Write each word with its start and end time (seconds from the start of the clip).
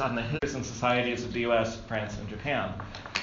on 0.00 0.14
the 0.14 0.22
histories 0.22 0.54
and 0.54 0.64
societies 0.64 1.24
of 1.24 1.32
the 1.32 1.40
US, 1.40 1.76
France, 1.88 2.16
and 2.18 2.28
Japan. 2.28 2.72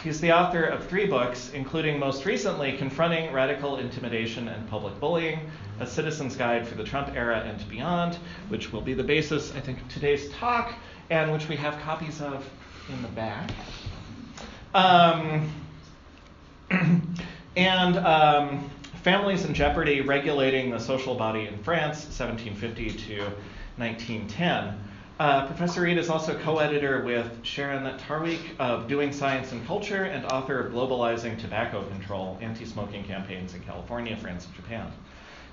He's 0.04 0.22
the 0.22 0.31
author 0.31 0.64
of 0.64 0.85
three 0.87 1.07
books, 1.07 1.51
including 1.53 1.98
most 1.99 2.25
recently 2.25 2.77
Confronting 2.77 3.33
Radical 3.33 3.77
Intimidation 3.77 4.47
and 4.47 4.70
Public 4.70 4.99
Bullying, 4.99 5.49
A 5.79 5.88
Citizen's 5.88 6.35
Guide 6.35 6.67
for 6.67 6.75
the 6.75 6.83
Trump 6.83 7.15
Era 7.15 7.39
and 7.39 7.67
Beyond, 7.69 8.17
which 8.49 8.71
will 8.71 8.81
be 8.81 8.93
the 8.93 9.03
basis, 9.03 9.53
I 9.55 9.59
think, 9.59 9.81
of 9.81 9.88
today's 9.89 10.29
talk, 10.31 10.73
and 11.09 11.31
which 11.31 11.47
we 11.49 11.55
have 11.55 11.79
copies 11.81 12.21
of 12.21 12.47
in 12.89 13.02
the 13.02 13.07
back. 13.10 13.50
Um, 14.76 15.50
and 17.55 17.98
um, 17.98 18.70
Families 19.02 19.46
in 19.46 19.54
Jeopardy 19.54 20.02
Regulating 20.02 20.71
the 20.71 20.80
Social 20.80 21.16
Body 21.16 21.48
in 21.48 21.57
France, 21.64 22.05
1750 22.05 22.89
to 23.07 23.21
1910. 23.78 24.80
Uh, 25.18 25.45
Professor 25.45 25.79
Reid 25.79 25.97
is 25.97 26.09
also 26.09 26.38
co 26.38 26.57
editor 26.57 27.02
with 27.02 27.39
Sharon 27.41 27.86
Traweek 28.00 28.59
of 28.59 28.89
Doing 28.89 29.14
Science 29.14 29.54
and 29.54 29.65
Culture 29.65 30.04
and 30.04 30.25
author 30.25 30.60
of 30.60 30.74
Globalizing 30.74 31.39
Tobacco 31.39 31.88
Control 31.88 32.38
Anti 32.41 32.66
Smoking 32.66 33.05
Campaigns 33.05 33.54
in 33.54 33.62
California, 33.62 34.18
France, 34.18 34.46
and 34.46 34.54
Japan. 34.55 34.91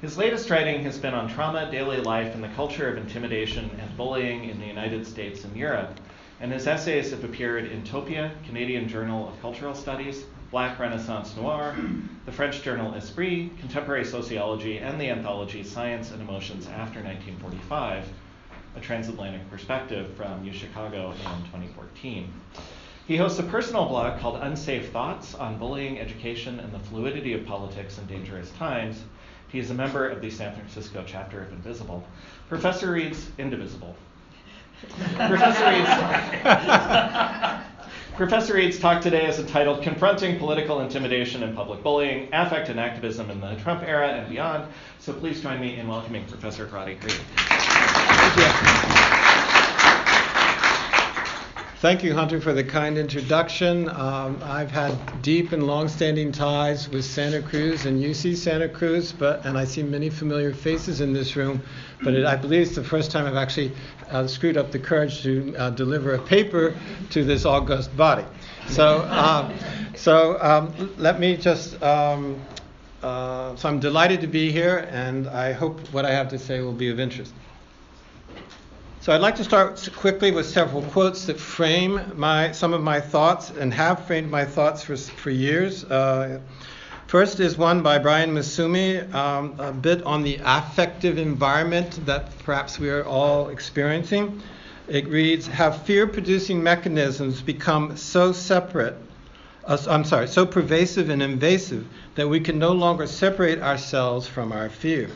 His 0.00 0.18
latest 0.18 0.50
writing 0.50 0.82
has 0.82 0.98
been 0.98 1.14
on 1.14 1.28
trauma, 1.28 1.70
daily 1.70 1.98
life, 1.98 2.34
and 2.34 2.42
the 2.42 2.48
culture 2.48 2.88
of 2.88 2.96
intimidation 2.96 3.70
and 3.80 3.96
bullying 3.96 4.48
in 4.48 4.58
the 4.58 4.66
United 4.66 5.06
States 5.06 5.44
and 5.44 5.56
Europe. 5.56 5.96
And 6.40 6.50
his 6.50 6.66
essays 6.66 7.12
have 7.12 7.22
appeared 7.22 7.66
in 7.66 7.84
Topia, 7.84 8.32
Canadian 8.44 8.88
Journal 8.88 9.28
of 9.28 9.40
Cultural 9.40 9.76
Studies, 9.76 10.24
Black 10.50 10.80
Renaissance 10.80 11.36
Noir, 11.36 11.76
the 12.26 12.32
French 12.32 12.62
journal 12.62 12.96
Esprit, 12.96 13.56
Contemporary 13.60 14.04
Sociology, 14.04 14.78
and 14.78 15.00
the 15.00 15.08
anthology 15.08 15.62
Science 15.62 16.10
and 16.10 16.20
Emotions 16.20 16.66
After 16.66 17.00
1945 17.00 18.08
a 18.76 18.80
transatlantic 18.80 19.48
perspective 19.50 20.14
from 20.14 20.44
UChicago 20.44 21.12
in 21.12 21.18
2014. 21.44 22.32
He 23.06 23.16
hosts 23.16 23.38
a 23.38 23.42
personal 23.42 23.86
blog 23.86 24.20
called 24.20 24.40
Unsafe 24.42 24.90
Thoughts 24.90 25.34
on 25.34 25.58
bullying, 25.58 25.98
education, 25.98 26.60
and 26.60 26.72
the 26.72 26.78
fluidity 26.78 27.34
of 27.34 27.44
politics 27.44 27.98
in 27.98 28.06
dangerous 28.06 28.50
times. 28.52 29.02
He 29.48 29.58
is 29.58 29.70
a 29.70 29.74
member 29.74 30.08
of 30.08 30.20
the 30.22 30.30
San 30.30 30.54
Francisco 30.54 31.04
chapter 31.06 31.42
of 31.42 31.52
Invisible. 31.52 32.04
Professor 32.48 32.92
Reid's 32.92 33.30
Indivisible. 33.38 33.94
Professor 35.16 35.64
Reid's 35.64 35.88
Professor 38.16 38.52
Reid's 38.54 38.78
talk 38.78 39.00
today 39.00 39.26
is 39.26 39.38
entitled 39.38 39.82
Confronting 39.82 40.38
Political 40.38 40.80
Intimidation 40.80 41.42
and 41.42 41.56
Public 41.56 41.82
Bullying, 41.82 42.28
Affect 42.34 42.68
and 42.68 42.78
Activism 42.78 43.30
in 43.30 43.40
the 43.40 43.56
Trump 43.56 43.82
Era 43.82 44.08
and 44.08 44.28
Beyond. 44.28 44.70
So 44.98 45.14
please 45.14 45.40
join 45.40 45.58
me 45.58 45.76
in 45.76 45.88
welcoming 45.88 46.26
Professor 46.26 46.66
Reid. 46.66 47.10
Thank 47.48 48.36
you. 48.36 49.31
Thank 51.82 52.04
you, 52.04 52.14
Hunter, 52.14 52.40
for 52.40 52.52
the 52.52 52.62
kind 52.62 52.96
introduction. 52.96 53.88
Um, 53.88 54.38
I've 54.44 54.70
had 54.70 55.20
deep 55.20 55.50
and 55.50 55.66
long-standing 55.66 56.30
ties 56.30 56.88
with 56.88 57.04
Santa 57.04 57.42
Cruz 57.42 57.86
and 57.86 58.00
UC 58.00 58.36
Santa 58.36 58.68
Cruz, 58.68 59.10
but 59.10 59.44
and 59.44 59.58
I 59.58 59.64
see 59.64 59.82
many 59.82 60.08
familiar 60.08 60.54
faces 60.54 61.00
in 61.00 61.12
this 61.12 61.34
room. 61.34 61.60
But 62.04 62.14
it, 62.14 62.24
I 62.24 62.36
believe 62.36 62.62
it's 62.62 62.76
the 62.76 62.84
first 62.84 63.10
time 63.10 63.26
I've 63.26 63.34
actually 63.34 63.72
uh, 64.10 64.28
screwed 64.28 64.56
up 64.56 64.70
the 64.70 64.78
courage 64.78 65.24
to 65.24 65.56
uh, 65.56 65.70
deliver 65.70 66.14
a 66.14 66.20
paper 66.20 66.72
to 67.10 67.24
this 67.24 67.44
august 67.44 67.96
body. 67.96 68.26
So, 68.68 69.00
um, 69.10 69.52
so 69.96 70.40
um, 70.40 70.94
let 70.98 71.18
me 71.18 71.36
just. 71.36 71.82
Um, 71.82 72.40
uh, 73.02 73.56
so 73.56 73.68
I'm 73.68 73.80
delighted 73.80 74.20
to 74.20 74.28
be 74.28 74.52
here, 74.52 74.88
and 74.92 75.26
I 75.26 75.50
hope 75.50 75.80
what 75.92 76.04
I 76.04 76.12
have 76.12 76.28
to 76.28 76.38
say 76.38 76.60
will 76.60 76.72
be 76.72 76.90
of 76.90 77.00
interest. 77.00 77.34
So 79.02 79.12
I'd 79.12 79.20
like 79.20 79.34
to 79.34 79.42
start 79.42 79.88
quickly 79.96 80.30
with 80.30 80.46
several 80.46 80.80
quotes 80.82 81.26
that 81.26 81.40
frame 81.40 82.00
my, 82.14 82.52
some 82.52 82.72
of 82.72 82.84
my 82.84 83.00
thoughts 83.00 83.50
and 83.50 83.74
have 83.74 84.06
framed 84.06 84.30
my 84.30 84.44
thoughts 84.44 84.84
for, 84.84 84.96
for 84.96 85.30
years. 85.30 85.82
Uh, 85.82 86.38
first 87.08 87.40
is 87.40 87.58
one 87.58 87.82
by 87.82 87.98
Brian 87.98 88.32
Massumi, 88.32 89.12
um, 89.12 89.58
a 89.58 89.72
bit 89.72 90.04
on 90.04 90.22
the 90.22 90.38
affective 90.44 91.18
environment 91.18 91.98
that 92.06 92.38
perhaps 92.44 92.78
we 92.78 92.90
are 92.90 93.04
all 93.04 93.48
experiencing. 93.48 94.40
It 94.86 95.08
reads, 95.08 95.48
have 95.48 95.82
fear-producing 95.82 96.62
mechanisms 96.62 97.42
become 97.42 97.96
so 97.96 98.30
separate, 98.30 98.94
uh, 99.64 99.78
I'm 99.88 100.04
sorry, 100.04 100.28
so 100.28 100.46
pervasive 100.46 101.10
and 101.10 101.20
invasive 101.20 101.88
that 102.14 102.28
we 102.28 102.38
can 102.38 102.56
no 102.56 102.70
longer 102.70 103.08
separate 103.08 103.62
ourselves 103.62 104.28
from 104.28 104.52
our 104.52 104.70
fear? 104.70 105.10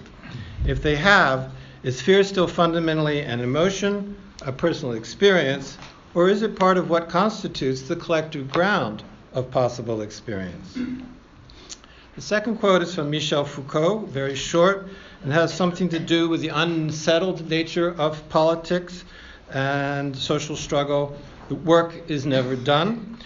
If 0.66 0.82
they 0.82 0.96
have, 0.96 1.52
is 1.86 2.02
fear 2.02 2.24
still 2.24 2.48
fundamentally 2.48 3.20
an 3.20 3.38
emotion, 3.38 4.16
a 4.42 4.50
personal 4.50 4.96
experience, 4.96 5.78
or 6.14 6.28
is 6.28 6.42
it 6.42 6.58
part 6.58 6.76
of 6.76 6.90
what 6.90 7.08
constitutes 7.08 7.82
the 7.82 7.94
collective 7.94 8.50
ground 8.50 9.04
of 9.34 9.48
possible 9.52 10.02
experience? 10.02 10.76
The 12.16 12.20
second 12.20 12.56
quote 12.56 12.82
is 12.82 12.92
from 12.92 13.08
Michel 13.08 13.44
Foucault, 13.44 14.06
very 14.06 14.34
short, 14.34 14.88
and 15.22 15.32
has 15.32 15.54
something 15.54 15.88
to 15.90 16.00
do 16.00 16.28
with 16.28 16.40
the 16.40 16.48
unsettled 16.48 17.48
nature 17.48 17.94
of 17.96 18.28
politics 18.30 19.04
and 19.52 20.16
social 20.16 20.56
struggle. 20.56 21.16
The 21.48 21.54
work 21.54 22.10
is 22.10 22.26
never 22.26 22.56
done. 22.56 23.16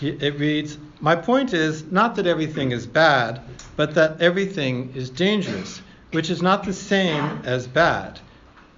It 0.00 0.38
reads 0.38 0.78
My 1.00 1.14
point 1.14 1.52
is 1.52 1.84
not 1.92 2.16
that 2.16 2.26
everything 2.26 2.72
is 2.72 2.86
bad, 2.86 3.42
but 3.76 3.92
that 3.96 4.22
everything 4.22 4.94
is 4.94 5.10
dangerous 5.10 5.82
which 6.12 6.30
is 6.30 6.42
not 6.42 6.64
the 6.64 6.72
same 6.72 7.40
as 7.44 7.66
bad. 7.66 8.20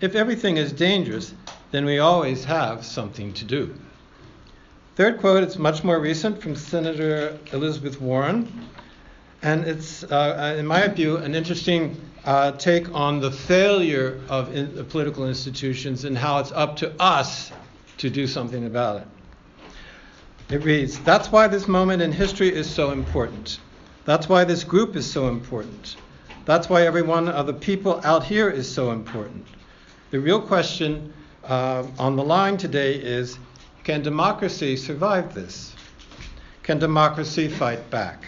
If 0.00 0.14
everything 0.14 0.56
is 0.56 0.72
dangerous, 0.72 1.34
then 1.70 1.84
we 1.84 1.98
always 1.98 2.44
have 2.44 2.84
something 2.84 3.32
to 3.34 3.44
do. 3.44 3.74
Third 4.96 5.18
quote 5.18 5.42
is 5.42 5.58
much 5.58 5.82
more 5.82 5.98
recent 5.98 6.40
from 6.40 6.54
Senator 6.54 7.36
Elizabeth 7.52 8.00
Warren, 8.00 8.68
and 9.42 9.64
it's, 9.64 10.04
uh, 10.04 10.54
in 10.58 10.66
my 10.66 10.86
view, 10.88 11.16
an 11.16 11.34
interesting 11.34 12.00
uh, 12.24 12.52
take 12.52 12.92
on 12.94 13.20
the 13.20 13.30
failure 13.30 14.20
of 14.28 14.54
in, 14.54 14.74
the 14.74 14.84
political 14.84 15.28
institutions 15.28 16.04
and 16.04 16.16
how 16.16 16.38
it's 16.38 16.52
up 16.52 16.76
to 16.76 16.92
us 17.00 17.50
to 17.98 18.08
do 18.08 18.26
something 18.26 18.66
about 18.66 19.02
it. 19.02 19.06
It 20.50 20.64
reads 20.64 20.98
That's 21.00 21.32
why 21.32 21.48
this 21.48 21.66
moment 21.66 22.00
in 22.00 22.12
history 22.12 22.54
is 22.54 22.70
so 22.70 22.92
important. 22.92 23.58
That's 24.04 24.28
why 24.28 24.44
this 24.44 24.64
group 24.64 24.96
is 24.96 25.10
so 25.10 25.28
important. 25.28 25.96
That's 26.44 26.68
why 26.68 26.82
every 26.82 27.02
one 27.02 27.28
of 27.28 27.46
the 27.46 27.54
people 27.54 28.00
out 28.04 28.24
here 28.24 28.50
is 28.50 28.72
so 28.72 28.90
important. 28.90 29.46
The 30.10 30.20
real 30.20 30.40
question 30.40 31.12
uh, 31.44 31.84
on 31.98 32.16
the 32.16 32.24
line 32.24 32.56
today 32.56 32.94
is 32.94 33.38
can 33.82 34.02
democracy 34.02 34.76
survive 34.76 35.34
this? 35.34 35.74
Can 36.62 36.78
democracy 36.78 37.48
fight 37.48 37.90
back? 37.90 38.24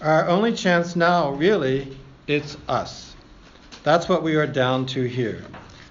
Our 0.00 0.28
only 0.28 0.52
chance 0.52 0.96
now, 0.96 1.30
really, 1.32 1.96
it's 2.26 2.56
us. 2.68 3.14
That's 3.82 4.08
what 4.08 4.22
we 4.22 4.36
are 4.36 4.46
down 4.46 4.86
to 4.86 5.04
here. 5.04 5.44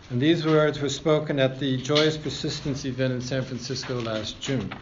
And 0.09 0.22
these 0.22 0.45
words 0.45 0.79
were 0.79 0.89
spoken 0.89 1.39
at 1.39 1.59
the 1.59 1.78
Joyous 1.78 2.18
Persistence 2.18 2.85
event 2.85 3.13
in 3.13 3.22
San 3.22 3.44
Francisco 3.44 4.01
last 4.01 4.41
June. 4.41 4.73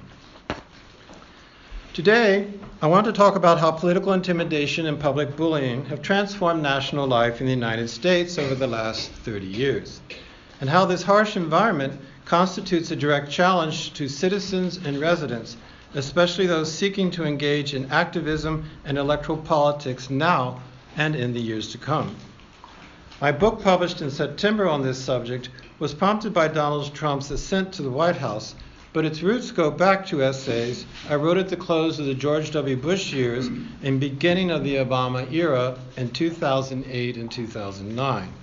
Today, 1.99 2.47
I 2.81 2.87
want 2.87 3.07
to 3.07 3.11
talk 3.11 3.35
about 3.35 3.59
how 3.59 3.71
political 3.71 4.13
intimidation 4.13 4.85
and 4.85 4.97
public 4.97 5.35
bullying 5.35 5.83
have 5.87 6.01
transformed 6.01 6.63
national 6.63 7.05
life 7.07 7.41
in 7.41 7.45
the 7.45 7.51
United 7.51 7.89
States 7.89 8.37
over 8.37 8.55
the 8.55 8.67
last 8.67 9.11
30 9.11 9.45
years, 9.45 9.99
and 10.61 10.69
how 10.69 10.85
this 10.85 11.03
harsh 11.03 11.35
environment 11.35 11.99
constitutes 12.23 12.89
a 12.89 12.95
direct 12.95 13.29
challenge 13.29 13.91
to 13.95 14.07
citizens 14.07 14.77
and 14.77 15.01
residents, 15.01 15.57
especially 15.93 16.47
those 16.47 16.71
seeking 16.71 17.11
to 17.11 17.25
engage 17.25 17.73
in 17.73 17.91
activism 17.91 18.63
and 18.85 18.97
electoral 18.97 19.37
politics 19.37 20.09
now 20.09 20.61
and 20.95 21.17
in 21.17 21.33
the 21.33 21.41
years 21.41 21.69
to 21.73 21.77
come. 21.77 22.15
My 23.19 23.33
book, 23.33 23.61
published 23.61 24.01
in 24.01 24.09
September 24.09 24.69
on 24.69 24.83
this 24.83 24.97
subject, 24.97 25.49
was 25.79 25.93
prompted 25.93 26.33
by 26.33 26.47
Donald 26.47 26.95
Trump's 26.95 27.29
ascent 27.29 27.73
to 27.73 27.81
the 27.81 27.91
White 27.91 28.15
House 28.15 28.55
but 28.91 29.05
its 29.05 29.21
roots 29.21 29.51
go 29.51 29.69
back 29.69 30.05
to 30.07 30.23
essays 30.23 30.85
I 31.07 31.15
wrote 31.15 31.37
at 31.37 31.49
the 31.49 31.55
close 31.55 31.99
of 31.99 32.05
the 32.05 32.13
George 32.15 32.51
W. 32.51 32.75
Bush 32.75 33.13
years 33.13 33.47
and 33.83 33.99
beginning 33.99 34.49
of 34.49 34.63
the 34.63 34.75
Obama 34.75 35.31
era 35.31 35.77
in 35.95 36.09
2008 36.09 37.17
and 37.17 37.31
2009. 37.31 38.33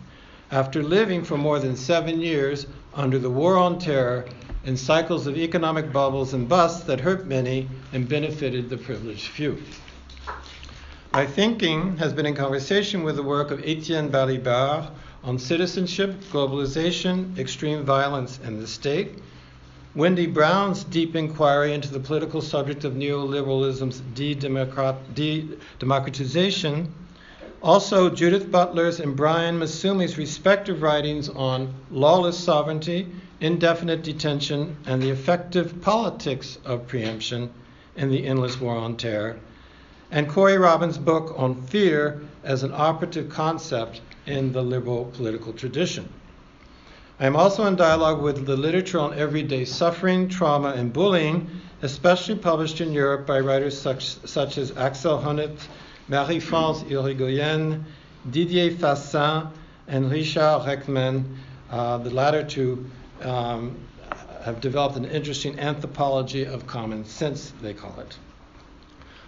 After 0.50 0.82
living 0.82 1.24
for 1.24 1.36
more 1.36 1.58
than 1.58 1.76
seven 1.76 2.20
years 2.20 2.66
under 2.94 3.18
the 3.18 3.30
war 3.30 3.56
on 3.56 3.78
terror 3.78 4.24
and 4.64 4.78
cycles 4.78 5.26
of 5.26 5.36
economic 5.36 5.92
bubbles 5.92 6.34
and 6.34 6.48
busts 6.48 6.84
that 6.84 7.00
hurt 7.00 7.26
many 7.26 7.68
and 7.92 8.08
benefited 8.08 8.68
the 8.68 8.76
privileged 8.76 9.28
few. 9.28 9.60
My 11.12 11.26
thinking 11.26 11.96
has 11.96 12.12
been 12.12 12.26
in 12.26 12.34
conversation 12.34 13.02
with 13.02 13.16
the 13.16 13.22
work 13.22 13.50
of 13.50 13.60
Etienne 13.64 14.10
Balibar 14.10 14.90
on 15.24 15.38
citizenship, 15.38 16.20
globalization, 16.30 17.36
extreme 17.38 17.84
violence, 17.84 18.38
and 18.44 18.60
the 18.60 18.66
state 18.66 19.18
Wendy 19.96 20.26
Brown's 20.26 20.84
deep 20.84 21.16
inquiry 21.16 21.72
into 21.72 21.90
the 21.90 21.98
political 21.98 22.42
subject 22.42 22.84
of 22.84 22.92
neoliberalism's 22.92 24.02
de-democratization, 24.12 26.92
also 27.62 28.10
Judith 28.10 28.50
Butler's 28.50 29.00
and 29.00 29.16
Brian 29.16 29.58
Massumi's 29.58 30.18
respective 30.18 30.82
writings 30.82 31.30
on 31.30 31.72
lawless 31.90 32.36
sovereignty 32.36 33.06
indefinite 33.40 34.02
detention, 34.02 34.76
and 34.84 35.02
the 35.02 35.08
affective 35.08 35.80
politics 35.80 36.58
of 36.66 36.86
preemption 36.86 37.48
in 37.96 38.10
the 38.10 38.26
endless 38.26 38.60
war 38.60 38.76
on 38.76 38.98
terror, 38.98 39.38
and 40.10 40.28
Corey 40.28 40.58
Robin's 40.58 40.98
book 40.98 41.32
on 41.38 41.62
fear 41.62 42.20
as 42.44 42.62
an 42.62 42.72
operative 42.74 43.30
concept 43.30 44.02
in 44.26 44.52
the 44.52 44.62
liberal 44.62 45.06
political 45.06 45.54
tradition. 45.54 46.12
I 47.18 47.24
am 47.24 47.34
also 47.34 47.64
in 47.64 47.76
dialogue 47.76 48.20
with 48.20 48.44
the 48.44 48.58
literature 48.58 48.98
on 48.98 49.18
everyday 49.18 49.64
suffering, 49.64 50.28
trauma, 50.28 50.74
and 50.74 50.92
bullying, 50.92 51.48
especially 51.80 52.34
published 52.34 52.82
in 52.82 52.92
Europe 52.92 53.26
by 53.26 53.40
writers 53.40 53.80
such, 53.80 54.04
such 54.26 54.58
as 54.58 54.76
Axel 54.76 55.18
Honneth, 55.18 55.66
Marie-France 56.08 56.82
Hirigoyen, 56.82 57.84
Didier 58.30 58.70
Fassin, 58.70 59.48
and 59.88 60.10
Richard 60.10 60.60
Rechtman, 60.66 61.24
uh, 61.70 61.96
the 61.96 62.10
latter 62.10 62.44
two 62.44 62.84
um, 63.22 63.74
have 64.42 64.60
developed 64.60 64.96
an 64.96 65.06
interesting 65.06 65.58
anthropology 65.58 66.44
of 66.44 66.66
common 66.66 67.06
sense, 67.06 67.54
they 67.62 67.72
call 67.72 67.98
it. 67.98 68.18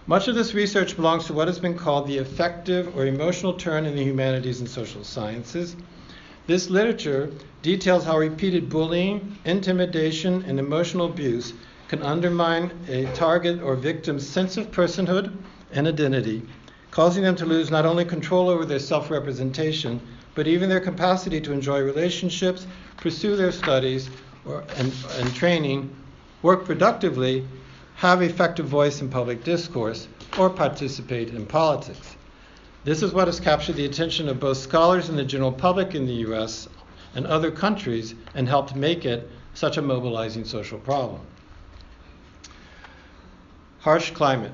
Much 0.05 0.27
of 0.27 0.35
this 0.35 0.53
research 0.53 0.95
belongs 0.95 1.25
to 1.25 1.33
what 1.33 1.47
has 1.47 1.57
been 1.57 1.75
called 1.75 2.07
the 2.07 2.19
affective 2.19 2.95
or 2.95 3.07
emotional 3.07 3.53
turn 3.53 3.87
in 3.87 3.95
the 3.95 4.03
humanities 4.03 4.59
and 4.59 4.69
social 4.69 5.03
sciences. 5.03 5.75
This 6.49 6.71
literature 6.71 7.29
details 7.61 8.05
how 8.05 8.17
repeated 8.17 8.69
bullying, 8.71 9.37
intimidation, 9.45 10.43
and 10.47 10.57
emotional 10.57 11.05
abuse 11.05 11.53
can 11.87 12.01
undermine 12.01 12.71
a 12.87 13.05
target 13.13 13.61
or 13.61 13.75
victim's 13.75 14.27
sense 14.27 14.57
of 14.57 14.71
personhood 14.71 15.31
and 15.71 15.87
identity, 15.87 16.41
causing 16.89 17.21
them 17.21 17.35
to 17.35 17.45
lose 17.45 17.69
not 17.69 17.85
only 17.85 18.03
control 18.03 18.49
over 18.49 18.65
their 18.65 18.79
self 18.79 19.11
representation, 19.11 20.01
but 20.33 20.47
even 20.47 20.69
their 20.69 20.79
capacity 20.79 21.39
to 21.39 21.51
enjoy 21.51 21.81
relationships, 21.81 22.65
pursue 22.99 23.35
their 23.35 23.51
studies 23.51 24.09
or, 24.43 24.63
and, 24.75 24.91
and 25.17 25.35
training, 25.35 25.95
work 26.41 26.65
productively, 26.65 27.45
have 27.97 28.23
effective 28.23 28.65
voice 28.65 29.01
in 29.01 29.09
public 29.09 29.43
discourse, 29.43 30.07
or 30.35 30.49
participate 30.49 31.29
in 31.29 31.45
politics. 31.45 32.08
This 32.89 33.03
is 33.03 33.13
what 33.13 33.27
has 33.27 33.39
captured 33.39 33.75
the 33.75 33.85
attention 33.85 34.27
of 34.27 34.39
both 34.39 34.57
scholars 34.57 35.09
and 35.09 35.19
the 35.19 35.23
general 35.23 35.51
public 35.51 35.93
in 35.93 36.07
the 36.07 36.25
US 36.25 36.67
and 37.13 37.27
other 37.27 37.51
countries 37.51 38.15
and 38.33 38.47
helped 38.47 38.75
make 38.75 39.05
it 39.05 39.29
such 39.53 39.77
a 39.77 39.81
mobilizing 39.83 40.43
social 40.43 40.79
problem. 40.79 41.21
Harsh 43.81 44.09
climate. 44.09 44.53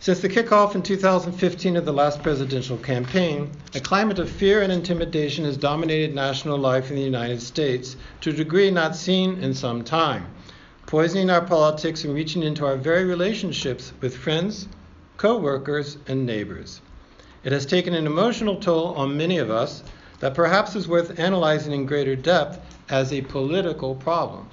Since 0.00 0.20
the 0.20 0.28
kickoff 0.28 0.74
in 0.74 0.82
2015 0.82 1.78
of 1.78 1.86
the 1.86 1.94
last 1.94 2.22
presidential 2.22 2.76
campaign, 2.76 3.50
a 3.74 3.80
climate 3.80 4.18
of 4.18 4.28
fear 4.28 4.60
and 4.60 4.70
intimidation 4.70 5.46
has 5.46 5.56
dominated 5.56 6.14
national 6.14 6.58
life 6.58 6.90
in 6.90 6.96
the 6.96 7.02
United 7.02 7.40
States 7.40 7.96
to 8.20 8.28
a 8.28 8.34
degree 8.34 8.70
not 8.70 8.94
seen 8.94 9.42
in 9.42 9.54
some 9.54 9.82
time, 9.82 10.26
poisoning 10.84 11.30
our 11.30 11.40
politics 11.40 12.04
and 12.04 12.14
reaching 12.14 12.42
into 12.42 12.66
our 12.66 12.76
very 12.76 13.06
relationships 13.06 13.94
with 14.02 14.14
friends, 14.14 14.68
co 15.16 15.38
workers, 15.38 15.96
and 16.06 16.26
neighbors. 16.26 16.82
It 17.42 17.52
has 17.52 17.64
taken 17.64 17.94
an 17.94 18.06
emotional 18.06 18.56
toll 18.56 18.94
on 18.94 19.16
many 19.16 19.38
of 19.38 19.50
us 19.50 19.82
that 20.18 20.34
perhaps 20.34 20.76
is 20.76 20.86
worth 20.86 21.18
analyzing 21.18 21.72
in 21.72 21.86
greater 21.86 22.14
depth 22.14 22.60
as 22.90 23.12
a 23.12 23.22
political 23.22 23.94
problem. 23.94 24.48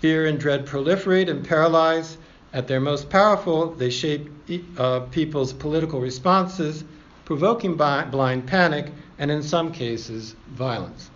Fear 0.00 0.26
and 0.26 0.40
dread 0.40 0.66
proliferate 0.66 1.28
and 1.28 1.46
paralyze 1.46 2.16
at 2.52 2.66
their 2.66 2.80
most 2.80 3.10
powerful, 3.10 3.72
they 3.72 3.90
shape 3.90 4.30
uh, 4.78 5.00
people's 5.10 5.52
political 5.52 6.00
responses, 6.00 6.84
provoking 7.26 7.76
blind 7.76 8.46
panic 8.46 8.90
and, 9.18 9.30
in 9.30 9.42
some 9.42 9.72
cases, 9.72 10.34
violence. 10.48 11.10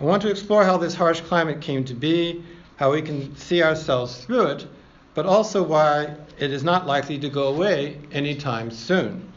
I 0.00 0.04
want 0.04 0.22
to 0.22 0.30
explore 0.30 0.64
how 0.64 0.78
this 0.78 0.94
harsh 0.94 1.20
climate 1.20 1.60
came 1.60 1.84
to 1.84 1.94
be, 1.94 2.42
how 2.76 2.90
we 2.90 3.02
can 3.02 3.36
see 3.36 3.62
ourselves 3.62 4.24
through 4.24 4.46
it, 4.46 4.66
but 5.14 5.26
also 5.26 5.62
why 5.62 6.16
it 6.40 6.50
is 6.50 6.64
not 6.64 6.88
likely 6.88 7.20
to 7.20 7.28
go 7.28 7.48
away 7.48 7.98
anytime 8.10 8.72
soon. 8.72 9.31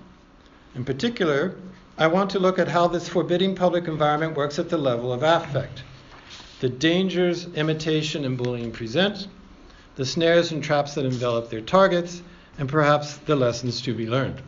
In 0.75 0.83
particular, 0.83 1.55
I 1.97 2.07
want 2.07 2.29
to 2.31 2.39
look 2.39 2.59
at 2.59 2.67
how 2.67 2.87
this 2.87 3.07
forbidding 3.07 3.55
public 3.55 3.87
environment 3.87 4.35
works 4.35 4.59
at 4.59 4.69
the 4.69 4.77
level 4.77 5.13
of 5.13 5.23
affect, 5.23 5.83
the 6.59 6.67
dangers 6.67 7.45
imitation 7.55 8.25
and 8.25 8.37
bullying 8.37 8.73
present, 8.73 9.27
the 9.95 10.05
snares 10.05 10.51
and 10.51 10.61
traps 10.61 10.93
that 10.95 11.05
envelop 11.05 11.49
their 11.49 11.61
targets, 11.61 12.21
and 12.57 12.67
perhaps 12.67 13.15
the 13.17 13.35
lessons 13.37 13.81
to 13.81 13.93
be 13.93 14.07
learned. 14.07 14.41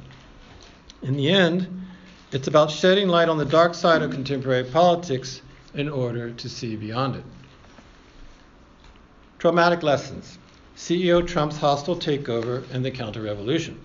In 1.02 1.16
the 1.16 1.30
end, 1.30 1.86
it's 2.34 2.50
about 2.50 2.72
shedding 2.72 3.08
light 3.08 3.30
on 3.30 3.38
the 3.38 3.46
dark 3.46 3.74
side 3.74 4.02
of 4.02 4.12
contemporary 4.12 4.66
politics 4.66 5.42
in 5.74 5.88
order 5.88 6.32
to 6.32 6.50
see 6.50 6.76
beyond 6.76 7.16
it. 7.16 7.24
Traumatic 9.40 9.82
lessons 9.82 10.38
CEO 10.76 11.26
Trump's 11.26 11.58
hostile 11.58 11.96
takeover 11.96 12.64
and 12.72 12.84
the 12.84 12.92
counter 12.92 13.22
revolution. 13.22 13.80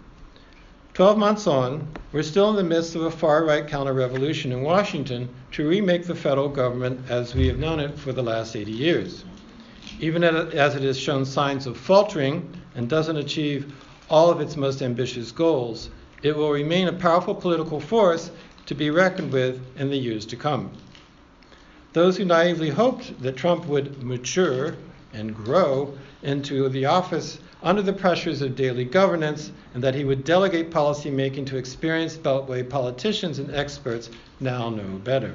Twelve 0.94 1.19
months 1.19 1.47
on, 1.47 1.89
we're 2.12 2.23
still 2.23 2.50
in 2.50 2.56
the 2.56 2.62
midst 2.62 2.94
of 2.94 3.03
a 3.03 3.11
far 3.11 3.44
right 3.44 3.67
counter 3.67 3.94
revolution 3.94 4.53
in 4.53 4.62
Washington 4.62 5.29
to 5.53 5.69
remake 5.69 6.06
the 6.06 6.15
federal 6.15 6.49
government 6.49 7.00
as 7.09 7.35
we 7.35 7.47
have 7.49 7.59
known 7.59 7.81
it 7.81 7.99
for 7.99 8.12
the 8.12 8.23
last 8.23 8.55
80 8.55 8.73
years 8.73 9.25
even 10.03 10.25
as 10.25 10.75
it 10.75 10.83
has 10.83 10.99
shown 10.99 11.25
signs 11.25 11.67
of 11.67 11.77
faltering 11.77 12.49
and 12.75 12.89
doesn't 12.89 13.17
achieve 13.17 13.73
all 14.11 14.31
of 14.31 14.41
its 14.41 14.56
most 14.56 14.83
ambitious 14.83 15.31
goals, 15.31 15.91
it 16.23 16.37
will 16.37 16.50
remain 16.50 16.89
a 16.89 16.93
powerful 16.93 17.35
political 17.35 17.79
force 17.79 18.31
to 18.67 18.75
be 18.75 18.91
reckoned 18.91 19.33
with 19.33 19.61
in 19.77 19.91
the 19.91 19.97
years 19.97 20.27
to 20.27 20.37
come. 20.37 20.71
Those 21.93 22.17
who 22.17 22.25
naively 22.25 22.71
hoped 22.71 23.21
that 23.23 23.37
Trump 23.37 23.67
would 23.67 24.03
mature 24.03 24.75
and 25.12 25.37
grow 25.37 25.97
into 26.23 26.69
the 26.69 26.87
office 26.87 27.39
under 27.62 27.82
the 27.82 27.93
pressures 27.93 28.43
of 28.43 28.56
daily 28.56 28.85
governance 28.85 29.53
and 29.75 29.82
that 29.82 29.94
he 29.94 30.05
would 30.05 30.25
delegate 30.25 30.70
policymaking 30.70 31.47
to 31.47 31.56
experienced 31.56 32.23
Beltway 32.23 32.69
politicians 32.69 33.38
and 33.38 33.55
experts 33.55 34.11
now 34.41 34.69
know 34.69 34.99
better. 35.05 35.35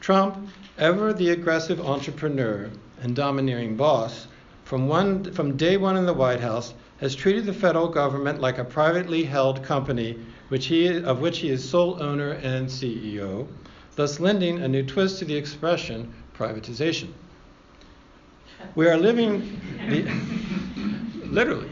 Trump, 0.00 0.48
ever 0.76 1.12
the 1.12 1.30
aggressive 1.30 1.80
entrepreneur, 1.80 2.70
and 3.02 3.14
domineering 3.14 3.76
boss, 3.76 4.26
from, 4.64 4.88
one, 4.88 5.24
from 5.32 5.56
day 5.56 5.76
one 5.76 5.96
in 5.96 6.06
the 6.06 6.12
White 6.12 6.40
House, 6.40 6.74
has 7.00 7.14
treated 7.14 7.46
the 7.46 7.52
federal 7.52 7.88
government 7.88 8.40
like 8.40 8.58
a 8.58 8.64
privately 8.64 9.24
held 9.24 9.62
company 9.62 10.18
which 10.48 10.66
he, 10.66 11.02
of 11.02 11.20
which 11.20 11.38
he 11.38 11.48
is 11.48 11.66
sole 11.66 12.02
owner 12.02 12.32
and 12.42 12.68
CEO, 12.68 13.46
thus 13.96 14.20
lending 14.20 14.58
a 14.58 14.68
new 14.68 14.82
twist 14.82 15.18
to 15.18 15.24
the 15.24 15.36
expression 15.36 16.12
privatization. 16.36 17.08
We 18.74 18.88
are 18.88 18.96
living 18.96 19.60
the, 19.88 20.02
literally, 21.30 21.68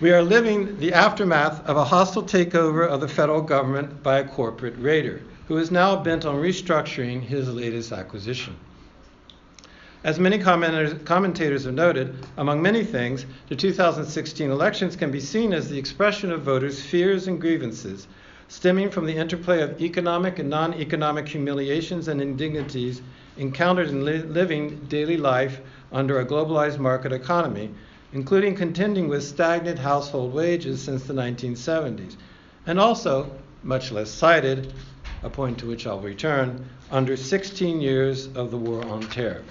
we 0.00 0.12
are 0.12 0.22
living 0.22 0.78
the 0.78 0.92
aftermath 0.92 1.64
of 1.66 1.76
a 1.76 1.84
hostile 1.84 2.22
takeover 2.22 2.86
of 2.86 3.00
the 3.00 3.08
federal 3.08 3.42
government 3.42 4.02
by 4.02 4.18
a 4.18 4.28
corporate 4.28 4.76
raider 4.78 5.22
who 5.46 5.56
is 5.56 5.70
now 5.70 5.96
bent 5.96 6.24
on 6.24 6.36
restructuring 6.36 7.22
his 7.22 7.48
latest 7.48 7.92
acquisition. 7.92 8.56
As 10.04 10.20
many 10.20 10.38
commentators 10.38 11.64
have 11.64 11.74
noted, 11.74 12.14
among 12.36 12.62
many 12.62 12.84
things, 12.84 13.26
the 13.48 13.56
2016 13.56 14.50
elections 14.50 14.94
can 14.94 15.10
be 15.10 15.20
seen 15.20 15.52
as 15.52 15.68
the 15.68 15.78
expression 15.78 16.30
of 16.30 16.42
voters' 16.42 16.80
fears 16.80 17.26
and 17.26 17.40
grievances, 17.40 18.06
stemming 18.46 18.90
from 18.90 19.06
the 19.06 19.16
interplay 19.16 19.60
of 19.60 19.80
economic 19.82 20.38
and 20.38 20.48
non 20.48 20.72
economic 20.74 21.26
humiliations 21.26 22.08
and 22.08 22.22
indignities 22.22 23.02
encountered 23.36 23.88
in 23.88 24.04
li- 24.04 24.18
living 24.18 24.78
daily 24.88 25.16
life 25.16 25.60
under 25.92 26.20
a 26.20 26.26
globalized 26.26 26.78
market 26.78 27.12
economy, 27.12 27.70
including 28.12 28.54
contending 28.54 29.08
with 29.08 29.22
stagnant 29.22 29.78
household 29.78 30.32
wages 30.32 30.82
since 30.82 31.04
the 31.04 31.14
1970s, 31.14 32.16
and 32.66 32.78
also, 32.78 33.30
much 33.62 33.92
less 33.92 34.10
cited, 34.10 34.72
a 35.22 35.30
point 35.30 35.58
to 35.58 35.66
which 35.66 35.86
I'll 35.86 36.00
return, 36.00 36.64
under 36.90 37.16
16 37.16 37.80
years 37.80 38.26
of 38.34 38.50
the 38.50 38.56
war 38.56 38.82
on 38.84 39.02
terror. 39.02 39.42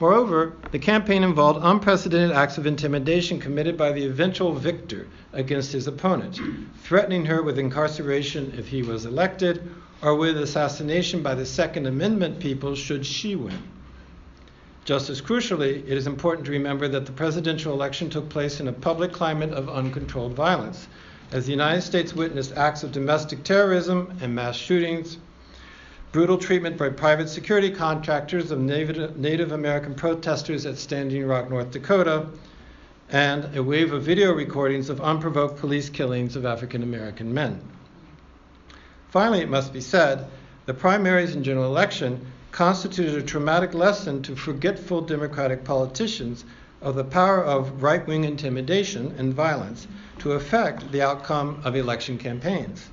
Moreover, 0.00 0.52
the 0.72 0.78
campaign 0.78 1.22
involved 1.22 1.60
unprecedented 1.62 2.32
acts 2.32 2.58
of 2.58 2.66
intimidation 2.66 3.38
committed 3.38 3.76
by 3.76 3.92
the 3.92 4.04
eventual 4.04 4.52
victor 4.52 5.06
against 5.32 5.72
his 5.72 5.86
opponent, 5.86 6.40
threatening 6.82 7.24
her 7.26 7.42
with 7.42 7.58
incarceration 7.58 8.52
if 8.58 8.68
he 8.68 8.82
was 8.82 9.06
elected 9.06 9.62
or 10.02 10.16
with 10.16 10.36
assassination 10.36 11.22
by 11.22 11.34
the 11.34 11.46
Second 11.46 11.86
Amendment 11.86 12.40
people 12.40 12.74
should 12.74 13.06
she 13.06 13.36
win. 13.36 13.58
Just 14.84 15.08
as 15.08 15.22
crucially, 15.22 15.78
it 15.78 15.96
is 15.96 16.06
important 16.06 16.44
to 16.44 16.52
remember 16.52 16.86
that 16.88 17.06
the 17.06 17.12
presidential 17.12 17.72
election 17.72 18.10
took 18.10 18.28
place 18.28 18.60
in 18.60 18.68
a 18.68 18.72
public 18.72 19.12
climate 19.12 19.50
of 19.50 19.70
uncontrolled 19.70 20.34
violence, 20.34 20.86
as 21.32 21.46
the 21.46 21.52
United 21.52 21.80
States 21.80 22.14
witnessed 22.14 22.52
acts 22.52 22.82
of 22.82 22.92
domestic 22.92 23.42
terrorism 23.44 24.18
and 24.20 24.34
mass 24.34 24.56
shootings, 24.56 25.16
brutal 26.12 26.36
treatment 26.36 26.76
by 26.76 26.90
private 26.90 27.30
security 27.30 27.70
contractors 27.70 28.50
of 28.50 28.60
Native 28.60 29.52
American 29.52 29.94
protesters 29.94 30.66
at 30.66 30.76
Standing 30.76 31.26
Rock, 31.26 31.48
North 31.48 31.70
Dakota, 31.70 32.26
and 33.08 33.56
a 33.56 33.62
wave 33.62 33.92
of 33.92 34.02
video 34.02 34.34
recordings 34.34 34.90
of 34.90 35.00
unprovoked 35.00 35.58
police 35.58 35.88
killings 35.88 36.36
of 36.36 36.44
African 36.44 36.82
American 36.82 37.32
men. 37.32 37.58
Finally, 39.08 39.40
it 39.40 39.48
must 39.48 39.72
be 39.72 39.80
said, 39.80 40.26
the 40.66 40.74
primaries 40.74 41.34
and 41.34 41.42
general 41.44 41.66
election 41.66 42.26
constituted 42.54 43.16
a 43.16 43.22
traumatic 43.22 43.74
lesson 43.74 44.22
to 44.22 44.36
forgetful 44.36 45.00
Democratic 45.00 45.64
politicians 45.64 46.44
of 46.80 46.94
the 46.94 47.02
power 47.02 47.42
of 47.42 47.82
right 47.82 48.06
wing 48.06 48.22
intimidation 48.22 49.12
and 49.18 49.34
violence 49.34 49.88
to 50.20 50.30
affect 50.30 50.92
the 50.92 51.02
outcome 51.02 51.60
of 51.64 51.74
election 51.74 52.16
campaigns. 52.16 52.88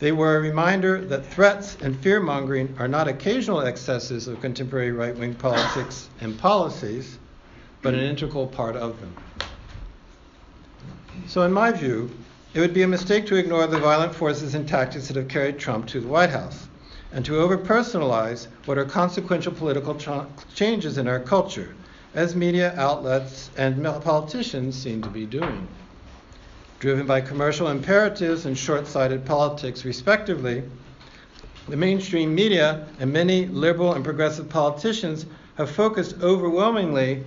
They 0.00 0.12
were 0.12 0.36
a 0.36 0.40
reminder 0.40 1.02
that 1.06 1.24
threats 1.24 1.78
and 1.80 1.98
fear 1.98 2.20
mongering 2.20 2.76
are 2.78 2.88
not 2.88 3.08
occasional 3.08 3.62
excesses 3.62 4.28
of 4.28 4.42
contemporary 4.42 4.92
right 4.92 5.16
wing 5.16 5.34
politics 5.34 6.10
and 6.20 6.38
policies, 6.38 7.18
but 7.80 7.94
an 7.94 8.00
integral 8.00 8.48
part 8.48 8.76
of 8.76 9.00
them. 9.00 9.16
So, 11.26 11.40
in 11.42 11.52
my 11.54 11.72
view, 11.72 12.10
it 12.52 12.60
would 12.60 12.74
be 12.74 12.82
a 12.82 12.88
mistake 12.88 13.24
to 13.28 13.36
ignore 13.36 13.66
the 13.66 13.78
violent 13.78 14.14
forces 14.14 14.54
and 14.54 14.68
tactics 14.68 15.08
that 15.08 15.16
have 15.16 15.28
carried 15.28 15.58
Trump 15.58 15.86
to 15.86 16.00
the 16.00 16.08
White 16.08 16.30
House 16.30 16.67
and 17.12 17.24
to 17.24 17.32
overpersonalize 17.32 18.46
what 18.66 18.78
are 18.78 18.84
consequential 18.84 19.52
political 19.52 19.94
changes 20.54 20.98
in 20.98 21.08
our 21.08 21.20
culture, 21.20 21.74
as 22.14 22.34
media 22.36 22.74
outlets 22.76 23.50
and 23.56 23.82
politicians 24.02 24.76
seem 24.76 25.02
to 25.02 25.08
be 25.08 25.26
doing. 25.26 25.66
Driven 26.80 27.06
by 27.06 27.20
commercial 27.20 27.68
imperatives 27.68 28.46
and 28.46 28.56
short 28.56 28.86
sighted 28.86 29.24
politics, 29.24 29.84
respectively, 29.84 30.62
the 31.68 31.76
mainstream 31.76 32.34
media 32.34 32.86
and 33.00 33.12
many 33.12 33.46
liberal 33.46 33.94
and 33.94 34.04
progressive 34.04 34.48
politicians 34.48 35.26
have 35.56 35.70
focused 35.70 36.16
overwhelmingly 36.22 37.24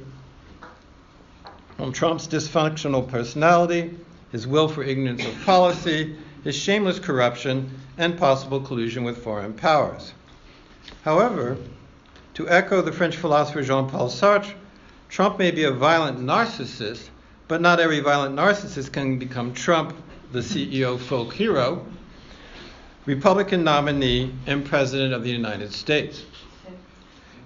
on 1.80 1.92
Trump's 1.92 2.28
dysfunctional 2.28 3.08
personality 3.08 3.98
his 4.32 4.48
will 4.48 4.68
for 4.68 4.84
ignorance 4.84 5.26
of 5.26 5.42
policy, 5.44 6.16
his 6.44 6.56
shameless 6.56 7.00
corruption, 7.00 7.70
and 7.98 8.18
possible 8.18 8.62
collusion 8.62 9.04
with 9.04 9.24
foreign 9.24 9.54
powers. 9.54 10.14
However, 11.04 11.58
to 12.36 12.50
echo 12.50 12.82
the 12.82 12.92
French 12.92 13.18
philosopher 13.18 13.62
Jean 13.62 13.90
Paul 13.90 14.10
Sartre, 14.10 14.54
Trump 15.10 15.38
may 15.38 15.52
be 15.52 15.66
a 15.66 15.72
violent 15.72 16.20
narcissist, 16.20 17.10
but 17.48 17.62
not 17.62 17.80
every 17.80 18.00
violent 18.00 18.36
narcissist 18.36 18.94
can 18.94 19.20
become 19.20 19.54
Trump, 19.54 19.94
the 20.32 20.40
CEO 20.40 20.98
folk 20.98 21.34
hero, 21.34 21.86
Republican 23.06 23.64
nominee, 23.64 24.34
and 24.48 24.64
President 24.66 25.14
of 25.14 25.24
the 25.24 25.32
United 25.32 25.74
States. 25.74 26.24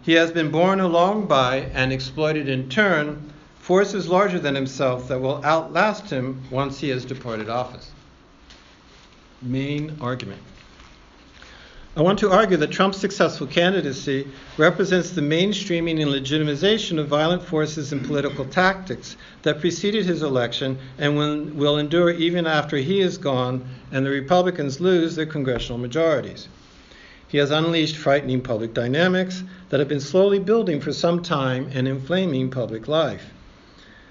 He 0.03 0.13
has 0.13 0.31
been 0.31 0.51
borne 0.51 0.79
along 0.79 1.25
by 1.25 1.57
and 1.73 1.91
exploited 1.91 2.47
in 2.47 2.69
turn 2.69 3.33
forces 3.57 4.07
larger 4.07 4.37
than 4.37 4.53
himself 4.53 5.07
that 5.07 5.19
will 5.19 5.43
outlast 5.43 6.11
him 6.11 6.43
once 6.51 6.79
he 6.79 6.89
has 6.89 7.03
departed 7.03 7.49
office. 7.49 7.89
Main 9.45 9.95
argument. 10.01 10.41
I 11.97 12.01
want 12.01 12.19
to 12.19 12.29
argue 12.29 12.57
that 12.57 12.71
Trump's 12.71 12.97
successful 12.97 13.47
candidacy 13.47 14.27
represents 14.57 15.11
the 15.11 15.21
mainstreaming 15.21 16.01
and 16.01 16.11
legitimization 16.11 16.99
of 16.99 17.07
violent 17.07 17.41
forces 17.41 17.93
and 17.93 18.05
political 18.05 18.43
tactics 18.43 19.15
that 19.43 19.61
preceded 19.61 20.05
his 20.05 20.21
election 20.21 20.77
and 20.97 21.15
will 21.15 21.77
endure 21.77 22.09
even 22.09 22.45
after 22.45 22.75
he 22.75 22.99
is 22.99 23.17
gone 23.17 23.65
and 23.93 24.05
the 24.05 24.09
Republicans 24.09 24.81
lose 24.81 25.15
their 25.15 25.25
congressional 25.25 25.77
majorities. 25.77 26.49
He 27.29 27.37
has 27.37 27.51
unleashed 27.51 27.95
frightening 27.95 28.41
public 28.41 28.73
dynamics 28.73 29.43
that 29.69 29.79
have 29.79 29.87
been 29.87 30.01
slowly 30.01 30.39
building 30.39 30.81
for 30.81 30.91
some 30.91 31.23
time 31.23 31.69
and 31.73 31.87
inflaming 31.87 32.49
public 32.49 32.89
life. 32.89 33.31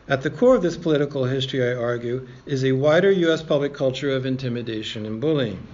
At 0.06 0.20
the 0.20 0.28
core 0.28 0.56
of 0.56 0.62
this 0.62 0.76
political 0.76 1.25
history, 1.25 1.66
I 1.66 1.75
argue, 1.75 2.28
is 2.44 2.62
a 2.62 2.73
wider 2.73 3.11
U.S. 3.11 3.42
public 3.42 3.73
culture 3.73 4.11
of 4.11 4.26
intimidation 4.26 5.06
and 5.06 5.18
bullying. 5.18 5.66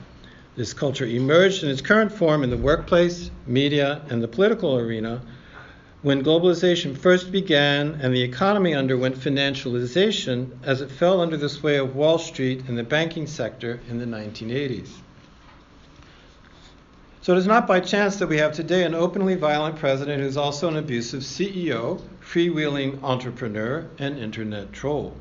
This 0.55 0.73
culture 0.73 1.05
emerged 1.05 1.65
in 1.65 1.71
its 1.71 1.81
current 1.81 2.13
form 2.13 2.45
in 2.45 2.51
the 2.51 2.57
workplace, 2.57 3.33
media, 3.49 4.03
and 4.09 4.23
the 4.23 4.29
political 4.29 4.77
arena 4.77 5.21
when 6.03 6.23
globalization 6.23 6.97
first 6.97 7.33
began 7.33 7.99
and 8.01 8.15
the 8.15 8.23
economy 8.23 8.73
underwent 8.73 9.17
financialization 9.17 10.51
as 10.63 10.81
it 10.81 10.91
fell 10.93 11.21
under 11.21 11.37
the 11.37 11.49
sway 11.49 11.77
of 11.77 11.97
Wall 11.97 12.17
Street 12.17 12.63
and 12.69 12.79
the 12.79 12.85
banking 12.85 13.27
sector 13.27 13.81
in 13.91 13.99
the 13.99 14.07
1980s. 14.07 14.91
So 17.23 17.35
it 17.35 17.39
is 17.39 17.47
not 17.47 17.67
by 17.67 17.81
chance 17.81 18.17
that 18.17 18.29
we 18.29 18.39
have 18.39 18.53
today 18.53 18.85
an 18.85 18.95
openly 18.95 19.35
violent 19.35 19.77
president 19.77 20.23
who's 20.23 20.39
also 20.39 20.69
an 20.69 20.77
abusive 20.77 21.21
CEO, 21.21 22.01
freewheeling 22.31 23.03
entrepreneur, 23.03 23.85
and 23.99 24.17
internet 24.17 24.73
troll. 24.73 25.17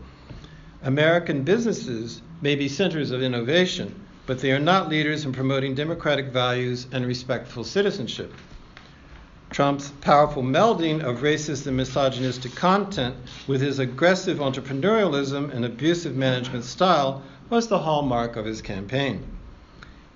American 0.84 1.42
businesses 1.42 2.22
may 2.40 2.54
be 2.54 2.68
centers 2.68 3.10
of 3.10 3.24
innovation, 3.24 3.94
but 4.28 4.40
they 4.40 4.52
are 4.52 4.60
not 4.60 4.90
leaders 4.90 5.26
in 5.26 5.34
promoting 5.34 5.74
democratic 5.74 6.28
values 6.28 6.86
and 6.92 7.04
respectful 7.08 7.64
citizenship. 7.64 8.32
Trump's 9.50 9.90
powerful 10.02 10.44
melding 10.44 11.02
of 11.02 11.22
racist 11.22 11.66
and 11.66 11.76
misogynistic 11.76 12.54
content 12.54 13.16
with 13.48 13.60
his 13.60 13.80
aggressive 13.80 14.38
entrepreneurialism 14.38 15.52
and 15.52 15.66
abusive 15.66 16.16
management 16.16 16.64
style 16.64 17.24
was 17.50 17.68
the 17.68 17.80
hallmark 17.80 18.36
of 18.36 18.46
his 18.46 18.62
campaign. 18.62 19.26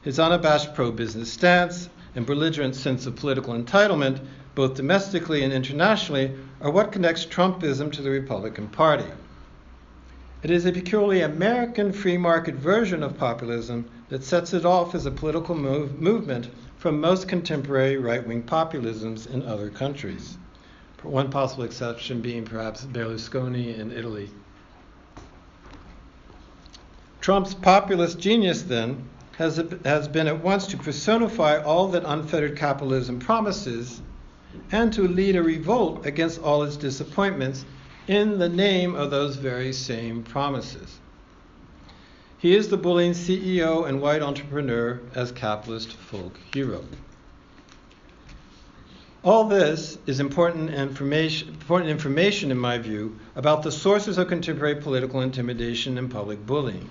His 0.03 0.19
unabashed 0.19 0.75
pro 0.75 0.91
business 0.91 1.33
stance 1.33 1.89
and 2.15 2.27
belligerent 2.27 2.75
sense 2.75 3.07
of 3.07 3.15
political 3.15 3.55
entitlement, 3.55 4.19
both 4.55 4.75
domestically 4.75 5.43
and 5.43 5.51
internationally, 5.51 6.31
are 6.62 6.72
what 6.72 6.91
connects 6.91 7.25
Trumpism 7.25 7.91
to 7.91 8.01
the 8.01 8.10
Republican 8.10 8.67
Party. 8.67 9.05
It 10.43 10.51
is 10.51 10.65
a 10.65 10.72
peculiarly 10.72 11.22
American 11.22 11.91
free 11.91 12.17
market 12.17 12.55
version 12.55 13.01
of 13.01 13.17
populism 13.17 13.89
that 14.10 14.24
sets 14.24 14.53
it 14.53 14.65
off 14.65 14.93
as 14.93 15.05
a 15.05 15.12
political 15.12 15.55
move, 15.55 16.00
movement 16.01 16.50
from 16.77 17.00
most 17.00 17.27
contemporary 17.27 17.98
right 17.98 18.27
wing 18.27 18.43
populisms 18.43 19.25
in 19.25 19.41
other 19.43 19.69
countries. 19.69 20.38
One 21.01 21.29
possible 21.29 21.63
exception 21.63 22.22
being 22.22 22.45
perhaps 22.45 22.86
Berlusconi 22.86 23.77
in 23.77 23.91
Italy. 23.91 24.29
Trump's 27.19 27.53
populist 27.53 28.19
genius, 28.19 28.63
then, 28.63 29.10
has, 29.38 29.62
has 29.83 30.07
been 30.07 30.27
at 30.27 30.43
once 30.43 30.67
to 30.67 30.77
personify 30.77 31.62
all 31.62 31.88
that 31.89 32.03
unfettered 32.05 32.57
capitalism 32.57 33.19
promises 33.19 34.01
and 34.72 34.91
to 34.93 35.07
lead 35.07 35.36
a 35.36 35.43
revolt 35.43 36.05
against 36.05 36.41
all 36.41 36.63
its 36.63 36.77
disappointments 36.77 37.65
in 38.07 38.39
the 38.39 38.50
name 38.50 38.95
of 38.95 39.12
those 39.12 39.36
very 39.36 39.74
same 39.74 40.24
promises. 40.24 41.00
He 42.38 42.55
is 42.55 42.67
the 42.67 42.77
bullying 42.77 43.13
CEO 43.13 43.88
and 43.88 44.01
white 44.01 44.22
entrepreneur 44.22 45.00
as 45.15 45.31
capitalist 45.31 45.93
folk 45.93 46.38
hero. 46.53 46.83
All 49.24 49.45
this 49.45 49.98
is 50.05 50.19
important 50.19 50.69
information, 50.69 51.48
important 51.48 51.89
information, 51.89 52.51
in 52.51 52.57
my 52.57 52.77
view, 52.77 53.17
about 53.38 53.63
the 53.63 53.72
sources 53.72 54.17
of 54.17 54.27
contemporary 54.27 54.75
political 54.75 55.22
intimidation 55.22 55.98
and 55.98 56.12
public 56.12 56.45
bullying. 56.45 56.89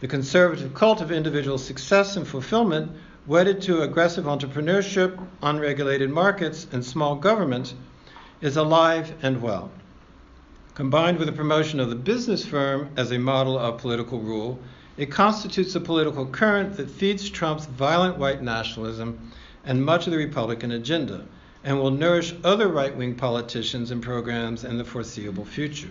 The 0.00 0.08
conservative 0.08 0.74
cult 0.74 1.00
of 1.00 1.10
individual 1.10 1.56
success 1.56 2.16
and 2.16 2.28
fulfillment, 2.28 2.92
wedded 3.30 3.62
to 3.62 3.82
aggressive 3.82 4.24
entrepreneurship, 4.24 5.16
unregulated 5.40 6.10
markets, 6.10 6.66
and 6.72 6.84
small 6.84 7.14
government, 7.14 7.72
is 8.40 8.56
alive 8.56 9.14
and 9.22 9.40
well. 9.40 9.70
Combined 10.74 11.16
with 11.16 11.28
the 11.28 11.32
promotion 11.32 11.78
of 11.78 11.90
the 11.90 11.94
business 11.94 12.44
firm 12.44 12.90
as 12.96 13.12
a 13.12 13.18
model 13.20 13.56
of 13.56 13.78
political 13.78 14.18
rule, 14.18 14.58
it 14.96 15.12
constitutes 15.12 15.76
a 15.76 15.80
political 15.80 16.26
current 16.26 16.76
that 16.76 16.90
feeds 16.90 17.30
Trump's 17.30 17.66
violent 17.66 18.18
white 18.18 18.42
nationalism 18.42 19.30
and 19.64 19.84
much 19.84 20.08
of 20.08 20.10
the 20.10 20.18
Republican 20.18 20.72
agenda, 20.72 21.24
and 21.62 21.78
will 21.78 21.92
nourish 21.92 22.34
other 22.42 22.66
right 22.66 22.96
wing 22.96 23.14
politicians 23.14 23.92
and 23.92 24.02
programs 24.02 24.64
in 24.64 24.76
the 24.76 24.84
foreseeable 24.84 25.44
future. 25.44 25.90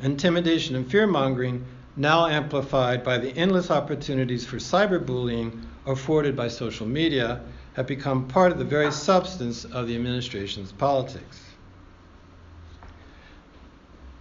Intimidation 0.00 0.74
and 0.74 0.90
fear 0.90 1.06
mongering 1.06 1.66
now 1.96 2.26
amplified 2.26 3.04
by 3.04 3.18
the 3.18 3.36
endless 3.36 3.70
opportunities 3.70 4.46
for 4.46 4.56
cyberbullying 4.56 5.66
afforded 5.86 6.36
by 6.36 6.48
social 6.48 6.86
media, 6.86 7.40
have 7.74 7.86
become 7.86 8.26
part 8.28 8.52
of 8.52 8.58
the 8.58 8.64
very 8.64 8.90
substance 8.90 9.64
of 9.64 9.86
the 9.86 9.94
administration's 9.94 10.72
politics. 10.72 11.40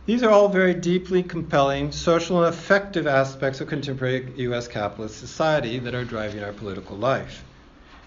These 0.06 0.24
are 0.24 0.32
all 0.32 0.50
very 0.50 0.74
deeply 0.74 1.22
compelling 1.22 1.92
social 1.92 2.44
and 2.44 2.52
effective 2.52 3.06
aspects 3.06 3.62
of 3.62 3.68
contemporary 3.68 4.34
U.S. 4.38 4.68
capitalist 4.68 5.20
society 5.20 5.78
that 5.78 5.94
are 5.94 6.04
driving 6.04 6.44
our 6.44 6.54
political 6.54 6.98
life. 6.98 7.44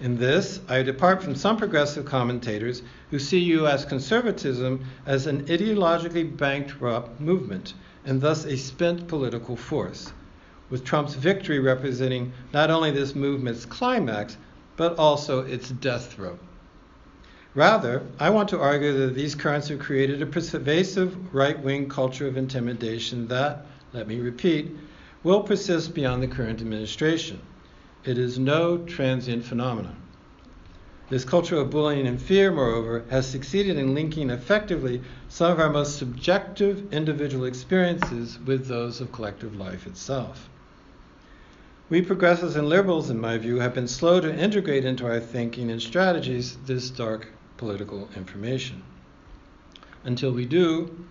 In 0.00 0.18
this, 0.18 0.58
I 0.68 0.82
depart 0.82 1.22
from 1.22 1.36
some 1.36 1.56
progressive 1.56 2.04
commentators 2.04 2.82
who 3.10 3.20
see 3.20 3.38
U.S. 3.38 3.84
conservatism 3.84 4.84
as 5.06 5.28
an 5.28 5.44
ideologically 5.46 6.36
bankrupt 6.36 7.20
movement 7.20 7.74
and 8.04 8.20
thus 8.20 8.44
a 8.46 8.56
spent 8.56 9.06
political 9.06 9.54
force, 9.54 10.12
with 10.72 10.84
Trump's 10.86 11.12
victory 11.12 11.58
representing 11.58 12.32
not 12.54 12.70
only 12.70 12.90
this 12.90 13.14
movement's 13.14 13.66
climax, 13.66 14.38
but 14.74 14.98
also 14.98 15.44
its 15.44 15.68
death 15.68 16.10
throw. 16.10 16.38
Rather, 17.54 18.00
I 18.18 18.30
want 18.30 18.48
to 18.48 18.58
argue 18.58 18.94
that 19.00 19.14
these 19.14 19.34
currents 19.34 19.68
have 19.68 19.80
created 19.80 20.22
a 20.22 20.26
pervasive 20.26 21.34
right 21.34 21.62
wing 21.62 21.90
culture 21.90 22.26
of 22.26 22.38
intimidation 22.38 23.28
that, 23.28 23.66
let 23.92 24.08
me 24.08 24.18
repeat, 24.18 24.74
will 25.22 25.42
persist 25.42 25.92
beyond 25.92 26.22
the 26.22 26.26
current 26.26 26.62
administration. 26.62 27.42
It 28.06 28.16
is 28.16 28.38
no 28.38 28.78
transient 28.78 29.44
phenomenon. 29.44 29.96
This 31.10 31.26
culture 31.26 31.56
of 31.56 31.68
bullying 31.68 32.06
and 32.06 32.18
fear, 32.18 32.50
moreover, 32.50 33.04
has 33.10 33.28
succeeded 33.28 33.76
in 33.76 33.94
linking 33.94 34.30
effectively 34.30 35.02
some 35.28 35.52
of 35.52 35.60
our 35.60 35.68
most 35.68 35.98
subjective 35.98 36.94
individual 36.94 37.44
experiences 37.44 38.38
with 38.46 38.68
those 38.68 39.02
of 39.02 39.12
collective 39.12 39.54
life 39.54 39.86
itself. 39.86 40.48
We 41.92 42.00
progressives 42.00 42.56
and 42.56 42.70
liberals, 42.70 43.10
in 43.10 43.20
my 43.20 43.36
view, 43.36 43.58
have 43.58 43.74
been 43.74 43.86
slow 43.86 44.18
to 44.18 44.34
integrate 44.34 44.86
into 44.86 45.04
our 45.04 45.20
thinking 45.20 45.70
and 45.70 45.82
strategies 45.82 46.56
this 46.64 46.88
dark 46.88 47.28
political 47.58 48.08
information. 48.16 48.82
Until 50.02 50.32
we 50.32 50.46
do, 50.46 51.04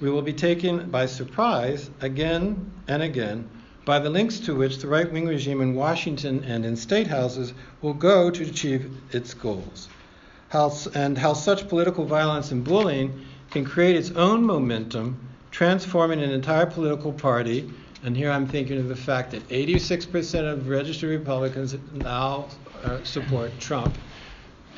we 0.00 0.10
will 0.10 0.22
be 0.22 0.32
taken 0.32 0.90
by 0.90 1.06
surprise 1.06 1.88
again 2.00 2.72
and 2.88 3.00
again 3.00 3.48
by 3.84 4.00
the 4.00 4.10
links 4.10 4.40
to 4.40 4.56
which 4.56 4.78
the 4.78 4.88
right 4.88 5.12
wing 5.12 5.28
regime 5.28 5.60
in 5.60 5.76
Washington 5.76 6.42
and 6.42 6.66
in 6.66 6.74
state 6.74 7.06
houses 7.06 7.52
will 7.80 7.94
go 7.94 8.28
to 8.28 8.42
achieve 8.42 8.90
its 9.12 9.34
goals, 9.34 9.88
how, 10.48 10.76
and 10.96 11.16
how 11.16 11.32
such 11.32 11.68
political 11.68 12.06
violence 12.06 12.50
and 12.50 12.64
bullying 12.64 13.24
can 13.52 13.64
create 13.64 13.94
its 13.94 14.10
own 14.10 14.44
momentum, 14.44 15.16
transforming 15.52 16.20
an 16.20 16.30
entire 16.30 16.66
political 16.66 17.12
party. 17.12 17.70
And 18.04 18.14
here 18.14 18.30
I'm 18.30 18.46
thinking 18.46 18.78
of 18.78 18.88
the 18.88 18.96
fact 18.96 19.30
that 19.30 19.48
86% 19.48 20.52
of 20.52 20.68
registered 20.68 21.08
Republicans 21.08 21.74
now 21.94 22.48
uh, 22.82 23.02
support 23.02 23.58
Trump, 23.58 23.96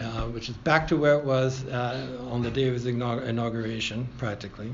uh, 0.01 0.27
which 0.27 0.49
is 0.49 0.55
back 0.55 0.87
to 0.89 0.97
where 0.97 1.19
it 1.19 1.25
was 1.25 1.65
uh, 1.65 2.29
on 2.31 2.43
the 2.43 2.53
day 2.53 2.69
of 2.69 2.75
his 2.75 2.87
inauguration, 2.87 4.09
practically, 4.17 4.73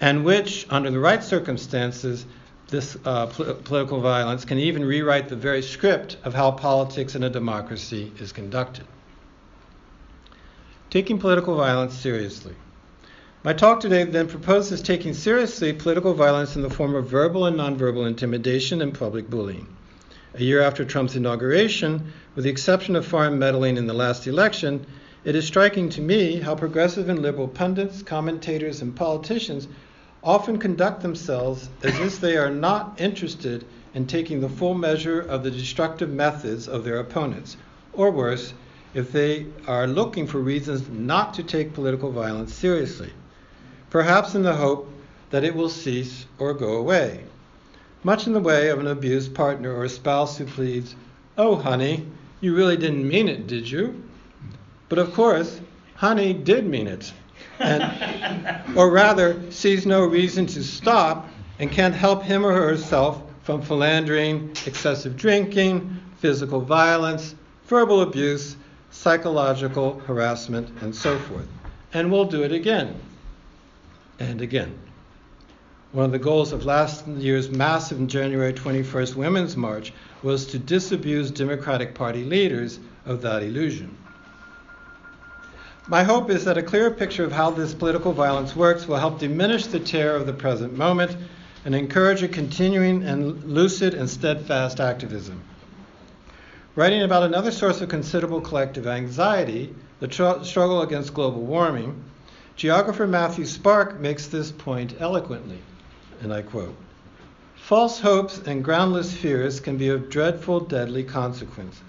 and 0.00 0.24
which, 0.24 0.68
under 0.70 0.88
the 0.92 1.00
right 1.00 1.24
circumstances, 1.24 2.26
this 2.68 2.96
uh, 3.04 3.26
pl- 3.26 3.54
political 3.54 4.00
violence 4.00 4.44
can 4.44 4.58
even 4.58 4.84
rewrite 4.84 5.28
the 5.28 5.34
very 5.34 5.62
script 5.62 6.16
of 6.22 6.34
how 6.34 6.52
politics 6.52 7.16
in 7.16 7.24
a 7.24 7.30
democracy 7.30 8.12
is 8.20 8.30
conducted. 8.30 8.86
Taking 10.90 11.18
political 11.18 11.56
violence 11.56 11.94
seriously. 11.94 12.54
My 13.44 13.52
talk 13.52 13.78
today 13.78 14.02
then 14.02 14.26
proposes 14.26 14.82
taking 14.82 15.14
seriously 15.14 15.72
political 15.72 16.12
violence 16.12 16.56
in 16.56 16.62
the 16.62 16.68
form 16.68 16.96
of 16.96 17.08
verbal 17.08 17.46
and 17.46 17.56
nonverbal 17.56 18.04
intimidation 18.08 18.82
and 18.82 18.92
public 18.92 19.30
bullying. 19.30 19.68
A 20.34 20.42
year 20.42 20.60
after 20.60 20.84
Trump's 20.84 21.14
inauguration, 21.14 22.12
with 22.34 22.42
the 22.42 22.50
exception 22.50 22.96
of 22.96 23.06
foreign 23.06 23.38
meddling 23.38 23.76
in 23.76 23.86
the 23.86 23.94
last 23.94 24.26
election, 24.26 24.84
it 25.24 25.36
is 25.36 25.46
striking 25.46 25.88
to 25.90 26.00
me 26.00 26.40
how 26.40 26.56
progressive 26.56 27.08
and 27.08 27.20
liberal 27.20 27.46
pundits, 27.46 28.02
commentators, 28.02 28.82
and 28.82 28.96
politicians 28.96 29.68
often 30.24 30.58
conduct 30.58 31.02
themselves 31.02 31.68
as 31.84 31.96
if 32.00 32.20
they 32.20 32.36
are 32.36 32.50
not 32.50 33.00
interested 33.00 33.64
in 33.94 34.08
taking 34.08 34.40
the 34.40 34.48
full 34.48 34.74
measure 34.74 35.20
of 35.20 35.44
the 35.44 35.50
destructive 35.52 36.10
methods 36.10 36.66
of 36.66 36.82
their 36.82 36.98
opponents, 36.98 37.56
or 37.92 38.10
worse, 38.10 38.52
if 38.94 39.12
they 39.12 39.46
are 39.68 39.86
looking 39.86 40.26
for 40.26 40.38
reasons 40.40 40.88
not 40.88 41.34
to 41.34 41.44
take 41.44 41.72
political 41.72 42.10
violence 42.10 42.52
seriously, 42.52 43.12
perhaps 43.90 44.34
in 44.34 44.42
the 44.42 44.54
hope 44.54 44.90
that 45.30 45.44
it 45.44 45.54
will 45.54 45.68
cease 45.68 46.26
or 46.38 46.54
go 46.54 46.76
away. 46.76 47.24
Much 48.04 48.26
in 48.26 48.32
the 48.32 48.40
way 48.40 48.68
of 48.68 48.78
an 48.78 48.86
abused 48.86 49.34
partner 49.34 49.74
or 49.74 49.88
spouse 49.88 50.38
who 50.38 50.46
pleads, 50.46 50.94
Oh, 51.36 51.56
honey, 51.56 52.06
you 52.40 52.54
really 52.54 52.76
didn't 52.76 53.06
mean 53.06 53.28
it, 53.28 53.46
did 53.46 53.70
you? 53.70 54.02
But 54.88 54.98
of 54.98 55.12
course, 55.12 55.60
honey 55.96 56.32
did 56.32 56.66
mean 56.66 56.86
it 56.86 57.12
and, 57.58 58.76
or 58.76 58.90
rather 58.90 59.50
sees 59.50 59.86
no 59.86 60.04
reason 60.04 60.46
to 60.46 60.62
stop 60.62 61.28
and 61.58 61.70
can't 61.70 61.94
help 61.94 62.22
him 62.22 62.46
or 62.46 62.52
herself 62.52 63.22
from 63.42 63.62
philandering, 63.62 64.50
excessive 64.66 65.16
drinking, 65.16 65.98
physical 66.18 66.60
violence, 66.60 67.34
verbal 67.66 68.02
abuse, 68.02 68.56
psychological 68.90 70.00
harassment, 70.00 70.70
and 70.82 70.94
so 70.94 71.18
forth. 71.18 71.48
And 71.92 72.12
we'll 72.12 72.26
do 72.26 72.42
it 72.42 72.52
again 72.52 73.00
and 74.18 74.40
again. 74.40 74.78
One 75.92 76.04
of 76.04 76.12
the 76.12 76.18
goals 76.18 76.52
of 76.52 76.66
last 76.66 77.06
year's 77.06 77.48
massive 77.50 78.06
January 78.08 78.52
21st 78.52 79.14
Women's 79.14 79.56
March 79.56 79.92
was 80.22 80.46
to 80.46 80.58
disabuse 80.58 81.30
Democratic 81.30 81.94
Party 81.94 82.24
leaders 82.24 82.78
of 83.06 83.22
that 83.22 83.42
illusion. 83.42 83.96
My 85.86 86.02
hope 86.02 86.28
is 86.28 86.44
that 86.44 86.58
a 86.58 86.62
clearer 86.62 86.90
picture 86.90 87.24
of 87.24 87.32
how 87.32 87.50
this 87.50 87.72
political 87.72 88.12
violence 88.12 88.54
works 88.54 88.86
will 88.86 88.98
help 88.98 89.18
diminish 89.18 89.66
the 89.66 89.80
terror 89.80 90.16
of 90.16 90.26
the 90.26 90.34
present 90.34 90.76
moment 90.76 91.16
and 91.64 91.74
encourage 91.74 92.22
a 92.22 92.28
continuing 92.28 93.02
and 93.02 93.44
lucid 93.44 93.94
and 93.94 94.10
steadfast 94.10 94.80
activism. 94.80 95.40
Writing 96.76 97.02
about 97.02 97.22
another 97.22 97.50
source 97.50 97.80
of 97.80 97.88
considerable 97.88 98.42
collective 98.42 98.86
anxiety, 98.86 99.74
the 100.00 100.08
tr- 100.08 100.42
struggle 100.42 100.82
against 100.82 101.14
global 101.14 101.40
warming, 101.40 102.04
geographer 102.58 103.06
Matthew 103.06 103.44
Sparke 103.44 104.00
makes 104.00 104.26
this 104.26 104.50
point 104.50 104.96
eloquently, 104.98 105.60
and 106.20 106.32
I 106.34 106.42
quote 106.42 106.76
False 107.54 108.00
hopes 108.00 108.40
and 108.46 108.64
groundless 108.64 109.14
fears 109.14 109.60
can 109.60 109.76
be 109.76 109.88
of 109.88 110.10
dreadful, 110.10 110.58
deadly 110.58 111.04
consequences, 111.04 111.80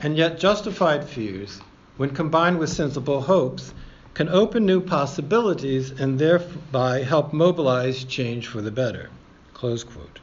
and 0.00 0.16
yet 0.16 0.40
justified 0.40 1.04
fears 1.04 1.60
when 1.96 2.10
combined 2.10 2.58
with 2.58 2.70
sensible 2.70 3.20
hopes, 3.20 3.72
can 4.14 4.28
open 4.28 4.66
new 4.66 4.80
possibilities 4.80 5.92
and 5.92 6.18
thereby 6.18 7.04
help 7.04 7.32
mobilize 7.32 8.02
change 8.02 8.48
for 8.48 8.60
the 8.60 8.72
better. 8.72 9.10
Close 9.52 9.84
quote. 9.84 10.18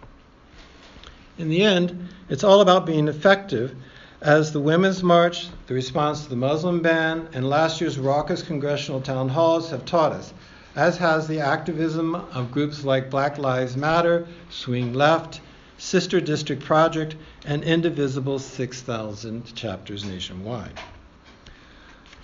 In 1.38 1.48
the 1.48 1.64
end, 1.64 2.10
it's 2.30 2.44
all 2.44 2.60
about 2.60 2.86
being 2.86 3.08
effective, 3.08 3.74
as 4.22 4.52
the 4.52 4.60
Women's 4.60 5.02
March, 5.02 5.48
the 5.66 5.74
response 5.74 6.24
to 6.24 6.30
the 6.30 6.36
Muslim 6.36 6.80
ban, 6.80 7.28
and 7.34 7.50
last 7.50 7.82
year's 7.82 7.98
raucous 7.98 8.44
congressional 8.44 9.02
town 9.02 9.28
halls 9.28 9.72
have 9.72 9.84
taught 9.84 10.12
us, 10.12 10.32
as 10.76 10.98
has 10.98 11.28
the 11.28 11.40
activism 11.40 12.14
of 12.14 12.52
groups 12.52 12.86
like 12.86 13.10
Black 13.10 13.40
Lives 13.40 13.76
Matter, 13.76 14.28
Swing 14.52 14.94
Left, 14.94 15.42
Sister 15.80 16.22
District 16.22 16.64
Project, 16.64 17.16
and 17.46 17.64
Indivisible 17.64 18.38
6,000 18.38 19.56
chapters 19.56 20.06
nationwide. 20.06 20.80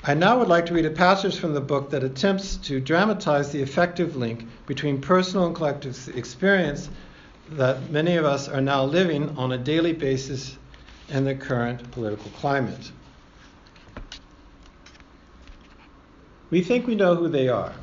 I 0.04 0.14
now 0.14 0.38
would 0.38 0.48
like 0.48 0.68
to 0.68 0.76
read 0.76 0.86
a 0.86 0.92
passage 0.92 1.40
from 1.40 1.56
the 1.56 1.62
book 1.62 1.90
that 1.90 2.04
attempts 2.04 2.58
to 2.58 2.80
dramatize 2.80 3.52
the 3.52 3.64
effective 3.64 4.16
link 4.16 4.46
between 4.68 5.02
personal 5.02 5.48
and 5.48 5.56
collective 5.56 6.16
experience 6.16 6.92
that 7.50 7.90
many 7.90 8.18
of 8.18 8.26
us 8.26 8.48
are 8.48 8.62
now 8.62 8.84
living 8.84 9.36
on 9.36 9.52
a 9.52 9.58
daily 9.58 9.94
basis 9.94 10.58
in 11.10 11.24
the 11.24 11.36
current 11.36 11.91
political 11.91 12.30
climate. 12.32 12.91
We 16.50 16.62
think 16.62 16.88
we 16.88 16.96
know 16.96 17.15
who 17.15 17.28
they 17.28 17.50
are. 17.50 17.74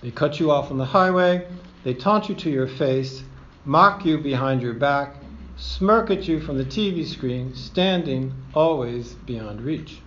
They 0.00 0.10
cut 0.10 0.40
you 0.40 0.50
off 0.50 0.70
on 0.70 0.78
the 0.78 0.84
highway, 0.84 1.46
they 1.84 1.94
taunt 1.94 2.28
you 2.28 2.34
to 2.36 2.50
your 2.50 2.66
face, 2.66 3.22
mock 3.64 4.04
you 4.04 4.18
behind 4.18 4.62
your 4.62 4.74
back, 4.74 5.16
smirk 5.56 6.10
at 6.10 6.26
you 6.26 6.40
from 6.40 6.58
the 6.58 6.64
TV 6.64 7.06
screen, 7.06 7.54
standing 7.54 8.34
always 8.54 9.14
beyond 9.14 9.60
reach. 9.60 10.00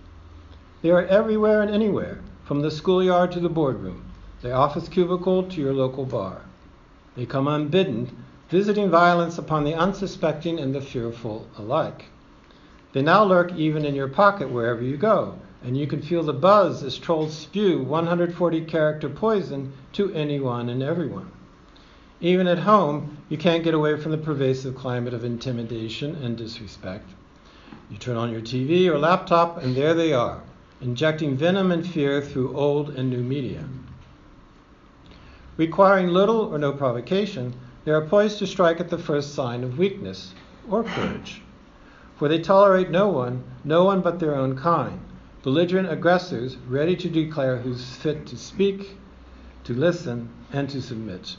They 0.82 0.90
are 0.90 1.06
everywhere 1.06 1.62
and 1.62 1.70
anywhere, 1.70 2.20
from 2.44 2.60
the 2.60 2.70
schoolyard 2.70 3.32
to 3.32 3.40
the 3.40 3.48
boardroom, 3.48 4.04
the 4.42 4.52
office 4.52 4.88
cubicle 4.88 5.44
to 5.44 5.60
your 5.60 5.72
local 5.72 6.04
bar. 6.04 6.42
They 7.16 7.26
come 7.26 7.48
unbidden, 7.48 8.24
visiting 8.50 8.90
violence 8.90 9.38
upon 9.38 9.64
the 9.64 9.74
unsuspecting 9.74 10.60
and 10.60 10.74
the 10.74 10.80
fearful 10.80 11.46
alike. 11.56 12.06
They 12.96 13.02
now 13.02 13.24
lurk 13.24 13.52
even 13.52 13.84
in 13.84 13.94
your 13.94 14.08
pocket 14.08 14.50
wherever 14.50 14.82
you 14.82 14.96
go, 14.96 15.34
and 15.62 15.76
you 15.76 15.86
can 15.86 16.00
feel 16.00 16.22
the 16.22 16.32
buzz 16.32 16.82
as 16.82 16.96
trolls 16.96 17.36
spew 17.36 17.82
140 17.82 18.62
character 18.62 19.10
poison 19.10 19.74
to 19.92 20.10
anyone 20.14 20.70
and 20.70 20.82
everyone. 20.82 21.30
Even 22.22 22.46
at 22.46 22.60
home, 22.60 23.18
you 23.28 23.36
can't 23.36 23.62
get 23.62 23.74
away 23.74 24.00
from 24.00 24.12
the 24.12 24.16
pervasive 24.16 24.76
climate 24.76 25.12
of 25.12 25.24
intimidation 25.24 26.14
and 26.24 26.38
disrespect. 26.38 27.10
You 27.90 27.98
turn 27.98 28.16
on 28.16 28.32
your 28.32 28.40
TV 28.40 28.86
or 28.86 28.98
laptop, 28.98 29.62
and 29.62 29.76
there 29.76 29.92
they 29.92 30.14
are 30.14 30.40
injecting 30.80 31.36
venom 31.36 31.72
and 31.72 31.86
fear 31.86 32.22
through 32.22 32.56
old 32.56 32.96
and 32.96 33.10
new 33.10 33.22
media. 33.22 33.68
Requiring 35.58 36.08
little 36.08 36.40
or 36.40 36.56
no 36.56 36.72
provocation, 36.72 37.52
they 37.84 37.92
are 37.92 38.06
poised 38.06 38.38
to 38.38 38.46
strike 38.46 38.80
at 38.80 38.88
the 38.88 38.96
first 38.96 39.34
sign 39.34 39.64
of 39.64 39.76
weakness 39.76 40.32
or 40.70 40.82
courage. 40.82 41.42
For 42.16 42.28
they 42.28 42.38
tolerate 42.38 42.90
no 42.90 43.08
one, 43.08 43.44
no 43.62 43.84
one 43.84 44.00
but 44.00 44.18
their 44.18 44.34
own 44.34 44.56
kind, 44.56 45.00
belligerent 45.42 45.92
aggressors 45.92 46.56
ready 46.66 46.96
to 46.96 47.10
declare 47.10 47.58
who's 47.58 47.84
fit 47.96 48.26
to 48.26 48.38
speak, 48.38 48.96
to 49.64 49.74
listen, 49.74 50.30
and 50.50 50.68
to 50.70 50.80
submit. 50.80 51.36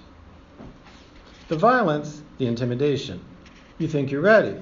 The 1.47 1.55
violence, 1.55 2.21
the 2.37 2.45
intimidation. 2.45 3.21
You 3.79 3.87
think 3.87 4.11
you're 4.11 4.21
ready. 4.21 4.55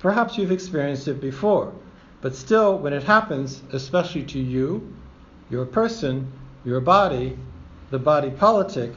Perhaps 0.00 0.36
you've 0.36 0.50
experienced 0.50 1.06
it 1.06 1.20
before. 1.20 1.72
But 2.20 2.34
still, 2.34 2.78
when 2.78 2.92
it 2.92 3.04
happens, 3.04 3.62
especially 3.72 4.24
to 4.24 4.40
you, 4.40 4.92
your 5.50 5.66
person, 5.66 6.32
your 6.64 6.80
body, 6.80 7.38
the 7.90 7.98
body 7.98 8.30
politic, 8.30 8.92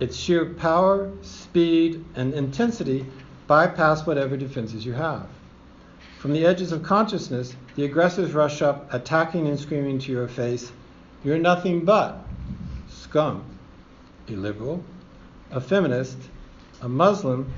its 0.00 0.16
sheer 0.16 0.46
power, 0.46 1.10
speed, 1.20 2.04
and 2.14 2.32
intensity 2.32 3.04
bypass 3.46 4.06
whatever 4.06 4.36
defenses 4.36 4.84
you 4.86 4.92
have. 4.94 5.28
From 6.18 6.32
the 6.32 6.46
edges 6.46 6.72
of 6.72 6.82
consciousness, 6.82 7.54
the 7.74 7.84
aggressors 7.84 8.32
rush 8.32 8.62
up, 8.62 8.92
attacking 8.92 9.48
and 9.48 9.60
screaming 9.60 9.98
to 10.00 10.12
your 10.12 10.28
face, 10.28 10.72
You're 11.22 11.38
nothing 11.38 11.84
but 11.84 12.24
scum, 12.88 13.44
a 14.28 14.32
liberal, 14.32 14.82
a 15.50 15.60
feminist, 15.60 16.16
a 16.80 16.88
Muslim, 16.88 17.52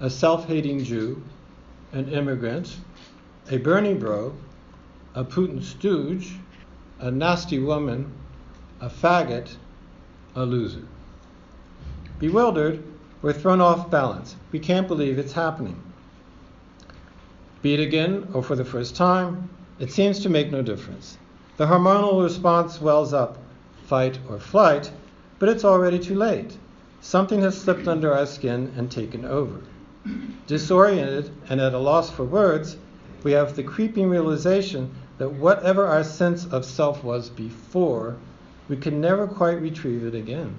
a 0.00 0.08
self 0.08 0.46
hating 0.46 0.84
Jew, 0.84 1.22
an 1.92 2.08
immigrant, 2.08 2.76
a 3.50 3.56
Bernie 3.56 3.94
bro, 3.94 4.34
a 5.14 5.24
Putin 5.24 5.62
stooge, 5.62 6.32
a 7.00 7.10
nasty 7.10 7.58
woman, 7.58 8.12
a 8.80 8.88
faggot, 8.88 9.56
a 10.36 10.44
loser. 10.44 10.86
Bewildered, 12.20 12.82
we're 13.22 13.32
thrown 13.32 13.60
off 13.60 13.90
balance. 13.90 14.36
We 14.52 14.60
can't 14.60 14.86
believe 14.86 15.18
it's 15.18 15.32
happening. 15.32 15.82
Again 17.68 18.26
or 18.32 18.42
for 18.42 18.56
the 18.56 18.64
first 18.64 18.96
time, 18.96 19.50
it 19.78 19.92
seems 19.92 20.20
to 20.20 20.30
make 20.30 20.50
no 20.50 20.62
difference. 20.62 21.18
The 21.58 21.66
hormonal 21.66 22.22
response 22.22 22.80
wells 22.80 23.12
up, 23.12 23.36
fight 23.84 24.18
or 24.26 24.40
flight, 24.40 24.90
but 25.38 25.50
it's 25.50 25.66
already 25.66 25.98
too 25.98 26.14
late. 26.14 26.56
Something 27.02 27.42
has 27.42 27.60
slipped 27.60 27.86
under 27.86 28.14
our 28.14 28.24
skin 28.24 28.72
and 28.74 28.90
taken 28.90 29.26
over. 29.26 29.60
Disoriented 30.46 31.30
and 31.50 31.60
at 31.60 31.74
a 31.74 31.78
loss 31.78 32.10
for 32.10 32.24
words, 32.24 32.78
we 33.22 33.32
have 33.32 33.54
the 33.54 33.62
creeping 33.62 34.08
realization 34.08 34.90
that 35.18 35.34
whatever 35.34 35.86
our 35.86 36.04
sense 36.04 36.46
of 36.46 36.64
self 36.64 37.04
was 37.04 37.28
before, 37.28 38.16
we 38.70 38.78
can 38.78 38.98
never 38.98 39.26
quite 39.26 39.60
retrieve 39.60 40.04
it 40.04 40.14
again. 40.14 40.56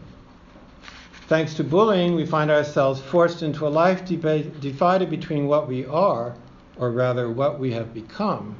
Thanks 1.27 1.55
to 1.55 1.63
bullying, 1.63 2.13
we 2.13 2.27
find 2.27 2.51
ourselves 2.51 3.01
forced 3.01 3.41
into 3.41 3.67
a 3.67 3.69
life 3.69 4.05
divided 4.05 5.09
between 5.09 5.47
what 5.47 5.67
we 5.67 5.87
are, 5.87 6.35
or 6.79 6.89
rather 6.89 7.29
what 7.29 7.59
we 7.59 7.73
have 7.73 7.93
become, 7.93 8.55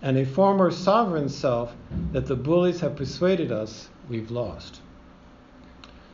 and 0.00 0.16
a 0.16 0.24
former 0.24 0.70
sovereign 0.70 1.28
self 1.28 1.74
that 2.12 2.26
the 2.26 2.34
bullies 2.34 2.80
have 2.80 2.96
persuaded 2.96 3.52
us 3.52 3.88
we've 4.08 4.30
lost. 4.30 4.80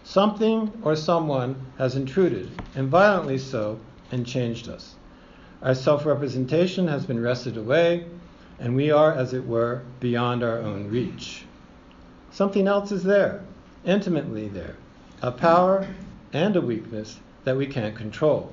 Something 0.04 0.72
or 0.82 0.96
someone 0.96 1.66
has 1.78 1.94
intruded, 1.94 2.50
and 2.74 2.88
violently 2.88 3.38
so, 3.38 3.78
and 4.10 4.26
changed 4.26 4.68
us. 4.68 4.96
Our 5.62 5.74
self 5.74 6.06
representation 6.06 6.88
has 6.88 7.06
been 7.06 7.20
wrested 7.20 7.56
away, 7.56 8.06
and 8.58 8.74
we 8.74 8.90
are, 8.90 9.12
as 9.12 9.32
it 9.32 9.46
were, 9.46 9.82
beyond 10.00 10.42
our 10.42 10.58
own 10.58 10.88
reach. 10.88 11.44
Something 12.30 12.66
else 12.66 12.92
is 12.92 13.04
there, 13.04 13.44
intimately 13.84 14.48
there, 14.48 14.76
a 15.22 15.30
power 15.30 15.86
and 16.32 16.56
a 16.56 16.60
weakness 16.60 17.18
that 17.44 17.56
we 17.56 17.66
can't 17.66 17.96
control. 17.96 18.52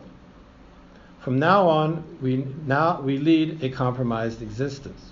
From 1.26 1.40
now 1.40 1.68
on, 1.68 2.04
we, 2.22 2.46
now, 2.68 3.02
we 3.02 3.18
lead 3.18 3.64
a 3.64 3.70
compromised 3.70 4.44
existence. 4.44 5.12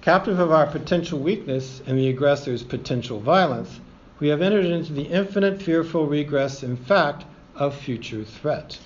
Captive 0.00 0.40
of 0.40 0.50
our 0.50 0.66
potential 0.66 1.20
weakness 1.20 1.80
and 1.86 1.96
the 1.96 2.08
aggressor's 2.08 2.64
potential 2.64 3.20
violence, 3.20 3.78
we 4.18 4.26
have 4.30 4.42
entered 4.42 4.64
into 4.64 4.92
the 4.92 5.04
infinite 5.04 5.62
fearful 5.62 6.08
regress, 6.08 6.64
in 6.64 6.76
fact, 6.76 7.24
of 7.54 7.76
future 7.76 8.24
threat. 8.24 8.80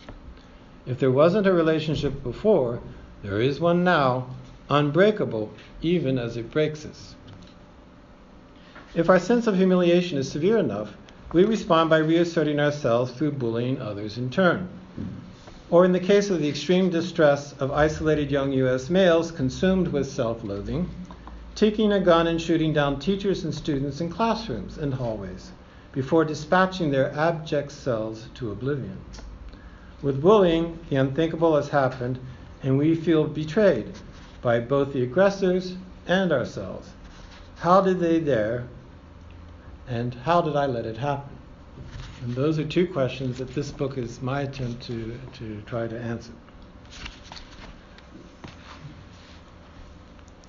If 0.85 0.99
there 0.99 1.11
wasn't 1.11 1.47
a 1.47 1.55
relationship 1.55 2.23
before, 2.23 2.83
there 3.23 3.41
is 3.41 3.59
one 3.59 3.83
now, 3.83 4.27
unbreakable 4.69 5.51
even 5.81 6.19
as 6.19 6.37
it 6.37 6.51
breaks 6.51 6.85
us. 6.85 7.15
If 8.95 9.09
our 9.09 9.19
sense 9.19 9.47
of 9.47 9.57
humiliation 9.57 10.19
is 10.19 10.31
severe 10.31 10.59
enough, 10.59 10.93
we 11.33 11.45
respond 11.45 11.89
by 11.89 11.97
reasserting 11.97 12.61
ourselves 12.61 13.11
through 13.13 13.33
bullying 13.33 13.81
others 13.81 14.19
in 14.19 14.29
turn. 14.29 14.69
Or 15.71 15.85
in 15.85 15.93
the 15.93 16.01
case 16.01 16.31
of 16.31 16.41
the 16.41 16.49
extreme 16.49 16.89
distress 16.89 17.55
of 17.61 17.71
isolated 17.71 18.31
young 18.31 18.53
U.S. 18.53 18.89
males 18.89 19.31
consumed 19.31 19.89
with 19.89 20.11
self 20.11 20.43
loathing, 20.43 20.89
taking 21.55 21.93
a 21.93 22.01
gun 22.01 22.27
and 22.27 22.41
shooting 22.41 22.73
down 22.73 22.99
teachers 22.99 23.45
and 23.45 23.55
students 23.55 24.01
in 24.01 24.09
classrooms 24.09 24.79
and 24.79 24.95
hallways 24.95 25.53
before 25.93 26.25
dispatching 26.25 26.91
their 26.91 27.15
abject 27.15 27.73
selves 27.73 28.29
to 28.35 28.51
oblivion. 28.51 28.99
With 30.01 30.23
bullying, 30.23 30.79
the 30.89 30.97
unthinkable 30.97 31.57
has 31.57 31.69
happened, 31.69 32.19
and 32.63 32.79
we 32.79 32.95
feel 32.95 33.25
betrayed 33.25 33.93
by 34.41 34.61
both 34.61 34.93
the 34.93 35.03
aggressors 35.03 35.77
and 36.07 36.33
ourselves. 36.33 36.89
How 37.57 37.81
did 37.81 38.01
they 38.01 38.21
dare 38.21 38.65
and 39.89 40.15
how 40.15 40.43
did 40.43 40.55
I 40.57 40.67
let 40.67 40.87
it 40.87 40.99
happen? 40.99 41.38
And 42.23 42.35
those 42.35 42.59
are 42.59 42.65
two 42.65 42.87
questions 42.87 43.39
that 43.39 43.55
this 43.55 43.71
book 43.71 43.97
is 43.97 44.21
my 44.21 44.43
attempt 44.43 44.83
to, 44.87 45.19
to 45.35 45.63
try 45.67 45.87
to 45.87 45.99
answer. 45.99 46.33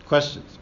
Questions. 0.05 0.57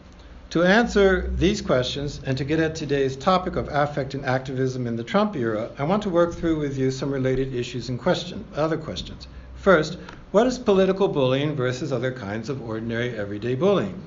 To 0.51 0.63
answer 0.63 1.29
these 1.35 1.61
questions 1.61 2.21
and 2.25 2.37
to 2.37 2.43
get 2.43 2.59
at 2.59 2.75
today's 2.75 3.15
topic 3.15 3.55
of 3.55 3.67
affect 3.69 4.13
and 4.13 4.25
activism 4.25 4.87
in 4.87 4.95
the 4.95 5.03
Trump 5.03 5.35
era, 5.35 5.71
I 5.77 5.83
want 5.83 6.03
to 6.03 6.09
work 6.09 6.33
through 6.33 6.59
with 6.59 6.77
you 6.77 6.91
some 6.91 7.11
related 7.11 7.53
issues 7.53 7.89
and 7.89 7.99
question, 7.99 8.45
other 8.55 8.77
questions. 8.77 9.27
First, 9.55 9.97
what 10.31 10.47
is 10.47 10.57
political 10.57 11.07
bullying 11.07 11.55
versus 11.55 11.91
other 11.91 12.11
kinds 12.11 12.49
of 12.49 12.61
ordinary 12.61 13.17
everyday 13.17 13.55
bullying? 13.55 14.01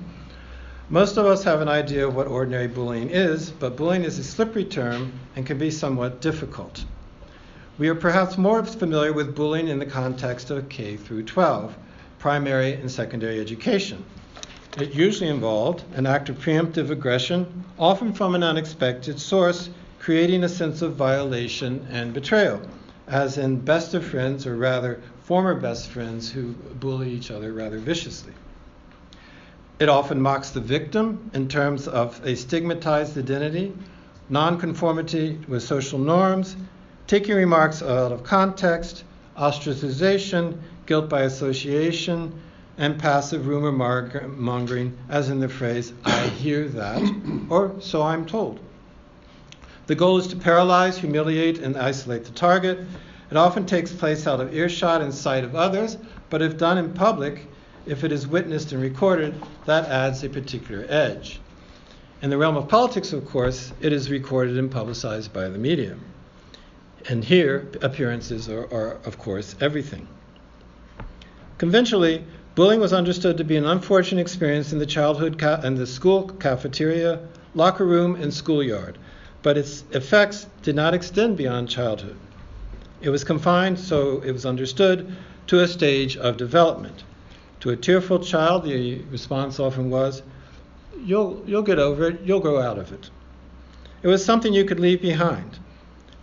Most 0.91 1.15
of 1.15 1.25
us 1.25 1.45
have 1.45 1.61
an 1.61 1.69
idea 1.69 2.05
of 2.05 2.17
what 2.17 2.27
ordinary 2.27 2.67
bullying 2.67 3.11
is, 3.11 3.49
but 3.49 3.77
bullying 3.77 4.03
is 4.03 4.19
a 4.19 4.25
slippery 4.25 4.65
term 4.65 5.13
and 5.37 5.45
can 5.45 5.57
be 5.57 5.71
somewhat 5.71 6.19
difficult. 6.19 6.83
We 7.77 7.87
are 7.87 7.95
perhaps 7.95 8.37
more 8.37 8.61
familiar 8.65 9.13
with 9.13 9.33
bullying 9.33 9.69
in 9.69 9.79
the 9.79 9.85
context 9.85 10.51
of 10.51 10.67
K 10.67 10.97
through 10.97 11.23
12, 11.23 11.77
primary 12.19 12.73
and 12.73 12.91
secondary 12.91 13.39
education. 13.39 14.03
It 14.77 14.93
usually 14.93 15.29
involved 15.29 15.85
an 15.95 16.05
act 16.05 16.27
of 16.27 16.39
preemptive 16.39 16.89
aggression, 16.89 17.63
often 17.79 18.11
from 18.11 18.35
an 18.35 18.43
unexpected 18.43 19.17
source, 19.17 19.69
creating 19.99 20.43
a 20.43 20.49
sense 20.49 20.81
of 20.81 20.95
violation 20.95 21.87
and 21.89 22.13
betrayal, 22.13 22.59
as 23.07 23.37
in 23.37 23.61
best 23.61 23.93
of 23.93 24.03
friends, 24.03 24.45
or 24.45 24.57
rather 24.57 24.99
former 25.23 25.55
best 25.55 25.87
friends 25.87 26.29
who 26.29 26.51
bully 26.81 27.11
each 27.11 27.31
other 27.31 27.53
rather 27.53 27.77
viciously. 27.77 28.33
It 29.79 29.89
often 29.89 30.21
mocks 30.21 30.51
the 30.51 30.59
victim 30.59 31.31
in 31.33 31.47
terms 31.47 31.87
of 31.87 32.19
a 32.23 32.35
stigmatized 32.35 33.17
identity, 33.17 33.73
nonconformity 34.29 35.39
with 35.47 35.63
social 35.63 35.99
norms, 35.99 36.55
taking 37.07 37.35
remarks 37.35 37.81
out 37.81 38.11
of 38.11 38.23
context, 38.23 39.03
ostracization, 39.37 40.57
guilt 40.85 41.09
by 41.09 41.21
association, 41.21 42.33
and 42.77 42.97
passive 42.97 43.47
rumor 43.47 43.71
mongering, 43.71 44.97
as 45.09 45.29
in 45.29 45.39
the 45.39 45.49
phrase, 45.49 45.93
I 46.05 46.27
hear 46.27 46.67
that, 46.69 47.01
or 47.49 47.75
so 47.79 48.01
I'm 48.01 48.25
told. 48.25 48.59
The 49.87 49.95
goal 49.95 50.17
is 50.17 50.27
to 50.27 50.35
paralyze, 50.35 50.97
humiliate, 50.97 51.59
and 51.59 51.75
isolate 51.77 52.23
the 52.23 52.31
target. 52.31 52.79
It 53.29 53.37
often 53.37 53.65
takes 53.65 53.91
place 53.91 54.25
out 54.25 54.39
of 54.39 54.53
earshot 54.53 55.01
and 55.01 55.13
sight 55.13 55.43
of 55.43 55.55
others, 55.55 55.97
but 56.29 56.41
if 56.41 56.57
done 56.57 56.77
in 56.77 56.93
public, 56.93 57.47
if 57.85 58.03
it 58.03 58.11
is 58.11 58.27
witnessed 58.27 58.71
and 58.71 58.81
recorded, 58.81 59.33
that 59.65 59.85
adds 59.89 60.23
a 60.23 60.29
particular 60.29 60.85
edge. 60.87 61.39
In 62.21 62.29
the 62.29 62.37
realm 62.37 62.55
of 62.55 62.67
politics, 62.67 63.13
of 63.13 63.25
course, 63.25 63.73
it 63.81 63.91
is 63.91 64.11
recorded 64.11 64.57
and 64.57 64.69
publicized 64.69 65.33
by 65.33 65.49
the 65.49 65.57
media. 65.57 65.97
And 67.09 67.23
here, 67.23 67.67
appearances 67.81 68.47
are, 68.47 68.71
are 68.71 68.99
of 69.05 69.17
course, 69.17 69.55
everything. 69.59 70.07
Conventionally, 71.57 72.23
bullying 72.53 72.79
was 72.79 72.93
understood 72.93 73.37
to 73.37 73.43
be 73.43 73.57
an 73.57 73.65
unfortunate 73.65 74.21
experience 74.21 74.71
in 74.71 74.79
the 74.79 74.85
childhood 74.85 75.39
ca- 75.39 75.61
and 75.63 75.77
the 75.77 75.87
school 75.87 76.27
cafeteria, 76.27 77.19
locker 77.55 77.85
room, 77.85 78.15
and 78.15 78.31
schoolyard, 78.33 78.97
but 79.41 79.57
its 79.57 79.83
effects 79.91 80.45
did 80.61 80.75
not 80.75 80.93
extend 80.93 81.37
beyond 81.37 81.69
childhood. 81.69 82.17
It 83.01 83.09
was 83.09 83.23
confined, 83.23 83.79
so 83.79 84.21
it 84.21 84.31
was 84.31 84.45
understood, 84.45 85.15
to 85.47 85.61
a 85.61 85.67
stage 85.67 86.17
of 86.17 86.37
development. 86.37 87.03
To 87.61 87.69
a 87.69 87.75
tearful 87.75 88.17
child, 88.19 88.63
the 88.63 89.03
response 89.11 89.59
often 89.59 89.91
was, 89.91 90.23
you'll, 91.05 91.43
you'll 91.45 91.61
get 91.61 91.77
over 91.77 92.07
it, 92.07 92.21
you'll 92.25 92.39
grow 92.39 92.59
out 92.59 92.79
of 92.79 92.91
it. 92.91 93.11
It 94.01 94.07
was 94.07 94.25
something 94.25 94.51
you 94.51 94.65
could 94.65 94.79
leave 94.79 94.99
behind. 94.99 95.59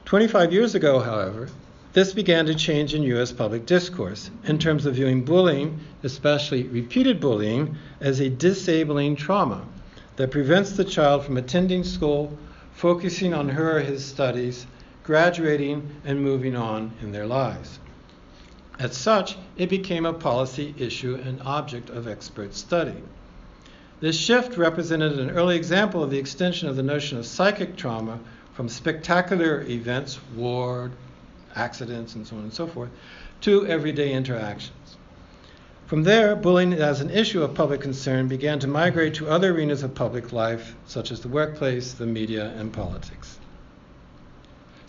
25 0.04 0.52
years 0.52 0.74
ago, 0.74 0.98
however, 0.98 1.48
this 1.92 2.12
began 2.12 2.46
to 2.46 2.56
change 2.56 2.92
in 2.92 3.04
U.S. 3.04 3.30
public 3.30 3.66
discourse 3.66 4.32
in 4.44 4.58
terms 4.58 4.84
of 4.84 4.96
viewing 4.96 5.24
bullying, 5.24 5.78
especially 6.02 6.64
repeated 6.64 7.20
bullying, 7.20 7.76
as 8.00 8.18
a 8.18 8.28
disabling 8.28 9.14
trauma 9.14 9.64
that 10.16 10.32
prevents 10.32 10.72
the 10.72 10.84
child 10.84 11.24
from 11.24 11.36
attending 11.36 11.84
school, 11.84 12.36
focusing 12.72 13.32
on 13.32 13.48
her 13.48 13.78
or 13.78 13.80
his 13.80 14.04
studies, 14.04 14.66
graduating, 15.04 15.88
and 16.04 16.20
moving 16.20 16.56
on 16.56 16.90
in 17.00 17.12
their 17.12 17.26
lives. 17.26 17.78
As 18.78 18.96
such, 18.96 19.36
it 19.56 19.68
became 19.68 20.06
a 20.06 20.12
policy 20.12 20.74
issue 20.78 21.18
and 21.24 21.42
object 21.42 21.90
of 21.90 22.06
expert 22.06 22.54
study. 22.54 22.94
This 24.00 24.16
shift 24.16 24.56
represented 24.56 25.18
an 25.18 25.30
early 25.30 25.56
example 25.56 26.04
of 26.04 26.10
the 26.10 26.18
extension 26.18 26.68
of 26.68 26.76
the 26.76 26.82
notion 26.84 27.18
of 27.18 27.26
psychic 27.26 27.76
trauma 27.76 28.20
from 28.54 28.68
spectacular 28.68 29.62
events, 29.62 30.20
war, 30.36 30.92
accidents, 31.56 32.14
and 32.14 32.24
so 32.24 32.36
on 32.36 32.42
and 32.42 32.52
so 32.52 32.68
forth, 32.68 32.90
to 33.40 33.66
everyday 33.66 34.12
interactions. 34.12 34.96
From 35.86 36.04
there, 36.04 36.36
bullying 36.36 36.74
as 36.74 37.00
an 37.00 37.10
issue 37.10 37.42
of 37.42 37.54
public 37.54 37.80
concern 37.80 38.28
began 38.28 38.58
to 38.60 38.68
migrate 38.68 39.14
to 39.14 39.28
other 39.28 39.52
arenas 39.52 39.82
of 39.82 39.94
public 39.94 40.32
life, 40.32 40.76
such 40.86 41.10
as 41.10 41.20
the 41.20 41.28
workplace, 41.28 41.94
the 41.94 42.06
media, 42.06 42.52
and 42.56 42.72
politics. 42.72 43.37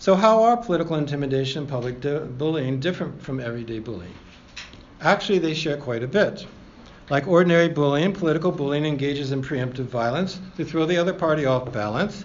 So, 0.00 0.14
how 0.14 0.44
are 0.44 0.56
political 0.56 0.96
intimidation 0.96 1.60
and 1.60 1.68
public 1.68 2.00
di- 2.00 2.20
bullying 2.20 2.80
different 2.80 3.20
from 3.20 3.38
everyday 3.38 3.80
bullying? 3.80 4.14
Actually, 5.02 5.40
they 5.40 5.52
share 5.52 5.76
quite 5.76 6.02
a 6.02 6.08
bit. 6.08 6.46
Like 7.10 7.28
ordinary 7.28 7.68
bullying, 7.68 8.14
political 8.14 8.50
bullying 8.50 8.86
engages 8.86 9.30
in 9.30 9.42
preemptive 9.42 9.90
violence 9.90 10.40
to 10.56 10.64
throw 10.64 10.86
the 10.86 10.96
other 10.96 11.12
party 11.12 11.44
off 11.44 11.70
balance. 11.70 12.24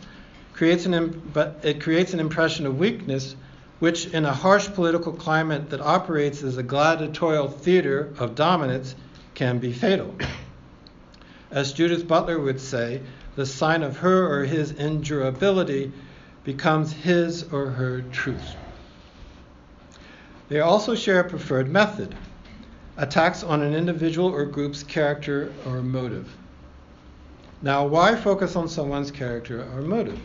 Creates 0.53 0.85
an 0.85 1.21
but 1.33 1.59
it 1.63 1.81
creates 1.81 2.13
an 2.13 2.21
impression 2.21 2.65
of 2.65 2.79
weakness, 2.79 3.35
which, 3.79 4.07
in 4.07 4.23
a 4.23 4.31
harsh 4.31 4.69
political 4.69 5.11
climate 5.11 5.69
that 5.71 5.81
operates 5.81 6.43
as 6.43 6.55
a 6.55 6.63
gladiatorial 6.63 7.49
theater 7.49 8.13
of 8.19 8.35
dominance, 8.35 8.95
can 9.33 9.59
be 9.59 9.73
fatal. 9.73 10.15
As 11.51 11.73
Judith 11.73 12.07
Butler 12.07 12.39
would 12.39 12.61
say, 12.61 13.01
the 13.35 13.45
sign 13.45 13.83
of 13.83 13.97
her 13.97 14.31
or 14.33 14.45
his 14.45 14.71
endurability 14.71 15.91
becomes 16.45 16.93
his 16.93 17.43
or 17.51 17.71
her 17.71 18.01
truth. 18.03 18.55
They 20.47 20.59
also 20.59 20.95
share 20.95 21.21
a 21.21 21.29
preferred 21.29 21.67
method 21.67 22.15
attacks 22.97 23.43
on 23.43 23.61
an 23.61 23.73
individual 23.73 24.29
or 24.29 24.45
group's 24.45 24.83
character 24.83 25.51
or 25.65 25.81
motive. 25.81 26.31
Now, 27.61 27.85
why 27.87 28.15
focus 28.15 28.55
on 28.55 28.69
someone's 28.69 29.11
character 29.11 29.67
or 29.73 29.81
motive? 29.81 30.19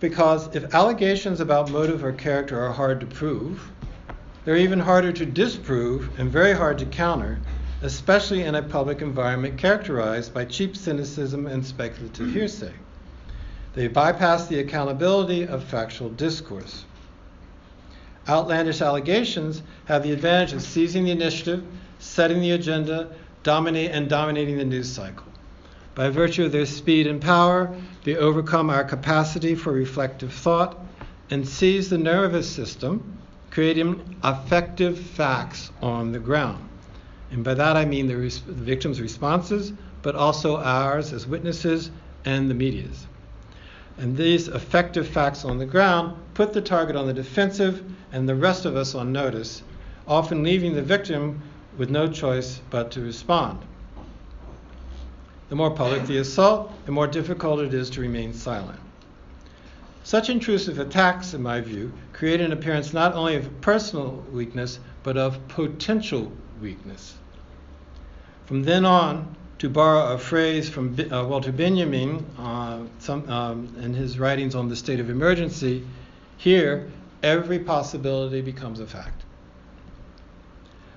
Because 0.00 0.54
if 0.54 0.74
allegations 0.74 1.40
about 1.40 1.70
motive 1.70 2.04
or 2.04 2.12
character 2.12 2.58
are 2.60 2.72
hard 2.72 3.00
to 3.00 3.06
prove, 3.06 3.70
they're 4.44 4.56
even 4.56 4.80
harder 4.80 5.12
to 5.12 5.26
disprove 5.26 6.08
and 6.18 6.30
very 6.30 6.52
hard 6.52 6.78
to 6.78 6.86
counter, 6.86 7.40
especially 7.82 8.42
in 8.42 8.54
a 8.54 8.62
public 8.62 9.02
environment 9.02 9.58
characterized 9.58 10.32
by 10.32 10.44
cheap 10.44 10.76
cynicism 10.76 11.46
and 11.46 11.64
speculative 11.64 12.32
hearsay. 12.32 12.72
They 13.74 13.88
bypass 13.88 14.46
the 14.46 14.58
accountability 14.58 15.46
of 15.46 15.64
factual 15.64 16.10
discourse. 16.10 16.84
Outlandish 18.28 18.80
allegations 18.80 19.62
have 19.86 20.02
the 20.02 20.12
advantage 20.12 20.52
of 20.52 20.62
seizing 20.62 21.04
the 21.04 21.10
initiative, 21.10 21.64
setting 21.98 22.40
the 22.40 22.52
agenda, 22.52 23.10
dominate 23.42 23.90
and 23.90 24.08
dominating 24.08 24.58
the 24.58 24.64
news 24.64 24.92
cycle. 24.92 25.26
By 25.94 26.08
virtue 26.10 26.44
of 26.44 26.52
their 26.52 26.66
speed 26.66 27.06
and 27.06 27.20
power, 27.20 27.74
they 28.04 28.16
overcome 28.16 28.70
our 28.70 28.84
capacity 28.84 29.54
for 29.54 29.72
reflective 29.72 30.32
thought 30.32 30.78
and 31.30 31.48
seize 31.48 31.88
the 31.88 31.98
nervous 31.98 32.48
system, 32.48 33.18
creating 33.50 34.16
affective 34.22 34.98
facts 34.98 35.70
on 35.80 36.12
the 36.12 36.18
ground. 36.18 36.68
And 37.30 37.42
by 37.42 37.54
that 37.54 37.76
I 37.76 37.86
mean 37.86 38.06
the, 38.06 38.16
res- 38.16 38.42
the 38.42 38.52
victim's 38.52 39.00
responses, 39.00 39.72
but 40.02 40.14
also 40.14 40.58
ours 40.58 41.12
as 41.12 41.26
witnesses 41.26 41.90
and 42.24 42.50
the 42.50 42.54
media's. 42.54 43.06
And 43.98 44.16
these 44.16 44.48
affective 44.48 45.06
facts 45.06 45.44
on 45.44 45.58
the 45.58 45.66
ground 45.66 46.16
put 46.34 46.52
the 46.52 46.60
target 46.60 46.96
on 46.96 47.06
the 47.06 47.12
defensive 47.12 47.82
and 48.12 48.28
the 48.28 48.34
rest 48.34 48.64
of 48.64 48.76
us 48.76 48.94
on 48.94 49.12
notice, 49.12 49.62
often 50.06 50.42
leaving 50.42 50.74
the 50.74 50.82
victim 50.82 51.42
with 51.76 51.90
no 51.90 52.08
choice 52.08 52.60
but 52.70 52.90
to 52.92 53.00
respond. 53.00 53.60
The 55.48 55.56
more 55.56 55.70
public 55.70 56.06
the 56.06 56.18
assault, 56.18 56.72
the 56.86 56.92
more 56.92 57.06
difficult 57.06 57.60
it 57.60 57.74
is 57.74 57.90
to 57.90 58.00
remain 58.00 58.32
silent. 58.32 58.80
Such 60.04 60.30
intrusive 60.30 60.78
attacks, 60.78 61.34
in 61.34 61.42
my 61.42 61.60
view, 61.60 61.92
create 62.12 62.40
an 62.40 62.52
appearance 62.52 62.92
not 62.92 63.14
only 63.14 63.36
of 63.36 63.60
personal 63.60 64.24
weakness, 64.32 64.80
but 65.02 65.16
of 65.16 65.46
potential 65.48 66.32
weakness. 66.60 67.14
From 68.46 68.62
then 68.62 68.84
on, 68.84 69.36
to 69.62 69.70
borrow 69.70 70.12
a 70.14 70.18
phrase 70.18 70.68
from 70.68 70.98
uh, 71.12 71.24
Walter 71.24 71.52
Benjamin 71.52 72.26
uh, 72.36 72.80
some, 72.98 73.30
um, 73.30 73.72
in 73.80 73.94
his 73.94 74.18
writings 74.18 74.56
on 74.56 74.68
the 74.68 74.74
state 74.74 74.98
of 74.98 75.08
emergency, 75.08 75.86
here 76.36 76.90
every 77.22 77.60
possibility 77.60 78.40
becomes 78.40 78.80
a 78.80 78.86
fact. 78.88 79.22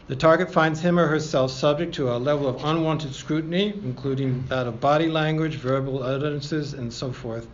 The 0.07 0.15
target 0.15 0.51
finds 0.51 0.79
him 0.79 0.97
or 0.97 1.05
herself 1.05 1.51
subject 1.51 1.93
to 1.95 2.11
a 2.11 2.17
level 2.17 2.47
of 2.47 2.65
unwanted 2.65 3.13
scrutiny, 3.13 3.79
including 3.83 4.43
that 4.47 4.65
of 4.65 4.81
body 4.81 5.09
language, 5.09 5.57
verbal 5.57 6.01
utterances, 6.01 6.73
and 6.73 6.91
so 6.91 7.11
forth, 7.11 7.47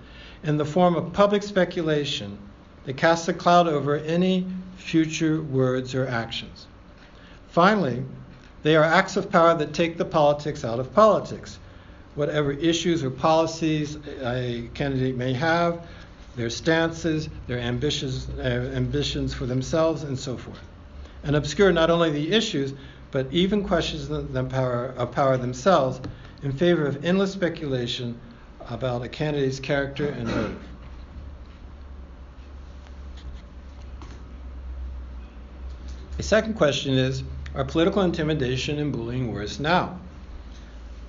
in 0.43 0.55
the 0.55 0.63
form 0.63 0.95
of 0.95 1.11
public 1.11 1.43
speculation 1.43 2.37
that 2.85 2.95
casts 2.95 3.27
a 3.27 3.33
cloud 3.33 3.67
over 3.67 3.97
any 3.97 4.47
future 4.77 5.41
words 5.41 5.93
or 5.93 6.07
actions. 6.07 6.67
Finally, 7.49 8.01
they 8.63 8.75
are 8.75 8.83
acts 8.83 9.17
of 9.17 9.31
power 9.31 9.55
that 9.55 9.73
take 9.73 9.97
the 9.97 10.05
politics 10.05 10.63
out 10.63 10.79
of 10.79 10.93
politics. 10.93 11.57
Whatever 12.15 12.51
issues 12.51 13.03
or 13.03 13.09
policies 13.09 13.97
a 14.21 14.69
candidate 14.73 15.15
may 15.15 15.33
have, 15.33 15.87
their 16.35 16.49
stances, 16.49 17.29
their 17.47 17.59
ambitious, 17.59 18.27
uh, 18.37 18.41
ambitions 18.41 19.33
for 19.33 19.45
themselves, 19.45 20.03
and 20.03 20.17
so 20.17 20.37
forth. 20.37 20.59
And 21.23 21.35
obscure 21.35 21.71
not 21.71 21.89
only 21.89 22.11
the 22.11 22.31
issues, 22.31 22.73
but 23.11 23.27
even 23.31 23.65
questions 23.65 24.09
of 24.09 24.49
power, 24.49 24.93
of 24.97 25.11
power 25.11 25.37
themselves 25.37 25.99
in 26.43 26.51
favor 26.51 26.85
of 26.85 27.03
endless 27.05 27.31
speculation 27.33 28.19
about 28.69 29.03
a 29.03 29.09
candidate's 29.09 29.59
character 29.59 30.07
and 30.07 30.27
motive. 30.27 30.63
A 36.19 36.23
second 36.23 36.53
question 36.53 36.93
is 36.93 37.23
are 37.53 37.65
political 37.65 38.01
intimidation 38.01 38.79
and 38.79 38.93
bullying 38.93 39.33
worse 39.33 39.59
now? 39.59 39.99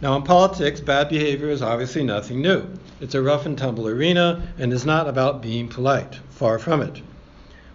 Now, 0.00 0.16
in 0.16 0.22
politics, 0.22 0.81
bad 0.81 1.09
behavior 1.09 1.48
is 1.50 1.62
obviously 1.62 2.02
nothing 2.02 2.42
new. 2.42 2.66
It's 3.00 3.14
a 3.14 3.22
rough 3.22 3.46
and 3.46 3.57
tumble 3.57 3.87
arena 3.87 4.42
and 4.59 4.72
is 4.72 4.85
not 4.85 5.09
about 5.09 5.42
being 5.42 5.68
polite. 5.68 6.18
Far 6.31 6.59
from 6.59 6.83
it. 6.83 7.00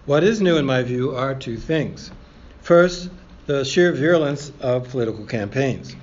What 0.06 0.26
is 0.26 0.42
new, 0.42 0.58
in 0.58 0.66
my 0.66 0.84
view, 0.84 1.16
are 1.16 1.34
two 1.34 1.56
things. 1.56 2.12
First, 2.62 3.10
the 3.46 3.64
sheer 3.64 3.94
virulence 3.94 4.52
of 4.60 4.90
political 4.90 5.26
campaigns. 5.26 5.96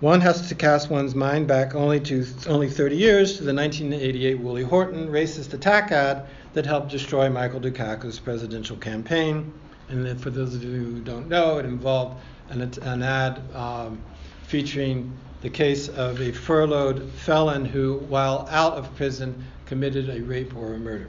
One 0.00 0.20
has 0.22 0.48
to 0.48 0.56
cast 0.56 0.90
one's 0.90 1.14
mind 1.14 1.46
back 1.46 1.76
only 1.76 2.00
to 2.00 2.26
only 2.48 2.68
30 2.68 2.96
years 2.96 3.36
to 3.36 3.44
the 3.44 3.54
1988 3.54 4.40
Willie 4.40 4.64
Horton 4.64 5.06
racist 5.08 5.54
attack 5.54 5.92
ad 5.92 6.26
that 6.54 6.66
helped 6.66 6.90
destroy 6.90 7.30
Michael 7.30 7.60
Dukakis' 7.60 8.22
presidential 8.22 8.76
campaign 8.76 9.52
and 9.92 10.20
for 10.20 10.30
those 10.30 10.54
of 10.54 10.64
you 10.64 10.70
who 10.70 11.00
don't 11.00 11.28
know, 11.28 11.58
it 11.58 11.66
involved 11.66 12.22
an, 12.48 12.62
an 12.82 13.02
ad 13.02 13.40
um, 13.54 14.00
featuring 14.46 15.12
the 15.42 15.50
case 15.50 15.88
of 15.88 16.20
a 16.20 16.32
furloughed 16.32 17.10
felon 17.10 17.64
who, 17.64 17.98
while 18.08 18.46
out 18.50 18.74
of 18.74 18.94
prison, 18.96 19.44
committed 19.66 20.08
a 20.08 20.20
rape 20.22 20.56
or 20.56 20.74
a 20.74 20.78
murder. 20.78 21.08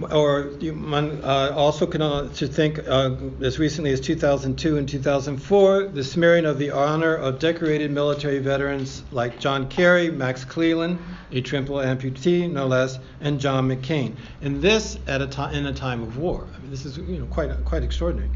Or 0.00 0.50
uh, 0.62 1.52
also 1.54 1.86
can 1.86 2.00
uh, 2.00 2.28
to 2.34 2.48
think 2.48 2.78
uh, 2.78 3.14
as 3.42 3.58
recently 3.58 3.92
as 3.92 4.00
2002 4.00 4.78
and 4.78 4.88
2004, 4.88 5.88
the 5.88 6.02
smearing 6.02 6.46
of 6.46 6.58
the 6.58 6.70
honor 6.70 7.14
of 7.14 7.38
decorated 7.38 7.90
military 7.90 8.38
veterans 8.38 9.02
like 9.12 9.38
John 9.38 9.68
Kerry, 9.68 10.10
Max 10.10 10.46
Cleland, 10.46 10.98
a 11.30 11.42
triple 11.42 11.76
amputee, 11.76 12.50
no 12.50 12.66
less, 12.66 12.98
and 13.20 13.38
John 13.38 13.68
McCain. 13.68 14.14
And 14.40 14.62
this 14.62 14.98
at 15.06 15.20
a 15.20 15.26
time 15.26 15.54
in 15.54 15.66
a 15.66 15.74
time 15.74 16.02
of 16.02 16.16
war. 16.16 16.46
I 16.54 16.58
mean, 16.60 16.70
this 16.70 16.86
is 16.86 16.96
you 16.96 17.18
know 17.18 17.26
quite 17.26 17.50
quite 17.66 17.82
extraordinary. 17.82 18.30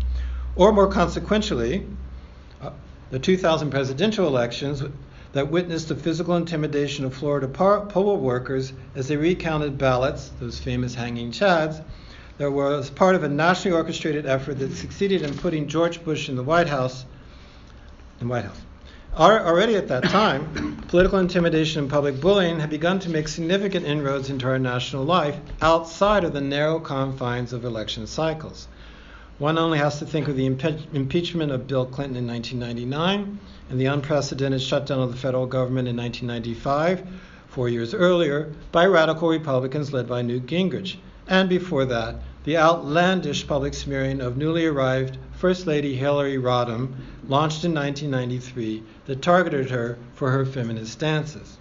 Or 0.56 0.72
more 0.72 0.88
consequentially, 0.88 1.86
uh, 2.60 2.70
the 3.10 3.18
2000 3.18 3.70
presidential 3.70 4.26
elections 4.26 4.82
that 5.32 5.50
witnessed 5.50 5.88
the 5.88 5.96
physical 5.96 6.36
intimidation 6.36 7.04
of 7.04 7.14
Florida 7.14 7.48
poll 7.48 8.16
workers 8.16 8.72
as 8.94 9.08
they 9.08 9.16
recounted 9.16 9.78
ballots, 9.78 10.30
those 10.40 10.58
famous 10.58 10.94
hanging 10.94 11.32
chads, 11.32 11.82
that 12.38 12.50
was 12.50 12.90
part 12.90 13.14
of 13.14 13.22
a 13.22 13.28
nationally 13.28 13.76
orchestrated 13.76 14.26
effort 14.26 14.58
that 14.58 14.74
succeeded 14.74 15.22
in 15.22 15.36
putting 15.38 15.68
George 15.68 16.04
Bush 16.04 16.28
in 16.28 16.36
the 16.36 16.42
White 16.42 16.68
House. 16.68 17.04
In 18.20 18.28
White 18.28 18.44
House. 18.44 18.60
Already 19.18 19.76
at 19.76 19.88
that 19.88 20.04
time, 20.04 20.76
political 20.88 21.18
intimidation 21.18 21.80
and 21.82 21.90
public 21.90 22.20
bullying 22.20 22.60
had 22.60 22.68
begun 22.68 22.98
to 22.98 23.08
make 23.08 23.28
significant 23.28 23.86
inroads 23.86 24.28
into 24.28 24.46
our 24.46 24.58
national 24.58 25.04
life 25.04 25.38
outside 25.62 26.24
of 26.24 26.34
the 26.34 26.40
narrow 26.42 26.78
confines 26.78 27.54
of 27.54 27.64
election 27.64 28.06
cycles. 28.06 28.68
One 29.38 29.58
only 29.58 29.76
has 29.76 29.98
to 29.98 30.06
think 30.06 30.28
of 30.28 30.36
the 30.36 30.48
impe- 30.48 30.94
impeachment 30.94 31.52
of 31.52 31.66
Bill 31.66 31.84
Clinton 31.84 32.16
in 32.16 32.26
1999 32.26 33.38
and 33.68 33.78
the 33.78 33.84
unprecedented 33.84 34.62
shutdown 34.62 35.00
of 35.00 35.10
the 35.10 35.18
federal 35.18 35.44
government 35.44 35.88
in 35.88 35.96
1995, 35.96 37.06
four 37.46 37.68
years 37.68 37.92
earlier, 37.92 38.52
by 38.72 38.86
radical 38.86 39.28
Republicans 39.28 39.92
led 39.92 40.08
by 40.08 40.22
Newt 40.22 40.46
Gingrich. 40.46 40.96
And 41.28 41.50
before 41.50 41.84
that, 41.84 42.22
the 42.44 42.56
outlandish 42.56 43.46
public 43.46 43.74
smearing 43.74 44.22
of 44.22 44.38
newly 44.38 44.64
arrived 44.64 45.18
First 45.32 45.66
Lady 45.66 45.94
Hillary 45.96 46.38
Rodham, 46.38 46.94
launched 47.28 47.62
in 47.62 47.74
1993, 47.74 48.82
that 49.04 49.20
targeted 49.20 49.68
her 49.68 49.98
for 50.14 50.30
her 50.30 50.46
feminist 50.46 50.92
stances. 50.92 51.58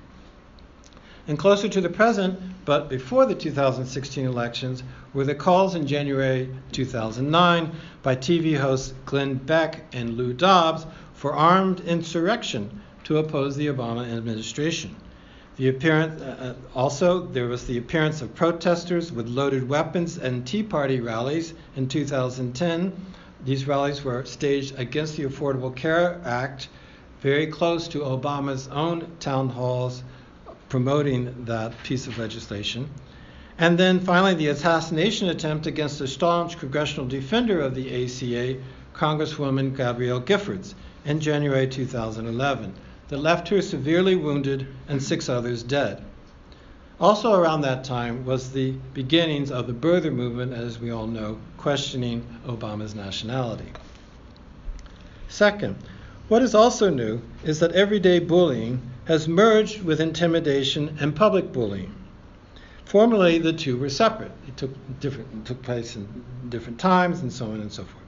And 1.28 1.40
closer 1.40 1.68
to 1.68 1.82
the 1.82 1.90
present, 1.90 2.40
but 2.66 2.88
before 2.88 3.26
the 3.26 3.34
2016 3.34 4.26
elections, 4.26 4.84
were 5.12 5.24
the 5.24 5.34
calls 5.34 5.74
in 5.74 5.88
January 5.88 6.50
2009 6.72 7.72
by 8.04 8.16
TV 8.16 8.58
hosts 8.58 8.94
Glenn 9.06 9.36
Beck 9.36 9.86
and 9.92 10.18
Lou 10.18 10.34
Dobbs 10.34 10.86
for 11.16 11.34
armed 11.34 11.80
insurrection 11.80 12.82
to 13.06 13.18
oppose 13.18 13.56
the 13.56 13.68
Obama 13.68 14.06
administration. 14.16 14.96
The 15.58 15.70
appearance, 15.70 16.22
uh, 16.22 16.54
uh, 16.54 16.78
also, 16.78 17.26
there 17.26 17.48
was 17.48 17.66
the 17.66 17.78
appearance 17.78 18.22
of 18.22 18.36
protesters 18.36 19.12
with 19.12 19.28
loaded 19.28 19.70
weapons 19.70 20.18
and 20.18 20.46
Tea 20.46 20.64
Party 20.64 21.00
rallies 21.00 21.54
in 21.76 21.88
2010. 21.88 22.94
These 23.46 23.66
rallies 23.66 24.04
were 24.04 24.26
staged 24.26 24.78
against 24.78 25.16
the 25.16 25.24
Affordable 25.24 25.76
Care 25.76 26.20
Act, 26.26 26.68
very 27.22 27.48
close 27.48 27.88
to 27.88 28.00
Obama's 28.00 28.68
own 28.68 29.08
town 29.20 29.50
halls 29.50 30.04
promoting 30.70 31.46
that 31.46 31.72
piece 31.84 32.08
of 32.08 32.18
legislation. 32.18 32.90
And 33.58 33.78
then 33.78 34.00
finally, 34.00 34.34
the 34.34 34.48
assassination 34.48 35.30
attempt 35.30 35.66
against 35.68 36.02
a 36.02 36.08
staunch 36.08 36.58
congressional 36.60 37.08
defender 37.08 37.62
of 37.62 37.74
the 37.74 38.04
ACA, 38.04 38.62
Congresswoman 38.94 39.76
Gabrielle 39.76 40.22
Giffords, 40.22 40.74
in 41.06 41.20
January 41.20 41.68
2011 41.68 42.74
that 43.10 43.18
left 43.18 43.48
her 43.50 43.62
severely 43.62 44.16
wounded 44.16 44.68
and 44.88 45.02
six 45.02 45.30
others 45.30 45.64
dead. 45.64 46.04
Also 47.00 47.34
around 47.34 47.62
that 47.62 47.84
time 47.84 48.26
was 48.26 48.52
the 48.52 48.72
beginnings 48.94 49.52
of 49.52 49.68
the 49.68 49.74
birther 49.74 50.14
movement, 50.14 50.54
as 50.54 50.80
we 50.80 50.92
all 50.92 51.08
know, 51.08 51.38
questioning 51.58 52.26
Obama's 52.48 52.96
nationality. 52.96 53.72
Second, 55.28 55.76
what 56.28 56.42
is 56.42 56.56
also 56.56 56.90
new 56.90 57.22
is 57.44 57.60
that 57.60 57.74
everyday 57.74 58.20
bullying 58.20 58.82
has 59.06 59.28
merged 59.28 59.84
with 59.84 60.02
intimidation 60.02 60.98
and 61.00 61.16
public 61.16 61.52
bullying. 61.52 61.94
Formerly, 62.86 63.40
the 63.40 63.54
two 63.54 63.78
were 63.78 63.90
separate. 63.90 64.32
It 64.48 64.58
took, 64.58 64.72
different, 65.00 65.46
took 65.46 65.62
place 65.62 65.96
in 65.96 66.08
different 66.50 66.80
times 66.80 67.22
and 67.22 67.32
so 67.32 67.46
on 67.46 67.62
and 67.62 67.72
so 67.72 67.84
forth. 67.84 68.04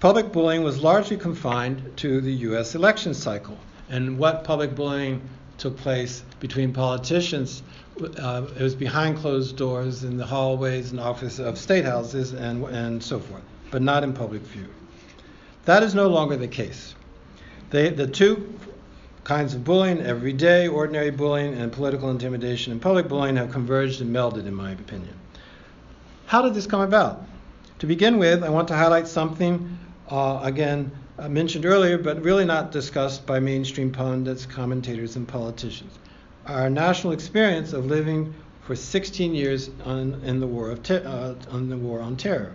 Public 0.00 0.30
bullying 0.32 0.62
was 0.62 0.82
largely 0.82 1.16
confined 1.16 1.92
to 1.96 2.20
the 2.20 2.32
U.S. 2.32 2.74
election 2.74 3.14
cycle. 3.14 3.56
And 3.88 4.18
what 4.18 4.44
public 4.44 4.74
bullying 4.74 5.22
took 5.58 5.76
place 5.78 6.22
between 6.38 6.72
politicians, 6.72 7.62
uh, 8.18 8.46
it 8.56 8.62
was 8.62 8.74
behind 8.74 9.16
closed 9.16 9.56
doors 9.56 10.04
in 10.04 10.16
the 10.18 10.26
hallways 10.26 10.90
and 10.90 11.00
offices 11.00 11.38
of 11.40 11.56
state 11.56 11.84
houses 11.84 12.32
and, 12.32 12.64
and 12.64 13.02
so 13.02 13.18
forth, 13.18 13.42
but 13.70 13.80
not 13.80 14.04
in 14.04 14.12
public 14.12 14.42
view. 14.42 14.68
That 15.64 15.82
is 15.82 15.94
no 15.94 16.08
longer 16.08 16.36
the 16.36 16.48
case. 16.48 16.94
They, 17.70 17.88
the 17.88 18.06
two 18.06 18.54
kinds 19.26 19.54
of 19.54 19.64
bullying, 19.64 20.00
everyday, 20.02 20.68
ordinary 20.68 21.10
bullying, 21.10 21.52
and 21.54 21.72
political 21.72 22.10
intimidation 22.10 22.70
and 22.70 22.80
public 22.80 23.08
bullying 23.08 23.34
have 23.34 23.50
converged 23.50 24.00
and 24.00 24.14
melded, 24.14 24.46
in 24.46 24.54
my 24.54 24.70
opinion. 24.70 25.12
How 26.26 26.42
did 26.42 26.54
this 26.54 26.64
come 26.64 26.80
about? 26.80 27.26
To 27.80 27.86
begin 27.88 28.18
with, 28.18 28.44
I 28.44 28.50
want 28.50 28.68
to 28.68 28.76
highlight 28.76 29.08
something 29.08 29.78
uh, 30.08 30.38
again, 30.44 30.92
uh, 31.18 31.28
mentioned 31.28 31.66
earlier, 31.66 31.98
but 31.98 32.22
really 32.22 32.44
not 32.44 32.70
discussed 32.70 33.26
by 33.26 33.40
mainstream 33.40 33.90
pundits, 33.90 34.46
commentators, 34.46 35.16
and 35.16 35.26
politicians. 35.26 35.98
Our 36.46 36.70
national 36.70 37.12
experience 37.12 37.72
of 37.72 37.86
living 37.86 38.32
for 38.62 38.76
16 38.76 39.34
years 39.34 39.70
on, 39.84 40.22
in 40.24 40.38
the 40.38 40.46
war, 40.46 40.72
te- 40.76 41.02
uh, 41.02 41.34
on 41.50 41.68
the 41.68 41.76
war 41.76 41.98
on 42.00 42.16
terror. 42.16 42.52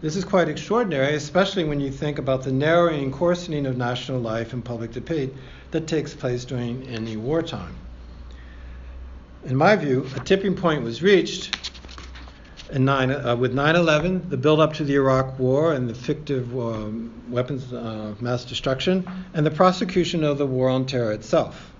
This 0.00 0.14
is 0.14 0.24
quite 0.24 0.48
extraordinary, 0.48 1.14
especially 1.14 1.64
when 1.64 1.80
you 1.80 1.90
think 1.90 2.20
about 2.20 2.44
the 2.44 2.52
narrowing 2.52 3.02
and 3.02 3.12
coarsening 3.12 3.66
of 3.66 3.76
national 3.76 4.20
life 4.20 4.52
and 4.52 4.64
public 4.64 4.92
debate 4.92 5.34
that 5.70 5.86
takes 5.86 6.14
place 6.14 6.44
during 6.44 6.86
any 6.88 7.16
wartime. 7.16 7.76
In 9.44 9.56
my 9.56 9.76
view, 9.76 10.06
a 10.16 10.20
tipping 10.20 10.54
point 10.54 10.82
was 10.82 11.02
reached 11.02 11.70
nine, 12.78 13.10
uh, 13.10 13.34
with 13.36 13.52
9/11, 13.52 14.28
the 14.28 14.36
build-up 14.36 14.74
to 14.74 14.84
the 14.84 14.94
Iraq 14.94 15.38
War 15.38 15.72
and 15.72 15.88
the 15.88 15.94
fictive 15.94 16.56
um, 16.56 17.12
weapons 17.28 17.72
of 17.72 18.20
uh, 18.20 18.22
mass 18.22 18.44
destruction, 18.44 19.08
and 19.34 19.44
the 19.44 19.50
prosecution 19.50 20.22
of 20.22 20.38
the 20.38 20.46
war 20.46 20.68
on 20.68 20.86
terror 20.86 21.12
itself. 21.12 21.72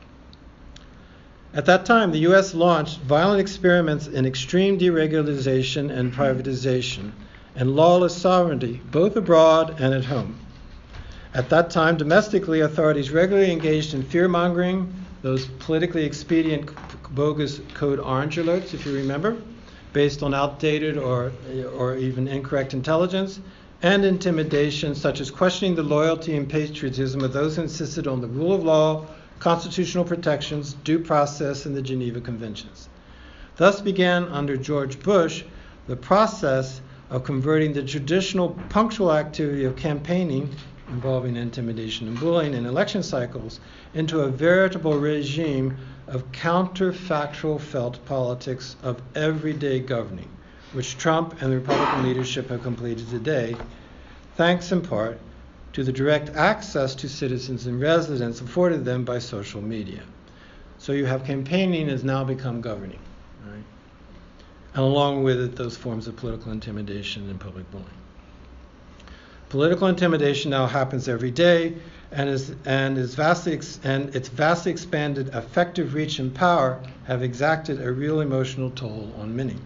At 1.52 1.66
that 1.66 1.84
time, 1.84 2.12
the 2.12 2.20
U.S. 2.20 2.54
launched 2.54 2.98
violent 3.00 3.40
experiments 3.40 4.06
in 4.06 4.24
extreme 4.24 4.78
deregulation 4.78 5.90
and 5.90 6.12
privatization, 6.12 7.12
and 7.54 7.74
lawless 7.74 8.16
sovereignty, 8.16 8.80
both 8.90 9.16
abroad 9.16 9.76
and 9.80 9.92
at 9.92 10.04
home. 10.04 10.38
At 11.32 11.48
that 11.50 11.70
time, 11.70 11.96
domestically, 11.96 12.60
authorities 12.60 13.10
regularly 13.10 13.52
engaged 13.52 13.94
in 13.94 14.02
fear 14.02 14.26
mongering, 14.26 14.92
those 15.22 15.46
politically 15.46 16.04
expedient 16.04 16.70
bogus 17.14 17.60
Code 17.74 18.00
Orange 18.00 18.36
alerts, 18.36 18.74
if 18.74 18.84
you 18.84 18.92
remember 18.92 19.36
based 19.92 20.22
on 20.22 20.34
outdated 20.34 20.96
or, 20.96 21.32
or 21.76 21.96
even 21.96 22.28
incorrect 22.28 22.74
intelligence, 22.74 23.40
and 23.82 24.04
intimidation, 24.04 24.94
such 24.94 25.20
as 25.20 25.30
questioning 25.30 25.74
the 25.74 25.82
loyalty 25.82 26.36
and 26.36 26.48
patriotism 26.48 27.22
of 27.24 27.32
those 27.32 27.56
who 27.56 27.62
insisted 27.62 28.06
on 28.06 28.20
the 28.20 28.28
rule 28.28 28.52
of 28.52 28.62
law, 28.62 29.06
constitutional 29.38 30.04
protections, 30.04 30.74
due 30.84 30.98
process, 30.98 31.66
and 31.66 31.74
the 31.76 31.82
Geneva 31.82 32.20
Conventions. 32.20 32.88
Thus 33.56 33.80
began 33.80 34.24
under 34.28 34.56
George 34.56 35.00
Bush 35.00 35.44
the 35.86 35.96
process 35.96 36.80
of 37.08 37.24
converting 37.24 37.72
the 37.72 37.82
traditional 37.82 38.50
punctual 38.68 39.12
activity 39.12 39.64
of 39.64 39.76
campaigning 39.76 40.54
involving 40.90 41.36
intimidation 41.36 42.08
and 42.08 42.18
bullying 42.18 42.54
in 42.54 42.66
election 42.66 43.02
cycles 43.02 43.60
into 43.94 44.20
a 44.20 44.28
veritable 44.28 44.98
regime 44.98 45.76
of 46.06 46.30
counterfactual 46.32 47.60
felt 47.60 48.04
politics 48.04 48.76
of 48.82 49.00
everyday 49.14 49.80
governing, 49.80 50.28
which 50.72 50.98
Trump 50.98 51.40
and 51.40 51.52
the 51.52 51.56
Republican 51.56 52.02
leadership 52.02 52.48
have 52.48 52.62
completed 52.62 53.08
today, 53.08 53.56
thanks 54.36 54.72
in 54.72 54.82
part 54.82 55.18
to 55.72 55.84
the 55.84 55.92
direct 55.92 56.30
access 56.30 56.94
to 56.96 57.08
citizens 57.08 57.66
and 57.66 57.80
residents 57.80 58.40
afforded 58.40 58.84
them 58.84 59.04
by 59.04 59.18
social 59.18 59.62
media. 59.62 60.02
So 60.78 60.92
you 60.92 61.06
have 61.06 61.24
campaigning 61.24 61.88
has 61.88 62.02
now 62.02 62.24
become 62.24 62.60
governing, 62.60 62.98
right? 63.46 63.62
And 64.74 64.82
along 64.82 65.22
with 65.22 65.40
it, 65.40 65.54
those 65.54 65.76
forms 65.76 66.08
of 66.08 66.16
political 66.16 66.50
intimidation 66.50 67.28
and 67.30 67.38
public 67.38 67.70
bullying. 67.70 67.99
Political 69.50 69.88
intimidation 69.88 70.52
now 70.52 70.66
happens 70.66 71.08
every 71.08 71.32
day, 71.32 71.74
and 72.12 72.28
is 72.28 72.54
and 72.64 72.96
is 72.96 73.16
vastly 73.16 73.52
ex- 73.54 73.80
and 73.82 74.14
its 74.14 74.28
vastly 74.28 74.70
expanded 74.70 75.26
effective 75.34 75.92
reach 75.92 76.20
and 76.20 76.32
power 76.32 76.80
have 77.08 77.24
exacted 77.24 77.82
a 77.82 77.90
real 77.90 78.20
emotional 78.20 78.70
toll 78.70 79.12
on 79.18 79.34
many. 79.34 79.56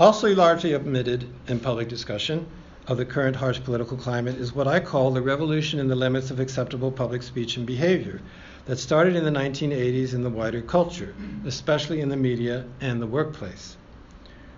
Also 0.00 0.34
largely 0.34 0.74
omitted 0.74 1.28
in 1.46 1.60
public 1.60 1.86
discussion 1.86 2.44
of 2.88 2.96
the 2.96 3.04
current 3.04 3.36
harsh 3.36 3.62
political 3.62 3.96
climate 3.96 4.34
is 4.34 4.52
what 4.52 4.66
I 4.66 4.80
call 4.80 5.12
the 5.12 5.22
revolution 5.22 5.78
in 5.78 5.86
the 5.86 5.94
limits 5.94 6.32
of 6.32 6.40
acceptable 6.40 6.90
public 6.90 7.22
speech 7.22 7.56
and 7.56 7.64
behavior 7.64 8.20
that 8.64 8.80
started 8.80 9.14
in 9.14 9.22
the 9.22 9.30
1980s 9.30 10.12
in 10.12 10.24
the 10.24 10.28
wider 10.28 10.60
culture, 10.60 11.14
especially 11.46 12.00
in 12.00 12.08
the 12.08 12.16
media 12.16 12.64
and 12.80 13.00
the 13.00 13.06
workplace. 13.06 13.76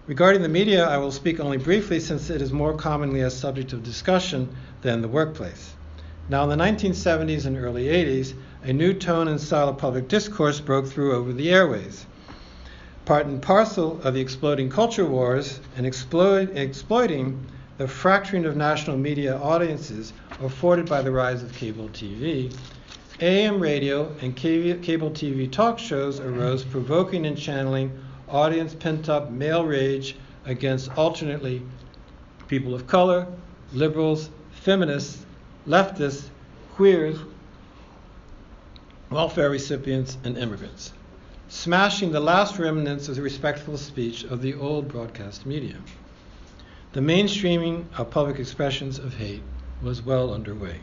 Regarding 0.06 0.40
the 0.40 0.48
media, 0.48 0.86
I 0.86 0.98
will 0.98 1.10
speak 1.10 1.40
only 1.40 1.56
briefly 1.56 1.98
since 1.98 2.30
it 2.30 2.40
is 2.40 2.52
more 2.52 2.74
commonly 2.74 3.22
a 3.22 3.30
subject 3.30 3.72
of 3.72 3.82
discussion 3.82 4.48
than 4.82 5.02
the 5.02 5.08
workplace. 5.08 5.74
Now, 6.28 6.48
in 6.48 6.56
the 6.56 6.64
1970s 6.64 7.44
and 7.44 7.56
early 7.56 7.86
80s, 7.86 8.34
a 8.62 8.72
new 8.72 8.92
tone 8.92 9.26
and 9.26 9.40
style 9.40 9.68
of 9.68 9.78
public 9.78 10.06
discourse 10.06 10.60
broke 10.60 10.86
through 10.86 11.12
over 11.16 11.32
the 11.32 11.50
airways. 11.50 12.06
Part 13.04 13.26
and 13.26 13.42
parcel 13.42 14.00
of 14.02 14.14
the 14.14 14.20
exploding 14.20 14.70
culture 14.70 15.04
wars 15.04 15.58
and 15.76 15.84
exploit, 15.84 16.50
exploiting 16.56 17.44
the 17.76 17.88
fracturing 17.88 18.44
of 18.44 18.56
national 18.56 18.96
media 18.96 19.36
audiences 19.36 20.12
afforded 20.40 20.88
by 20.88 21.02
the 21.02 21.10
rise 21.10 21.42
of 21.42 21.52
cable 21.52 21.88
TV, 21.88 22.52
AM 23.20 23.58
radio 23.58 24.14
and 24.20 24.36
cable 24.36 25.10
TV 25.10 25.50
talk 25.50 25.80
shows 25.80 26.20
arose, 26.20 26.62
provoking 26.62 27.26
and 27.26 27.36
channeling 27.36 27.90
audience 28.28 28.74
pent 28.74 29.08
up 29.08 29.30
male 29.30 29.64
rage 29.64 30.16
against 30.44 30.90
alternately 30.96 31.62
people 32.48 32.74
of 32.74 32.86
color, 32.86 33.26
liberals, 33.72 34.30
feminists, 34.52 35.24
leftists, 35.66 36.28
queers, 36.74 37.18
welfare 39.10 39.50
recipients, 39.50 40.18
and 40.24 40.36
immigrants, 40.36 40.92
smashing 41.48 42.12
the 42.12 42.20
last 42.20 42.58
remnants 42.58 43.08
of 43.08 43.16
the 43.16 43.22
respectful 43.22 43.76
speech 43.76 44.24
of 44.24 44.42
the 44.42 44.54
old 44.54 44.88
broadcast 44.88 45.46
media. 45.46 45.76
The 46.92 47.00
mainstreaming 47.00 47.84
of 47.98 48.10
public 48.10 48.38
expressions 48.38 48.98
of 48.98 49.14
hate 49.14 49.42
was 49.82 50.02
well 50.02 50.32
underway. 50.32 50.80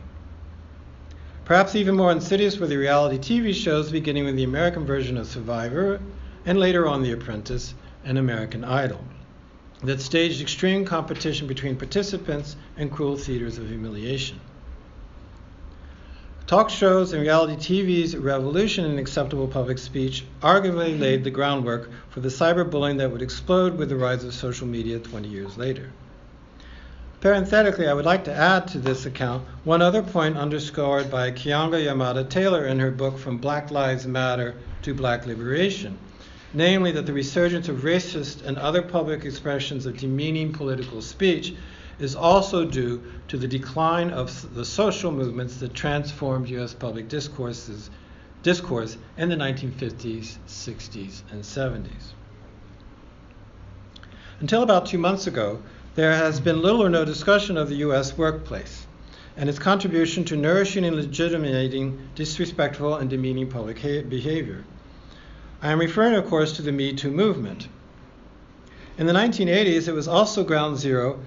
Perhaps 1.44 1.74
even 1.74 1.94
more 1.94 2.12
insidious 2.12 2.58
were 2.58 2.66
the 2.66 2.76
reality 2.76 3.18
TV 3.18 3.52
shows, 3.52 3.90
beginning 3.90 4.24
with 4.24 4.36
the 4.36 4.44
American 4.44 4.86
version 4.86 5.18
of 5.18 5.26
Survivor 5.26 6.00
and 6.46 6.58
later 6.58 6.86
on 6.86 7.02
The 7.02 7.12
Apprentice 7.12 7.74
and 8.04 8.18
American 8.18 8.64
Idol, 8.64 9.04
that 9.82 10.00
staged 10.00 10.40
extreme 10.40 10.84
competition 10.84 11.46
between 11.46 11.76
participants 11.76 12.56
and 12.76 12.90
cruel 12.90 13.16
theaters 13.16 13.58
of 13.58 13.68
humiliation. 13.68 14.40
Talk 16.46 16.68
shows 16.68 17.14
and 17.14 17.22
reality 17.22 17.54
TV's 17.54 18.14
revolution 18.14 18.84
in 18.84 18.98
acceptable 18.98 19.48
public 19.48 19.78
speech 19.78 20.24
arguably 20.42 20.98
laid 20.98 21.24
the 21.24 21.30
groundwork 21.30 21.90
for 22.10 22.20
the 22.20 22.28
cyberbullying 22.28 22.98
that 22.98 23.10
would 23.10 23.22
explode 23.22 23.78
with 23.78 23.88
the 23.88 23.96
rise 23.96 24.24
of 24.24 24.34
social 24.34 24.66
media 24.66 24.98
20 24.98 25.28
years 25.28 25.56
later. 25.56 25.90
Parenthetically, 27.22 27.88
I 27.88 27.94
would 27.94 28.04
like 28.04 28.24
to 28.24 28.34
add 28.34 28.68
to 28.68 28.78
this 28.78 29.06
account 29.06 29.44
one 29.64 29.80
other 29.80 30.02
point 30.02 30.36
underscored 30.36 31.10
by 31.10 31.30
Keeanga 31.30 31.82
Yamahtta 31.82 32.28
Taylor 32.28 32.66
in 32.66 32.78
her 32.78 32.90
book 32.90 33.18
From 33.18 33.38
Black 33.38 33.70
Lives 33.70 34.06
Matter 34.06 34.54
to 34.82 34.92
Black 34.92 35.24
Liberation, 35.24 35.96
namely 36.54 36.92
that 36.92 37.04
the 37.04 37.12
resurgence 37.12 37.68
of 37.68 37.78
racist 37.78 38.44
and 38.46 38.56
other 38.56 38.80
public 38.80 39.24
expressions 39.24 39.86
of 39.86 39.98
demeaning 39.98 40.52
political 40.52 41.02
speech 41.02 41.54
is 41.98 42.14
also 42.14 42.64
due 42.64 43.02
to 43.28 43.36
the 43.36 43.48
decline 43.48 44.10
of 44.10 44.54
the 44.54 44.64
social 44.64 45.10
movements 45.10 45.56
that 45.56 45.74
transformed 45.74 46.48
U.S. 46.48 46.72
public 46.72 47.08
discourses, 47.08 47.90
discourse 48.42 48.96
in 49.16 49.28
the 49.28 49.36
1950s, 49.36 50.38
60s, 50.46 51.22
and 51.30 51.42
70s. 51.42 52.12
Until 54.40 54.62
about 54.62 54.86
two 54.86 54.98
months 54.98 55.26
ago, 55.26 55.60
there 55.94 56.14
has 56.14 56.40
been 56.40 56.62
little 56.62 56.82
or 56.82 56.88
no 56.88 57.04
discussion 57.04 57.56
of 57.56 57.68
the 57.68 57.76
U.S. 57.76 58.16
workplace 58.16 58.86
and 59.36 59.48
its 59.48 59.58
contribution 59.58 60.24
to 60.24 60.36
nourishing 60.36 60.84
and 60.84 60.94
legitimating 60.94 61.98
disrespectful 62.14 62.96
and 62.96 63.10
demeaning 63.10 63.50
public 63.50 63.80
behavior. 64.08 64.64
I 65.64 65.72
am 65.72 65.78
referring, 65.78 66.14
of 66.14 66.26
course, 66.26 66.52
to 66.56 66.62
the 66.62 66.72
Me 66.72 66.92
Too 66.92 67.10
movement. 67.10 67.68
In 68.98 69.06
the 69.06 69.14
1980s, 69.14 69.88
it 69.88 69.94
was 69.94 70.06
also 70.06 70.44
ground 70.44 70.76
zero. 70.76 71.20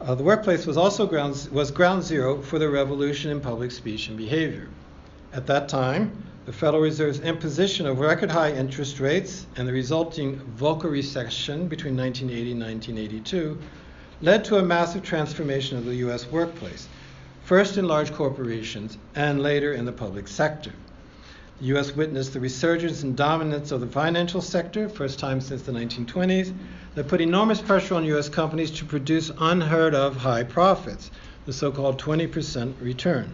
Uh, 0.00 0.16
the 0.16 0.24
workplace 0.24 0.66
was 0.66 0.76
also 0.76 1.06
ground, 1.06 1.48
was 1.52 1.70
ground 1.70 2.02
zero 2.02 2.42
for 2.42 2.58
the 2.58 2.68
revolution 2.68 3.30
in 3.30 3.40
public 3.40 3.70
speech 3.70 4.08
and 4.08 4.16
behavior. 4.16 4.68
At 5.32 5.46
that 5.46 5.68
time, 5.68 6.24
the 6.46 6.52
Federal 6.52 6.82
Reserve's 6.82 7.20
imposition 7.20 7.86
of 7.86 8.00
record 8.00 8.28
high 8.28 8.50
interest 8.50 8.98
rates 8.98 9.46
and 9.54 9.68
the 9.68 9.72
resulting 9.72 10.40
Volcker 10.58 10.90
recession 10.90 11.68
between 11.68 11.96
1980 11.96 12.50
and 12.50 12.62
1982 12.62 13.56
led 14.20 14.44
to 14.46 14.56
a 14.56 14.64
massive 14.64 15.04
transformation 15.04 15.78
of 15.78 15.84
the 15.84 15.94
U.S. 16.06 16.26
workplace, 16.26 16.88
first 17.44 17.78
in 17.78 17.86
large 17.86 18.12
corporations 18.12 18.98
and 19.14 19.40
later 19.40 19.74
in 19.74 19.84
the 19.84 19.92
public 19.92 20.26
sector. 20.26 20.72
The 21.58 21.68
U.S. 21.68 21.96
witnessed 21.96 22.34
the 22.34 22.40
resurgence 22.40 23.02
and 23.02 23.16
dominance 23.16 23.72
of 23.72 23.80
the 23.80 23.86
financial 23.86 24.42
sector, 24.42 24.90
first 24.90 25.18
time 25.18 25.40
since 25.40 25.62
the 25.62 25.72
1920s, 25.72 26.52
that 26.94 27.08
put 27.08 27.22
enormous 27.22 27.62
pressure 27.62 27.94
on 27.94 28.04
U.S. 28.04 28.28
companies 28.28 28.70
to 28.72 28.84
produce 28.84 29.30
unheard 29.40 29.94
of 29.94 30.16
high 30.16 30.42
profits, 30.42 31.10
the 31.46 31.54
so 31.54 31.72
called 31.72 31.98
20% 31.98 32.74
return. 32.82 33.30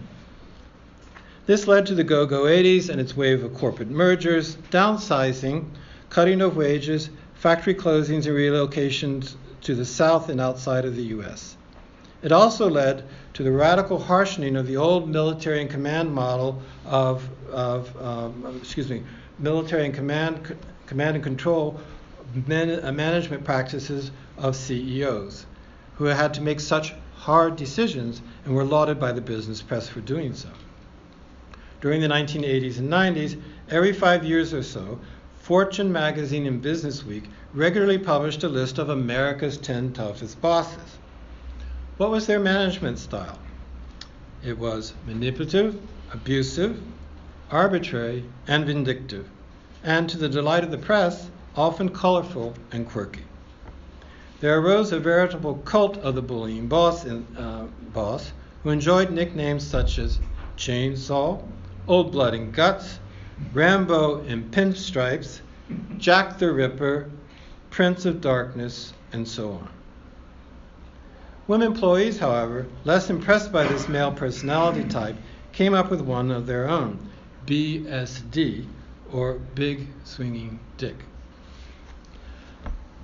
This 1.46 1.66
led 1.66 1.84
to 1.86 1.96
the 1.96 2.04
go 2.04 2.24
go 2.24 2.44
80s 2.44 2.88
and 2.88 3.00
its 3.00 3.16
wave 3.16 3.42
of 3.42 3.54
corporate 3.54 3.90
mergers, 3.90 4.54
downsizing, 4.70 5.64
cutting 6.08 6.40
of 6.42 6.56
wages, 6.56 7.10
factory 7.34 7.74
closings, 7.74 8.26
and 8.26 8.36
relocations 8.36 9.34
to 9.62 9.74
the 9.74 9.84
south 9.84 10.28
and 10.28 10.40
outside 10.40 10.84
of 10.84 10.94
the 10.94 11.02
U.S. 11.16 11.56
It 12.22 12.30
also 12.30 12.70
led 12.70 13.04
to 13.34 13.42
the 13.42 13.50
radical 13.50 13.98
harshening 13.98 14.56
of 14.56 14.66
the 14.68 14.76
old 14.76 15.08
military 15.08 15.60
and 15.60 15.68
command 15.68 16.14
model 16.14 16.62
of, 16.86 17.28
of 17.50 18.00
um, 18.00 18.60
excuse 18.60 18.88
me, 18.88 19.02
military 19.40 19.84
and 19.86 19.94
command, 19.94 20.56
command 20.86 21.16
and 21.16 21.24
control 21.24 21.80
man, 22.46 22.84
uh, 22.84 22.92
management 22.92 23.44
practices 23.44 24.12
of 24.38 24.54
CEOs, 24.54 25.46
who 25.96 26.04
had 26.04 26.32
to 26.34 26.40
make 26.40 26.60
such 26.60 26.94
hard 27.16 27.56
decisions 27.56 28.22
and 28.44 28.54
were 28.54 28.64
lauded 28.64 29.00
by 29.00 29.10
the 29.10 29.20
business 29.20 29.60
press 29.60 29.88
for 29.88 30.00
doing 30.00 30.34
so. 30.34 30.48
During 31.80 32.00
the 32.00 32.08
1980s 32.08 32.78
and 32.78 32.88
90s, 32.88 33.40
every 33.68 33.92
five 33.92 34.24
years 34.24 34.54
or 34.54 34.62
so, 34.62 35.00
Fortune 35.40 35.90
magazine 35.90 36.46
and 36.46 36.62
Business 36.62 37.04
Week 37.04 37.24
regularly 37.52 37.98
published 37.98 38.44
a 38.44 38.48
list 38.48 38.78
of 38.78 38.90
America's 38.90 39.58
10 39.58 39.92
toughest 39.92 40.40
bosses. 40.40 40.98
What 42.02 42.10
was 42.10 42.26
their 42.26 42.40
management 42.40 42.98
style? 42.98 43.38
It 44.44 44.58
was 44.58 44.92
manipulative, 45.06 45.80
abusive, 46.12 46.82
arbitrary, 47.48 48.24
and 48.48 48.66
vindictive, 48.66 49.28
and 49.84 50.08
to 50.10 50.18
the 50.18 50.28
delight 50.28 50.64
of 50.64 50.72
the 50.72 50.78
press, 50.78 51.30
often 51.54 51.90
colorful 51.90 52.54
and 52.72 52.88
quirky. 52.88 53.22
There 54.40 54.58
arose 54.58 54.90
a 54.90 54.98
veritable 54.98 55.54
cult 55.64 55.96
of 55.98 56.16
the 56.16 56.22
bullying 56.22 56.66
boss, 56.66 57.04
in, 57.04 57.24
uh, 57.38 57.68
boss 57.94 58.32
who 58.64 58.70
enjoyed 58.70 59.12
nicknames 59.12 59.64
such 59.64 60.00
as 60.00 60.18
Chainsaw, 60.56 61.40
Old 61.86 62.10
Blood 62.10 62.34
and 62.34 62.52
Guts, 62.52 62.98
Rambo 63.52 64.24
in 64.24 64.50
Pinstripes, 64.50 65.40
Jack 65.98 66.38
the 66.38 66.52
Ripper, 66.52 67.08
Prince 67.70 68.06
of 68.06 68.20
Darkness, 68.20 68.92
and 69.12 69.28
so 69.28 69.52
on. 69.52 69.68
Women 71.52 71.66
employees, 71.66 72.18
however, 72.18 72.64
less 72.82 73.10
impressed 73.10 73.52
by 73.52 73.64
this 73.64 73.86
male 73.86 74.10
personality 74.10 74.84
type, 74.84 75.16
came 75.52 75.74
up 75.74 75.90
with 75.90 76.00
one 76.00 76.30
of 76.30 76.46
their 76.46 76.66
own 76.66 77.10
BSD, 77.46 78.64
or 79.12 79.34
Big 79.54 79.88
Swinging 80.02 80.60
Dick. 80.78 80.96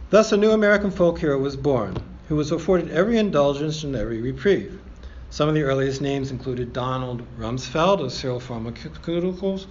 Thus, 0.09 0.32
a 0.32 0.38
new 0.38 0.53
American 0.53 0.90
folk 0.90 1.18
hero 1.18 1.36
was 1.36 1.57
born, 1.57 1.99
who 2.28 2.36
was 2.36 2.51
afforded 2.51 2.90
every 2.90 3.18
indulgence 3.18 3.84
and 3.84 3.94
every 3.94 4.22
reprieve. 4.22 4.80
Some 5.28 5.51
of 5.51 5.55
the 5.55 5.64
earliest 5.64 6.01
names 6.01 6.30
included 6.30 6.72
Donald 6.72 7.20
Rumsfeld 7.38 8.01
of 8.01 8.12
Searle 8.12 8.40
Pharmaceuticals, 8.40 9.66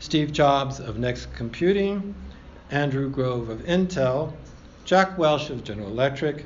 Steve 0.00 0.32
Jobs 0.32 0.80
of 0.80 0.98
Next 0.98 1.32
Computing, 1.32 2.14
Andrew 2.70 3.08
Grove 3.08 3.48
of 3.48 3.60
Intel, 3.60 4.34
Jack 4.84 5.16
Welch 5.16 5.48
of 5.48 5.64
General 5.64 5.88
Electric, 5.88 6.44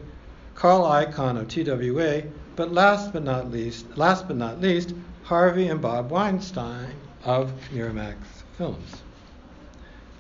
Carl 0.63 0.85
Icahn 0.85 1.37
of 1.41 1.49
TWA, 1.49 2.23
but 2.55 2.73
last 2.73 3.13
but 3.13 3.25
not 3.25 3.51
least, 3.51 3.85
last 3.99 4.29
but 4.29 4.37
not 4.37 4.61
least, 4.61 4.95
Harvey 5.25 5.67
and 5.67 5.83
Bob 5.83 6.13
Weinstein 6.13 6.95
of 7.25 7.53
Miramax 7.73 8.15
Films. 8.57 9.03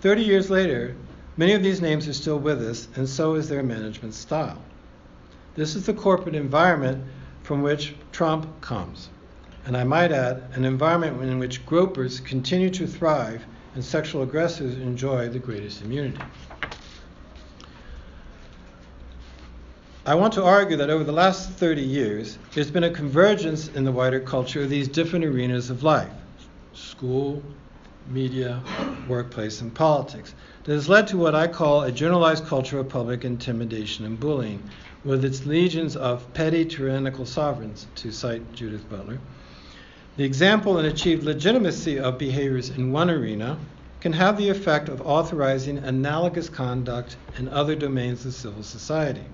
Thirty 0.00 0.24
years 0.24 0.50
later, 0.50 0.96
many 1.36 1.52
of 1.52 1.62
these 1.62 1.80
names 1.80 2.08
are 2.08 2.12
still 2.12 2.40
with 2.40 2.60
us, 2.60 2.88
and 2.96 3.08
so 3.08 3.36
is 3.36 3.48
their 3.48 3.62
management 3.62 4.14
style. 4.14 4.60
This 5.54 5.76
is 5.76 5.86
the 5.86 5.94
corporate 5.94 6.34
environment 6.34 7.04
from 7.44 7.62
which 7.62 7.94
Trump 8.10 8.60
comes, 8.60 9.10
and 9.64 9.76
I 9.76 9.84
might 9.84 10.10
add, 10.10 10.42
an 10.54 10.64
environment 10.64 11.22
in 11.22 11.38
which 11.38 11.64
gropers 11.66 12.18
continue 12.18 12.70
to 12.70 12.88
thrive 12.88 13.44
and 13.76 13.84
sexual 13.84 14.22
aggressors 14.24 14.74
enjoy 14.74 15.28
the 15.28 15.38
greatest 15.38 15.82
immunity. 15.82 16.20
I 20.04 20.16
want 20.16 20.32
to 20.32 20.42
argue 20.42 20.76
that 20.78 20.90
over 20.90 21.04
the 21.04 21.12
last 21.12 21.50
30 21.50 21.80
years, 21.80 22.36
there's 22.52 22.72
been 22.72 22.82
a 22.82 22.90
convergence 22.90 23.68
in 23.68 23.84
the 23.84 23.92
wider 23.92 24.18
culture 24.18 24.60
of 24.62 24.68
these 24.68 24.88
different 24.88 25.24
arenas 25.24 25.70
of 25.70 25.84
life 25.84 26.10
school, 26.74 27.40
media, 28.10 28.60
workplace, 29.08 29.60
and 29.60 29.72
politics 29.72 30.34
that 30.64 30.72
has 30.72 30.88
led 30.88 31.06
to 31.06 31.16
what 31.16 31.36
I 31.36 31.46
call 31.46 31.82
a 31.82 31.92
generalized 31.92 32.46
culture 32.46 32.80
of 32.80 32.88
public 32.88 33.24
intimidation 33.24 34.04
and 34.04 34.18
bullying, 34.18 34.68
with 35.04 35.24
its 35.24 35.46
legions 35.46 35.94
of 35.94 36.34
petty 36.34 36.64
tyrannical 36.64 37.24
sovereigns, 37.24 37.86
to 37.94 38.10
cite 38.10 38.52
Judith 38.54 38.90
Butler. 38.90 39.20
The 40.16 40.24
example 40.24 40.78
and 40.78 40.88
achieved 40.88 41.22
legitimacy 41.22 42.00
of 42.00 42.18
behaviors 42.18 42.70
in 42.70 42.90
one 42.90 43.08
arena 43.08 43.56
can 44.00 44.14
have 44.14 44.36
the 44.36 44.48
effect 44.48 44.88
of 44.88 45.00
authorizing 45.02 45.78
analogous 45.78 46.48
conduct 46.48 47.16
in 47.38 47.48
other 47.48 47.76
domains 47.76 48.26
of 48.26 48.34
civil 48.34 48.64
society, 48.64 49.24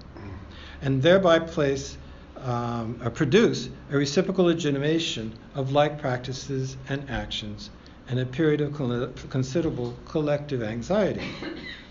and 0.83 1.03
thereby 1.03 1.39
place 1.39 1.97
um, 2.43 3.01
or 3.03 3.11
produce 3.11 3.69
a 3.91 3.97
reciprocal 3.97 4.45
legitimation 4.45 5.33
of 5.55 5.73
like 5.73 5.99
practices 6.01 6.77
and 6.89 7.09
actions 7.11 7.71
and 8.09 8.19
a 8.19 8.27
period 8.27 8.61
of 8.61 9.31
considerable 9.31 9.95
collective 10.07 10.63
anxiety. 10.63 11.23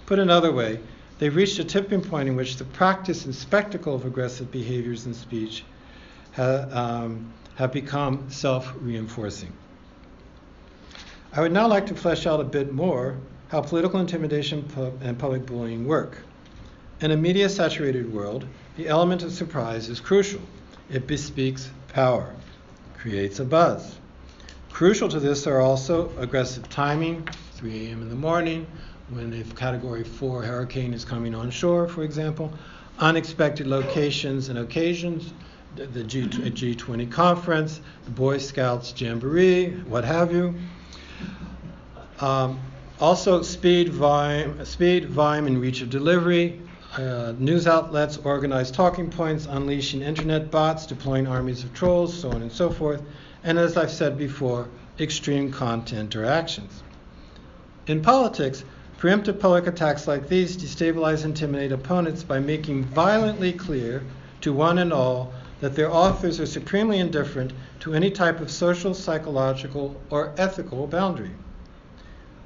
Put 0.05 0.19
another 0.19 0.51
way, 0.51 0.79
they've 1.19 1.35
reached 1.35 1.59
a 1.59 1.63
tipping 1.63 2.01
point 2.01 2.29
in 2.29 2.35
which 2.35 2.57
the 2.57 2.63
practice 2.63 3.25
and 3.25 3.35
spectacle 3.35 3.93
of 3.93 4.05
aggressive 4.05 4.51
behaviors 4.51 5.05
and 5.05 5.15
speech 5.15 5.63
ha, 6.35 6.65
um, 6.71 7.31
have 7.55 7.71
become 7.71 8.29
self 8.29 8.73
reinforcing. 8.79 9.51
I 11.33 11.41
would 11.41 11.51
now 11.51 11.67
like 11.67 11.85
to 11.88 11.95
flesh 11.95 12.25
out 12.25 12.39
a 12.39 12.43
bit 12.43 12.73
more 12.73 13.17
how 13.49 13.61
political 13.61 13.99
intimidation 13.99 14.67
and 15.01 15.19
public 15.19 15.45
bullying 15.45 15.85
work. 15.88 16.17
In 16.99 17.11
a 17.11 17.17
media 17.17 17.47
saturated 17.47 18.11
world, 18.11 18.43
the 18.75 18.87
element 18.87 19.21
of 19.21 19.31
surprise 19.31 19.87
is 19.87 19.99
crucial. 19.99 20.41
It 20.89 21.05
bespeaks 21.05 21.69
power, 21.89 22.33
creates 22.97 23.39
a 23.39 23.45
buzz. 23.45 23.99
Crucial 24.71 25.07
to 25.09 25.19
this 25.19 25.45
are 25.45 25.61
also 25.61 26.11
aggressive 26.17 26.67
timing, 26.69 27.27
3 27.53 27.85
a.m. 27.85 28.01
in 28.01 28.09
the 28.09 28.15
morning, 28.15 28.65
when 29.09 29.31
a 29.31 29.43
category 29.53 30.03
4 30.03 30.41
hurricane 30.41 30.91
is 30.91 31.05
coming 31.05 31.35
on 31.35 31.51
shore, 31.51 31.87
for 31.87 32.03
example, 32.03 32.51
unexpected 32.97 33.67
locations 33.67 34.49
and 34.49 34.57
occasions, 34.57 35.33
the 35.75 36.03
G, 36.03 36.23
G20 36.23 37.11
conference, 37.11 37.79
the 38.05 38.11
Boy 38.11 38.39
Scouts 38.39 38.99
Jamboree, 38.99 39.69
what 39.87 40.03
have 40.03 40.31
you. 40.31 40.55
Um, 42.21 42.59
also, 42.99 43.43
speed, 43.43 43.89
volume, 43.89 44.65
speed, 44.65 45.05
volume, 45.09 45.45
and 45.45 45.61
reach 45.61 45.83
of 45.83 45.91
delivery. 45.91 46.59
Uh, 46.95 47.33
news 47.38 47.67
outlets 47.67 48.17
organize 48.23 48.71
talking 48.71 49.09
points, 49.09 49.45
unleashing 49.45 50.01
internet 50.01 50.49
bots, 50.49 50.85
deploying 50.85 51.27
armies 51.27 51.63
of 51.63 51.73
trolls, 51.73 52.17
so 52.17 52.31
on 52.31 52.41
and 52.41 52.51
so 52.51 52.69
forth. 52.69 53.01
And 53.43 53.59
as 53.59 53.77
I've 53.77 53.91
said 53.91 54.17
before, 54.17 54.67
extreme 54.99 55.51
content 55.51 56.15
or 56.15 56.25
actions. 56.25 56.81
In 57.85 58.01
politics, 58.01 58.63
preemptive 58.97 59.39
public 59.39 59.67
attacks 59.67 60.07
like 60.07 60.27
these 60.27 60.57
destabilize 60.57 61.23
and 61.23 61.35
intimidate 61.35 61.71
opponents 61.71 62.23
by 62.23 62.39
making 62.39 62.85
violently 62.85 63.53
clear 63.53 64.03
to 64.41 64.51
one 64.51 64.79
and 64.79 64.91
all 64.91 65.33
that 65.59 65.75
their 65.75 65.91
authors 65.91 66.39
are 66.39 66.47
supremely 66.47 66.99
indifferent 66.99 67.53
to 67.81 67.93
any 67.93 68.09
type 68.09 68.41
of 68.41 68.49
social, 68.49 68.93
psychological, 68.93 69.99
or 70.09 70.33
ethical 70.38 70.88
boundary. 70.88 71.31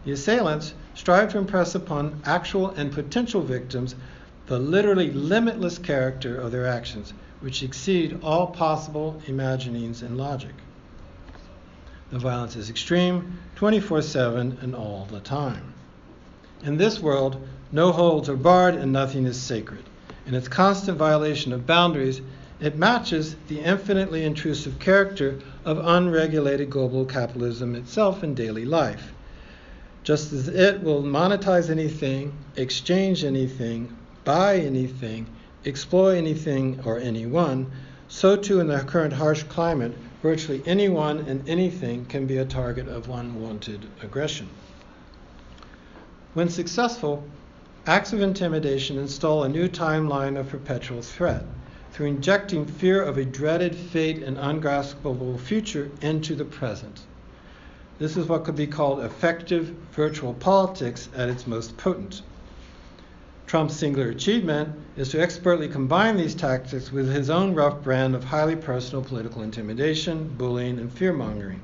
The 0.03 0.11
assailants 0.11 0.73
strive 0.93 1.31
to 1.31 1.37
impress 1.37 1.75
upon 1.75 2.21
actual 2.25 2.71
and 2.71 2.91
potential 2.91 3.41
victims 3.41 3.95
the 4.51 4.59
literally 4.59 5.09
limitless 5.11 5.77
character 5.77 6.35
of 6.35 6.51
their 6.51 6.67
actions, 6.67 7.13
which 7.39 7.63
exceed 7.63 8.19
all 8.21 8.47
possible 8.47 9.21
imaginings 9.25 10.01
and 10.01 10.17
logic. 10.17 10.51
The 12.09 12.19
violence 12.19 12.57
is 12.57 12.69
extreme, 12.69 13.39
24 13.55 14.01
7, 14.01 14.57
and 14.61 14.75
all 14.75 15.07
the 15.09 15.21
time. 15.21 15.73
In 16.65 16.75
this 16.75 16.99
world, 16.99 17.41
no 17.71 17.93
holds 17.93 18.27
are 18.27 18.35
barred 18.35 18.75
and 18.75 18.91
nothing 18.91 19.25
is 19.25 19.39
sacred. 19.39 19.85
In 20.27 20.35
its 20.35 20.49
constant 20.49 20.97
violation 20.97 21.53
of 21.53 21.65
boundaries, 21.65 22.19
it 22.59 22.75
matches 22.75 23.37
the 23.47 23.61
infinitely 23.61 24.25
intrusive 24.25 24.79
character 24.79 25.39
of 25.63 25.79
unregulated 25.79 26.69
global 26.69 27.05
capitalism 27.05 27.73
itself 27.73 28.21
in 28.21 28.33
daily 28.33 28.65
life. 28.65 29.13
Just 30.03 30.33
as 30.33 30.49
it 30.49 30.83
will 30.83 31.03
monetize 31.03 31.69
anything, 31.69 32.33
exchange 32.57 33.23
anything, 33.23 33.95
buy 34.23 34.57
anything, 34.57 35.27
exploit 35.65 36.15
anything 36.15 36.79
or 36.85 36.97
anyone, 36.97 37.71
so 38.07 38.35
too 38.35 38.59
in 38.59 38.67
the 38.67 38.79
current 38.79 39.13
harsh 39.13 39.43
climate, 39.43 39.93
virtually 40.21 40.61
anyone 40.65 41.19
and 41.19 41.47
anything 41.47 42.05
can 42.05 42.27
be 42.27 42.37
a 42.37 42.45
target 42.45 42.87
of 42.87 43.09
unwanted 43.09 43.87
aggression. 44.01 44.49
When 46.33 46.49
successful, 46.49 47.23
acts 47.85 48.13
of 48.13 48.21
intimidation 48.21 48.97
install 48.97 49.43
a 49.43 49.49
new 49.49 49.67
timeline 49.67 50.39
of 50.39 50.49
perpetual 50.49 51.01
threat 51.01 51.45
through 51.91 52.07
injecting 52.07 52.65
fear 52.65 53.01
of 53.01 53.17
a 53.17 53.25
dreaded 53.25 53.75
fate 53.75 54.23
and 54.23 54.37
ungraspable 54.37 55.37
future 55.37 55.91
into 56.01 56.35
the 56.35 56.45
present. 56.45 57.01
This 57.99 58.17
is 58.17 58.27
what 58.27 58.45
could 58.45 58.55
be 58.55 58.67
called 58.67 59.01
affective 59.01 59.75
virtual 59.91 60.33
politics 60.33 61.09
at 61.15 61.29
its 61.29 61.45
most 61.45 61.75
potent. 61.77 62.21
Trump's 63.51 63.75
singular 63.75 64.07
achievement 64.07 64.69
is 64.95 65.09
to 65.09 65.21
expertly 65.21 65.67
combine 65.67 66.15
these 66.15 66.33
tactics 66.33 66.89
with 66.89 67.11
his 67.11 67.29
own 67.29 67.53
rough 67.53 67.83
brand 67.83 68.15
of 68.15 68.23
highly 68.23 68.55
personal 68.55 69.03
political 69.03 69.41
intimidation, 69.41 70.33
bullying, 70.37 70.79
and 70.79 70.89
fear 70.89 71.11
mongering, 71.11 71.59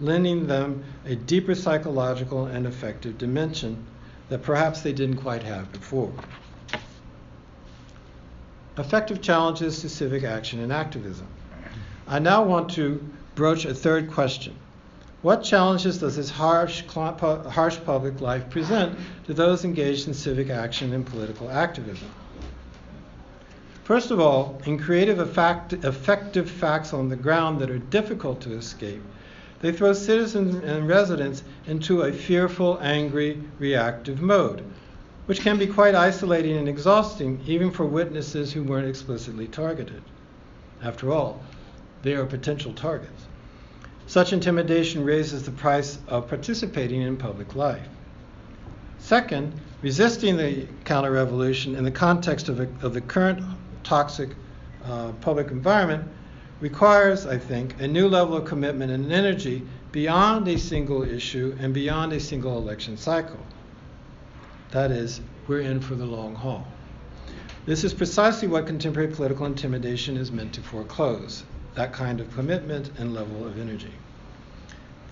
lending 0.00 0.48
them 0.48 0.82
a 1.06 1.14
deeper 1.14 1.54
psychological 1.54 2.46
and 2.46 2.66
affective 2.66 3.18
dimension 3.18 3.86
that 4.30 4.42
perhaps 4.42 4.80
they 4.80 4.92
didn't 4.92 5.18
quite 5.18 5.44
have 5.44 5.70
before. 5.70 6.12
Affective 8.76 9.22
challenges 9.22 9.80
to 9.82 9.88
civic 9.88 10.24
action 10.24 10.58
and 10.58 10.72
activism. 10.72 11.28
I 12.08 12.18
now 12.18 12.42
want 12.42 12.70
to 12.70 13.00
broach 13.36 13.64
a 13.64 13.74
third 13.74 14.10
question 14.10 14.56
what 15.22 15.42
challenges 15.42 15.98
does 15.98 16.16
this 16.16 16.30
harsh, 16.30 16.84
harsh 16.86 17.78
public 17.84 18.20
life 18.20 18.48
present 18.50 18.98
to 19.26 19.34
those 19.34 19.64
engaged 19.64 20.06
in 20.06 20.14
civic 20.14 20.48
action 20.48 20.92
and 20.92 21.04
political 21.04 21.50
activism? 21.50 22.08
First 23.82 24.10
of 24.10 24.20
all, 24.20 24.60
in 24.66 24.78
creative, 24.78 25.18
affective 25.18 26.50
facts 26.50 26.92
on 26.92 27.08
the 27.08 27.16
ground 27.16 27.58
that 27.60 27.70
are 27.70 27.78
difficult 27.78 28.40
to 28.42 28.52
escape, 28.52 29.02
they 29.60 29.72
throw 29.72 29.92
citizens 29.92 30.54
and 30.56 30.86
residents 30.86 31.42
into 31.66 32.02
a 32.02 32.12
fearful, 32.12 32.78
angry, 32.80 33.42
reactive 33.58 34.20
mode, 34.20 34.62
which 35.26 35.40
can 35.40 35.58
be 35.58 35.66
quite 35.66 35.94
isolating 35.94 36.56
and 36.58 36.68
exhausting 36.68 37.40
even 37.46 37.70
for 37.70 37.84
witnesses 37.84 38.52
who 38.52 38.62
weren't 38.62 38.86
explicitly 38.86 39.48
targeted. 39.48 40.02
After 40.82 41.10
all, 41.10 41.42
they 42.02 42.14
are 42.14 42.26
potential 42.26 42.72
targets. 42.72 43.27
Such 44.08 44.32
intimidation 44.32 45.04
raises 45.04 45.42
the 45.42 45.50
price 45.50 45.98
of 46.08 46.28
participating 46.28 47.02
in 47.02 47.18
public 47.18 47.54
life. 47.54 47.86
Second, 48.98 49.52
resisting 49.82 50.38
the 50.38 50.66
counter 50.86 51.10
revolution 51.10 51.76
in 51.76 51.84
the 51.84 51.90
context 51.90 52.48
of, 52.48 52.58
a, 52.58 52.68
of 52.80 52.94
the 52.94 53.02
current 53.02 53.44
toxic 53.84 54.30
uh, 54.82 55.12
public 55.20 55.50
environment 55.50 56.08
requires, 56.62 57.26
I 57.26 57.36
think, 57.36 57.78
a 57.82 57.86
new 57.86 58.08
level 58.08 58.38
of 58.38 58.46
commitment 58.46 58.90
and 58.90 59.12
energy 59.12 59.62
beyond 59.92 60.48
a 60.48 60.58
single 60.58 61.02
issue 61.02 61.54
and 61.60 61.74
beyond 61.74 62.14
a 62.14 62.20
single 62.20 62.56
election 62.56 62.96
cycle. 62.96 63.44
That 64.70 64.90
is, 64.90 65.20
we're 65.48 65.60
in 65.60 65.80
for 65.80 65.96
the 65.96 66.06
long 66.06 66.34
haul. 66.34 66.66
This 67.66 67.84
is 67.84 67.92
precisely 67.92 68.48
what 68.48 68.66
contemporary 68.66 69.12
political 69.12 69.44
intimidation 69.44 70.16
is 70.16 70.32
meant 70.32 70.54
to 70.54 70.62
foreclose 70.62 71.44
that 71.78 71.92
kind 71.92 72.20
of 72.20 72.28
commitment 72.34 72.90
and 72.98 73.14
level 73.14 73.46
of 73.46 73.56
energy. 73.60 73.92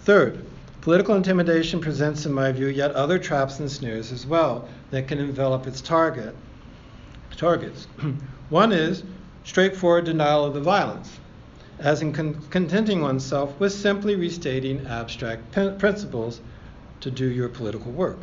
Third, 0.01 0.45
political 0.81 1.15
intimidation 1.15 1.81
presents, 1.81 2.27
in 2.27 2.33
my 2.33 2.51
view, 2.51 2.67
yet 2.67 2.91
other 2.91 3.21
traps 3.21 3.61
and 3.61 3.71
snares 3.71 4.11
as 4.11 4.27
well 4.27 4.69
that 4.91 5.07
can 5.07 5.21
envelop 5.21 5.69
its 5.69 5.81
target 5.81 6.35
targets. 7.37 7.87
One 8.49 8.73
is 8.73 9.05
straightforward 9.45 10.07
denial 10.07 10.45
of 10.45 10.55
the 10.55 10.61
violence, 10.61 11.21
as 11.79 12.03
in 12.03 12.13
con- 12.13 12.43
contenting 12.51 13.01
oneself 13.01 13.61
with 13.61 13.73
simply 13.73 14.17
restating 14.17 14.89
abstract 14.89 15.53
principles 15.79 16.41
to 16.99 17.13
do 17.13 17.27
your 17.27 17.49
political 17.49 17.93
work. 17.93 18.19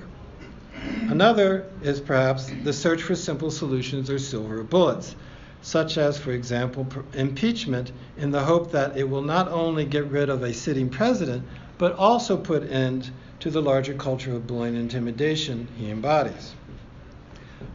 Another 1.07 1.65
is 1.81 2.01
perhaps 2.01 2.51
the 2.65 2.73
search 2.73 3.03
for 3.03 3.15
simple 3.15 3.51
solutions 3.51 4.09
or 4.09 4.19
silver 4.19 4.63
bullets, 4.63 5.15
such 5.64 5.97
as, 5.97 6.18
for 6.18 6.32
example, 6.32 6.86
impeachment, 7.14 7.91
in 8.18 8.32
the 8.32 8.43
hope 8.43 8.72
that 8.74 8.97
it 8.97 9.09
will 9.09 9.22
not 9.22 9.47
only 9.47 9.86
get 9.86 10.05
rid 10.11 10.30
of 10.30 10.43
a 10.43 10.53
sitting 10.53 10.89
president, 10.89 11.41
but 11.78 11.93
also 11.93 12.36
put 12.36 12.70
end 12.70 13.09
to 13.39 13.49
the 13.49 13.61
larger 13.61 13.93
culture 13.93 14.36
of 14.36 14.45
bullying 14.45 14.76
and 14.76 14.91
intimidation 14.91 15.68
he 15.78 15.89
embodies. 15.89 16.53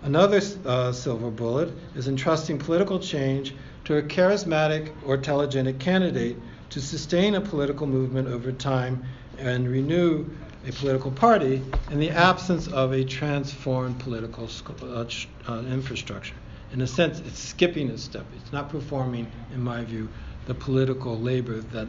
Another 0.02 0.40
uh, 0.66 0.92
silver 0.92 1.30
bullet 1.30 1.72
is 1.96 2.08
entrusting 2.08 2.58
political 2.58 2.98
change 2.98 3.54
to 3.84 3.96
a 3.96 4.02
charismatic 4.02 4.92
or 5.06 5.16
telegenic 5.16 5.80
candidate 5.80 6.36
to 6.68 6.82
sustain 6.82 7.34
a 7.36 7.40
political 7.40 7.86
movement 7.86 8.28
over 8.28 8.52
time 8.52 9.02
and 9.38 9.66
renew 9.66 10.26
a 10.66 10.72
political 10.72 11.10
party 11.10 11.62
in 11.90 11.98
the 11.98 12.10
absence 12.10 12.68
of 12.68 12.92
a 12.92 13.02
transformed 13.02 13.98
political 13.98 14.46
uh, 14.82 15.06
uh, 15.48 15.62
infrastructure 15.70 16.34
in 16.72 16.80
a 16.82 16.86
sense, 16.86 17.20
it's 17.20 17.38
skipping 17.38 17.90
a 17.90 17.98
step. 17.98 18.26
It's 18.36 18.52
not 18.52 18.68
performing, 18.68 19.30
in 19.52 19.60
my 19.60 19.84
view, 19.84 20.08
the 20.46 20.54
political 20.54 21.18
labor 21.18 21.60
that 21.60 21.88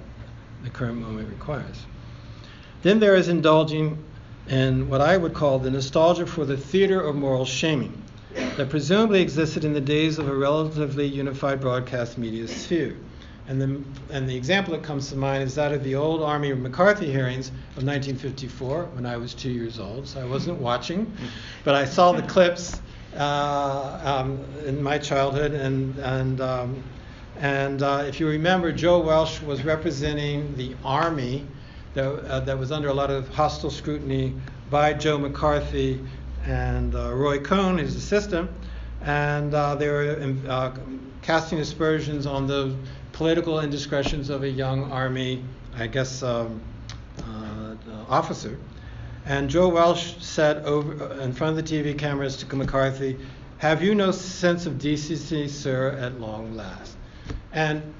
the 0.63 0.69
current 0.69 0.97
moment 0.97 1.29
requires. 1.29 1.85
Then 2.81 2.99
there 2.99 3.15
is 3.15 3.27
indulging 3.27 4.03
in 4.47 4.89
what 4.89 5.01
I 5.01 5.17
would 5.17 5.33
call 5.33 5.59
the 5.59 5.69
nostalgia 5.69 6.25
for 6.25 6.45
the 6.45 6.57
theater 6.57 7.01
of 7.01 7.15
moral 7.15 7.45
shaming 7.45 8.01
that 8.33 8.69
presumably 8.69 9.21
existed 9.21 9.65
in 9.65 9.73
the 9.73 9.81
days 9.81 10.17
of 10.17 10.27
a 10.27 10.35
relatively 10.35 11.05
unified 11.05 11.59
broadcast 11.59 12.17
media 12.17 12.47
sphere. 12.47 12.97
And 13.47 13.59
the, 13.59 13.81
and 14.13 14.29
the 14.29 14.35
example 14.35 14.73
that 14.73 14.83
comes 14.83 15.09
to 15.09 15.15
mind 15.15 15.43
is 15.43 15.55
that 15.55 15.71
of 15.71 15.83
the 15.83 15.95
old 15.95 16.21
Army 16.21 16.53
McCarthy 16.53 17.11
hearings 17.11 17.47
of 17.75 17.83
1954 17.83 18.85
when 18.93 19.05
I 19.05 19.17
was 19.17 19.33
two 19.33 19.49
years 19.49 19.79
old. 19.79 20.07
So 20.07 20.21
I 20.21 20.25
wasn't 20.25 20.59
watching, 20.59 21.11
but 21.63 21.73
I 21.73 21.85
saw 21.85 22.11
the 22.11 22.21
clips 22.21 22.79
um, 23.15 24.43
in 24.65 24.81
my 24.81 24.97
childhood, 24.97 25.53
and 25.53 25.97
and 25.99 26.41
um, 26.41 26.83
and 27.39 27.81
uh, 27.81 28.03
if 28.05 28.19
you 28.19 28.27
remember, 28.27 28.71
Joe 28.71 28.99
Welch 28.99 29.41
was 29.41 29.63
representing 29.63 30.55
the 30.57 30.75
army 30.83 31.45
that, 31.93 32.05
uh, 32.05 32.39
that 32.41 32.57
was 32.59 32.71
under 32.71 32.89
a 32.89 32.93
lot 32.93 33.09
of 33.09 33.29
hostile 33.29 33.71
scrutiny 33.71 34.33
by 34.69 34.93
Joe 34.93 35.17
McCarthy 35.17 36.03
and 36.45 36.93
uh, 36.93 37.13
Roy 37.13 37.39
Cohn, 37.39 37.77
his 37.77 37.95
assistant, 37.95 38.51
and 39.01 39.53
uh, 39.53 39.75
they 39.75 39.87
were 39.87 40.19
um, 40.21 40.43
uh, 40.47 40.71
casting 41.21 41.59
aspersions 41.59 42.25
on 42.25 42.45
the 42.45 42.75
political 43.13 43.61
indiscretions 43.61 44.29
of 44.29 44.43
a 44.43 44.49
young 44.49 44.91
army, 44.91 45.43
I 45.75 45.87
guess, 45.87 46.21
um, 46.23 46.61
officer. 48.09 48.57
And 49.29 49.47
Joe 49.47 49.67
Welch 49.67 50.19
said 50.23 50.65
over, 50.65 51.21
in 51.21 51.33
front 51.33 51.55
of 51.55 51.63
the 51.63 51.71
TV 51.71 51.95
cameras 51.95 52.35
to 52.37 52.55
McCarthy, 52.55 53.15
Have 53.59 53.83
you 53.83 53.93
no 53.93 54.09
sense 54.09 54.65
of 54.65 54.79
decency, 54.79 55.47
sir, 55.47 55.91
at 56.01 56.19
long 56.19 56.55
last? 56.55 56.97
And 57.53 57.93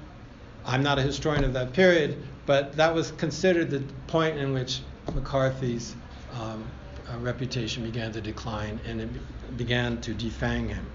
I'm 0.66 0.82
not 0.82 0.98
a 0.98 1.02
historian 1.02 1.44
of 1.44 1.52
that 1.52 1.72
period, 1.72 2.20
but 2.46 2.72
that 2.72 2.92
was 2.92 3.12
considered 3.12 3.70
the 3.70 3.78
point 4.08 4.38
in 4.38 4.52
which 4.52 4.80
McCarthy's 5.14 5.94
um, 6.32 6.64
uh, 7.08 7.16
reputation 7.18 7.84
began 7.84 8.10
to 8.10 8.20
decline 8.20 8.80
and 8.84 9.00
it 9.00 9.56
began 9.56 10.00
to 10.00 10.12
defang 10.14 10.66
him. 10.66 10.86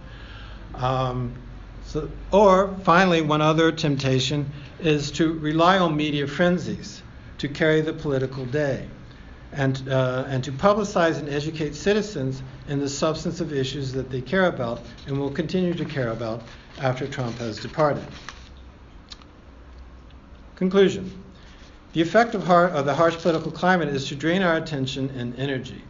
Um, 0.76 1.34
so, 1.86 2.10
or 2.34 2.76
finally, 2.84 3.22
one 3.22 3.42
other 3.42 3.72
temptation 3.72 4.52
is 4.82 5.12
to 5.12 5.32
rely 5.32 5.78
on 5.78 5.96
media 5.96 6.28
frenzies 6.28 7.02
to 7.38 7.48
carry 7.48 7.80
the 7.80 7.94
political 7.94 8.46
day 8.46 8.86
and, 9.56 9.88
uh, 9.88 10.26
and 10.28 10.44
to 10.44 10.52
publicize 10.52 11.18
and 11.18 11.30
educate 11.30 11.76
citizens 11.76 12.44
in 12.68 12.80
the 12.80 12.90
substance 12.90 13.40
of 13.40 13.54
issues 13.54 13.94
that 13.94 14.10
they 14.10 14.22
care 14.22 14.48
about 14.48 14.82
and 15.08 15.18
will 15.18 15.32
continue 15.32 15.74
to 15.74 15.86
care 15.86 16.10
about 16.10 16.44
after 16.80 17.08
Trump 17.08 17.38
has 17.38 17.58
departed. 17.58 18.06
Conclusion 20.56 21.24
The 21.94 22.02
effect 22.02 22.36
of, 22.36 22.46
har- 22.46 22.70
of 22.70 22.86
the 22.86 22.94
harsh 22.94 23.16
political 23.16 23.52
climate 23.52 23.90
is 23.90 24.08
to 24.10 24.16
drain 24.16 24.42
our 24.42 24.58
attention 24.58 25.10
and 25.12 25.38
energy. 25.40 25.84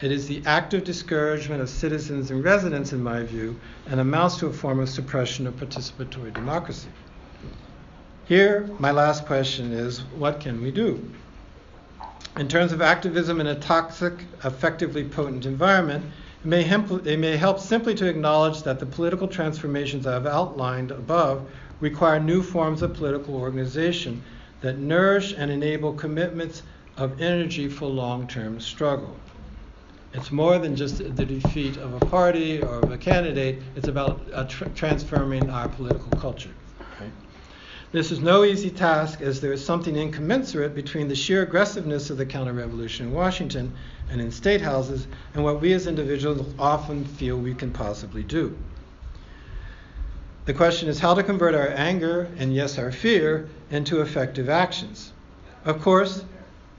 It 0.00 0.10
is 0.10 0.26
the 0.26 0.42
active 0.46 0.82
discouragement 0.82 1.62
of 1.62 1.68
citizens 1.68 2.30
and 2.30 2.42
residents, 2.42 2.92
in 2.92 3.02
my 3.02 3.22
view, 3.22 3.60
and 3.86 4.00
amounts 4.00 4.38
to 4.38 4.46
a 4.46 4.52
form 4.52 4.80
of 4.80 4.88
suppression 4.88 5.46
of 5.46 5.54
participatory 5.54 6.34
democracy. 6.34 6.88
Here, 8.24 8.68
my 8.78 8.90
last 8.90 9.26
question 9.26 9.72
is 9.72 10.00
what 10.16 10.40
can 10.40 10.62
we 10.62 10.70
do? 10.70 11.08
In 12.34 12.48
terms 12.48 12.72
of 12.72 12.80
activism 12.80 13.42
in 13.42 13.46
a 13.46 13.54
toxic, 13.54 14.24
affectively 14.40 15.04
potent 15.04 15.44
environment, 15.44 16.06
it 16.42 16.46
may, 16.46 16.62
hemp- 16.62 17.06
it 17.06 17.18
may 17.18 17.36
help 17.36 17.58
simply 17.58 17.94
to 17.96 18.08
acknowledge 18.08 18.62
that 18.62 18.78
the 18.80 18.86
political 18.86 19.28
transformations 19.28 20.06
I 20.06 20.12
have 20.14 20.26
outlined 20.26 20.92
above 20.92 21.50
require 21.80 22.18
new 22.18 22.42
forms 22.42 22.80
of 22.80 22.94
political 22.94 23.34
organization 23.36 24.22
that 24.62 24.78
nourish 24.78 25.34
and 25.36 25.50
enable 25.50 25.92
commitments 25.92 26.62
of 26.96 27.20
energy 27.20 27.68
for 27.68 27.84
long 27.84 28.26
term 28.26 28.60
struggle. 28.60 29.14
It's 30.14 30.32
more 30.32 30.58
than 30.58 30.74
just 30.74 30.98
the 30.98 31.26
defeat 31.26 31.76
of 31.76 31.92
a 31.92 32.06
party 32.06 32.62
or 32.62 32.78
of 32.78 32.90
a 32.92 32.96
candidate, 32.96 33.62
it's 33.76 33.88
about 33.88 34.22
uh, 34.32 34.44
tr- 34.44 34.64
transforming 34.74 35.50
our 35.50 35.68
political 35.68 36.12
culture. 36.18 36.54
This 37.92 38.10
is 38.10 38.20
no 38.20 38.42
easy 38.42 38.70
task, 38.70 39.20
as 39.20 39.42
there 39.42 39.52
is 39.52 39.62
something 39.62 39.96
incommensurate 39.96 40.74
between 40.74 41.08
the 41.08 41.14
sheer 41.14 41.42
aggressiveness 41.42 42.08
of 42.08 42.16
the 42.16 42.24
counter 42.24 42.54
revolution 42.54 43.08
in 43.08 43.12
Washington 43.12 43.74
and 44.08 44.18
in 44.18 44.30
state 44.30 44.62
houses 44.62 45.06
and 45.34 45.44
what 45.44 45.60
we 45.60 45.74
as 45.74 45.86
individuals 45.86 46.54
often 46.58 47.04
feel 47.04 47.36
we 47.36 47.52
can 47.52 47.70
possibly 47.70 48.22
do. 48.22 48.56
The 50.46 50.54
question 50.54 50.88
is 50.88 51.00
how 51.00 51.12
to 51.12 51.22
convert 51.22 51.54
our 51.54 51.68
anger 51.68 52.30
and, 52.38 52.54
yes, 52.54 52.78
our 52.78 52.90
fear 52.90 53.46
into 53.70 54.00
effective 54.00 54.48
actions. 54.48 55.12
Of 55.66 55.82
course, 55.82 56.24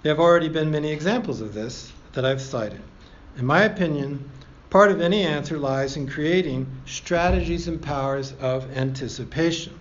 there 0.01 0.13
have 0.13 0.19
already 0.19 0.49
been 0.49 0.71
many 0.71 0.91
examples 0.91 1.41
of 1.41 1.53
this 1.53 1.93
that 2.13 2.25
I've 2.25 2.41
cited. 2.41 2.81
In 3.37 3.45
my 3.45 3.65
opinion, 3.65 4.31
part 4.71 4.89
of 4.89 4.99
any 4.99 5.21
answer 5.21 5.59
lies 5.59 5.95
in 5.95 6.07
creating 6.07 6.65
strategies 6.87 7.67
and 7.67 7.79
powers 7.79 8.33
of 8.41 8.75
anticipation 8.75 9.79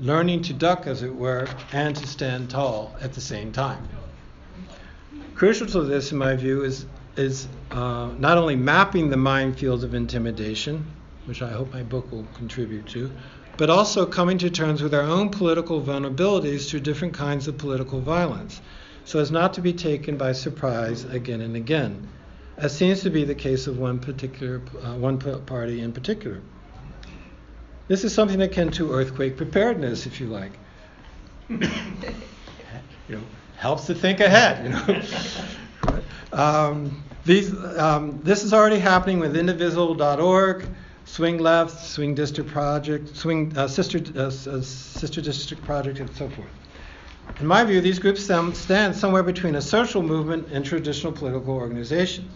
learning 0.00 0.42
to 0.42 0.52
duck, 0.52 0.86
as 0.86 1.02
it 1.02 1.14
were, 1.14 1.48
and 1.72 1.96
to 1.96 2.06
stand 2.06 2.50
tall 2.50 2.96
at 3.00 3.12
the 3.12 3.20
same 3.20 3.52
time. 3.52 3.88
Crucial 5.34 5.66
to 5.68 5.82
this, 5.82 6.12
in 6.12 6.18
my 6.18 6.36
view, 6.36 6.62
is, 6.62 6.86
is 7.16 7.48
uh, 7.70 8.10
not 8.18 8.38
only 8.38 8.56
mapping 8.56 9.10
the 9.10 9.16
minefields 9.16 9.82
of 9.82 9.94
intimidation, 9.94 10.84
which 11.26 11.42
I 11.42 11.50
hope 11.50 11.72
my 11.72 11.82
book 11.82 12.10
will 12.10 12.26
contribute 12.34 12.86
to, 12.88 13.10
but 13.56 13.70
also 13.70 14.06
coming 14.06 14.38
to 14.38 14.50
terms 14.50 14.82
with 14.82 14.94
our 14.94 15.02
own 15.02 15.30
political 15.30 15.82
vulnerabilities 15.82 16.70
to 16.70 16.80
different 16.80 17.12
kinds 17.14 17.48
of 17.48 17.58
political 17.58 18.00
violence, 18.00 18.60
so 19.04 19.18
as 19.18 19.30
not 19.30 19.54
to 19.54 19.60
be 19.60 19.72
taken 19.72 20.16
by 20.16 20.32
surprise 20.32 21.04
again 21.04 21.40
and 21.40 21.56
again, 21.56 22.08
as 22.56 22.76
seems 22.76 23.00
to 23.00 23.10
be 23.10 23.24
the 23.24 23.34
case 23.34 23.66
of 23.66 23.78
one 23.78 23.98
particular 23.98 24.60
uh, 24.82 24.94
one 24.94 25.18
party 25.18 25.80
in 25.80 25.92
particular. 25.92 26.40
This 27.88 28.04
is 28.04 28.12
something 28.12 28.40
akin 28.42 28.70
to 28.72 28.92
earthquake 28.92 29.38
preparedness, 29.38 30.06
if 30.06 30.20
you 30.20 30.26
like. 30.26 30.52
you 31.48 31.58
know, 33.08 33.22
helps 33.56 33.86
to 33.86 33.94
think 33.94 34.20
ahead. 34.20 34.64
You 34.64 34.70
know. 34.70 36.02
um, 36.32 37.02
these, 37.24 37.54
um, 37.78 38.20
this 38.22 38.44
is 38.44 38.52
already 38.52 38.78
happening 38.78 39.18
with 39.18 39.36
Indivisible.org, 39.36 40.66
Swing 41.06 41.38
Left, 41.38 41.86
Swing 41.86 42.14
District 42.14 42.50
Project, 42.50 43.16
Swing 43.16 43.56
uh, 43.56 43.66
Sister 43.66 44.00
uh, 44.14 44.24
uh, 44.26 44.30
Sister 44.60 45.22
District 45.22 45.64
Project, 45.64 45.98
and 46.00 46.14
so 46.14 46.28
forth. 46.28 46.48
In 47.40 47.46
my 47.46 47.64
view, 47.64 47.80
these 47.80 47.98
groups 47.98 48.22
stand 48.22 48.96
somewhere 48.96 49.22
between 49.22 49.54
a 49.54 49.62
social 49.62 50.02
movement 50.02 50.48
and 50.52 50.64
traditional 50.64 51.12
political 51.12 51.54
organizations. 51.54 52.30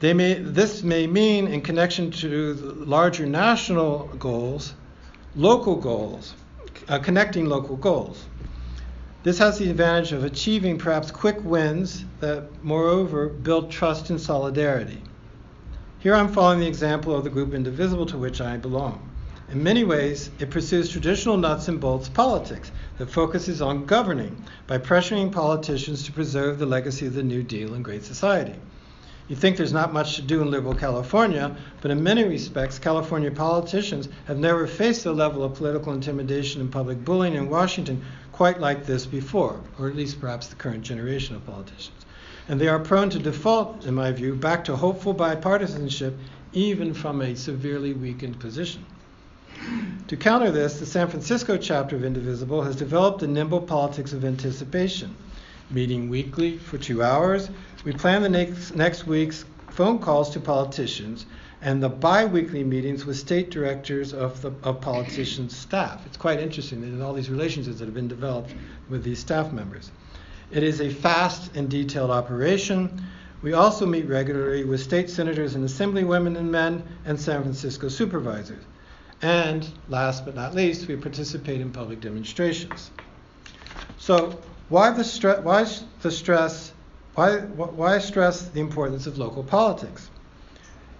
They 0.00 0.14
may, 0.14 0.34
this 0.34 0.82
may 0.82 1.06
mean, 1.06 1.46
in 1.46 1.60
connection 1.60 2.10
to 2.10 2.54
larger 2.86 3.26
national 3.26 4.08
goals, 4.18 4.72
local 5.36 5.76
goals, 5.76 6.34
uh, 6.88 6.98
connecting 6.98 7.44
local 7.44 7.76
goals. 7.76 8.24
This 9.22 9.38
has 9.38 9.58
the 9.58 9.68
advantage 9.68 10.12
of 10.12 10.24
achieving 10.24 10.78
perhaps 10.78 11.10
quick 11.10 11.36
wins 11.44 12.06
that, 12.20 12.64
moreover, 12.64 13.28
build 13.28 13.70
trust 13.70 14.08
and 14.08 14.18
solidarity. 14.18 15.02
Here 15.98 16.14
I'm 16.14 16.32
following 16.32 16.60
the 16.60 16.66
example 16.66 17.14
of 17.14 17.22
the 17.22 17.28
group 17.28 17.52
Indivisible 17.52 18.06
to 18.06 18.16
which 18.16 18.40
I 18.40 18.56
belong. 18.56 19.06
In 19.50 19.62
many 19.62 19.84
ways, 19.84 20.30
it 20.38 20.48
pursues 20.48 20.88
traditional 20.88 21.36
nuts 21.36 21.68
and 21.68 21.78
bolts 21.78 22.08
politics 22.08 22.72
that 22.96 23.10
focuses 23.10 23.60
on 23.60 23.84
governing 23.84 24.42
by 24.66 24.78
pressuring 24.78 25.30
politicians 25.30 26.04
to 26.04 26.12
preserve 26.12 26.58
the 26.58 26.64
legacy 26.64 27.06
of 27.06 27.12
the 27.12 27.22
New 27.22 27.42
Deal 27.42 27.74
and 27.74 27.84
Great 27.84 28.04
Society. 28.04 28.54
You 29.30 29.36
think 29.36 29.56
there's 29.56 29.72
not 29.72 29.92
much 29.92 30.16
to 30.16 30.22
do 30.22 30.42
in 30.42 30.50
liberal 30.50 30.74
California, 30.74 31.56
but 31.82 31.92
in 31.92 32.02
many 32.02 32.24
respects, 32.24 32.80
California 32.80 33.30
politicians 33.30 34.08
have 34.24 34.40
never 34.40 34.66
faced 34.66 35.04
the 35.04 35.12
level 35.12 35.44
of 35.44 35.54
political 35.54 35.92
intimidation 35.92 36.60
and 36.60 36.72
public 36.72 37.04
bullying 37.04 37.34
in 37.34 37.48
Washington 37.48 38.02
quite 38.32 38.58
like 38.58 38.86
this 38.86 39.06
before, 39.06 39.60
or 39.78 39.88
at 39.88 39.94
least 39.94 40.20
perhaps 40.20 40.48
the 40.48 40.56
current 40.56 40.82
generation 40.82 41.36
of 41.36 41.46
politicians. 41.46 42.04
And 42.48 42.60
they 42.60 42.66
are 42.66 42.80
prone 42.80 43.08
to 43.10 43.20
default, 43.20 43.86
in 43.86 43.94
my 43.94 44.10
view, 44.10 44.34
back 44.34 44.64
to 44.64 44.74
hopeful 44.74 45.14
bipartisanship, 45.14 46.16
even 46.52 46.92
from 46.92 47.22
a 47.22 47.36
severely 47.36 47.92
weakened 47.92 48.40
position. 48.40 48.84
To 50.08 50.16
counter 50.16 50.50
this, 50.50 50.80
the 50.80 50.86
San 50.86 51.06
Francisco 51.06 51.56
chapter 51.56 51.94
of 51.94 52.02
Indivisible 52.02 52.62
has 52.62 52.74
developed 52.74 53.22
a 53.22 53.28
nimble 53.28 53.60
politics 53.60 54.12
of 54.12 54.24
anticipation 54.24 55.14
meeting 55.70 56.08
weekly 56.08 56.58
for 56.58 56.78
two 56.78 57.02
hours. 57.02 57.48
We 57.82 57.92
plan 57.92 58.22
the 58.22 58.28
next, 58.28 58.74
next 58.74 59.06
week's 59.06 59.46
phone 59.70 60.00
calls 60.00 60.30
to 60.30 60.40
politicians 60.40 61.24
and 61.62 61.82
the 61.82 61.88
bi-weekly 61.88 62.62
meetings 62.62 63.06
with 63.06 63.16
state 63.16 63.50
directors 63.50 64.12
of 64.12 64.40
the 64.42 64.52
of 64.62 64.80
politicians' 64.80 65.56
staff. 65.56 66.04
It's 66.06 66.16
quite 66.16 66.40
interesting 66.40 66.82
in 66.82 67.00
all 67.00 67.14
these 67.14 67.30
relationships 67.30 67.78
that 67.78 67.86
have 67.86 67.94
been 67.94 68.08
developed 68.08 68.54
with 68.90 69.02
these 69.02 69.18
staff 69.18 69.52
members. 69.52 69.90
It 70.50 70.62
is 70.62 70.80
a 70.80 70.90
fast 70.90 71.56
and 71.56 71.70
detailed 71.70 72.10
operation. 72.10 73.02
We 73.40 73.54
also 73.54 73.86
meet 73.86 74.06
regularly 74.06 74.64
with 74.64 74.80
state 74.80 75.08
senators 75.08 75.54
and 75.54 75.66
assemblywomen 75.66 76.36
and 76.36 76.52
men 76.52 76.82
and 77.06 77.18
San 77.18 77.42
Francisco 77.42 77.88
supervisors. 77.88 78.62
And 79.22 79.66
last 79.88 80.26
but 80.26 80.34
not 80.34 80.54
least, 80.54 80.88
we 80.88 80.96
participate 80.96 81.60
in 81.60 81.70
public 81.70 82.00
demonstrations. 82.00 82.90
So 83.98 84.38
why 84.68 84.90
the, 84.90 85.02
stre- 85.02 85.42
why 85.42 85.66
the 86.02 86.10
stress? 86.10 86.69
Why, 87.14 87.38
why 87.38 87.98
stress 87.98 88.42
the 88.42 88.60
importance 88.60 89.06
of 89.06 89.18
local 89.18 89.42
politics? 89.42 90.08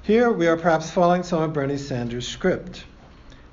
Here 0.03 0.31
we 0.31 0.49
are 0.49 0.57
perhaps 0.57 0.91
following 0.91 1.23
some 1.23 1.43
of 1.43 1.53
Bernie 1.53 1.77
Sanders' 1.77 2.27
script. 2.27 2.85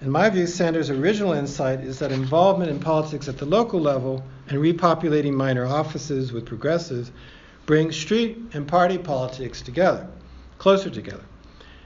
In 0.02 0.10
my 0.10 0.30
view, 0.30 0.48
Sanders' 0.48 0.90
original 0.90 1.34
insight 1.34 1.82
is 1.82 2.00
that 2.00 2.12
involvement 2.12 2.72
in 2.72 2.80
politics 2.80 3.28
at 3.28 3.38
the 3.38 3.46
local 3.46 3.80
level 3.80 4.24
and 4.50 4.58
repopulating 4.58 5.34
minor 5.34 5.68
offices 5.68 6.32
with 6.32 6.46
progressives 6.46 7.12
brings 7.68 7.96
street 7.96 8.40
and 8.54 8.68
party 8.68 8.98
politics 8.98 9.62
together, 9.62 10.08
closer 10.58 10.90
together. 10.90 11.24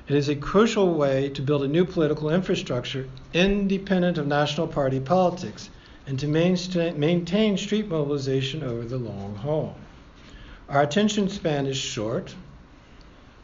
It 0.08 0.16
is 0.16 0.30
a 0.30 0.36
crucial 0.36 0.94
way 0.94 1.30
to 1.30 1.42
build 1.42 1.64
a 1.64 1.68
new 1.68 1.86
political 1.86 2.30
infrastructure 2.30 3.08
independent 3.34 4.18
of 4.18 4.28
national 4.28 4.68
party 4.68 5.00
politics 5.00 5.70
and 6.08 6.18
to 6.20 6.28
maintain 6.28 7.58
street 7.58 7.88
mobilization 7.90 8.64
over 8.64 8.84
the 8.84 8.98
long 8.98 9.36
haul. 9.36 9.76
Our 10.72 10.84
attention 10.84 11.28
span 11.28 11.66
is 11.66 11.76
short, 11.76 12.34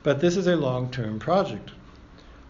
but 0.02 0.22
this 0.22 0.38
is 0.38 0.48
a 0.48 0.56
long 0.56 0.90
term 0.90 1.20
project. 1.20 1.72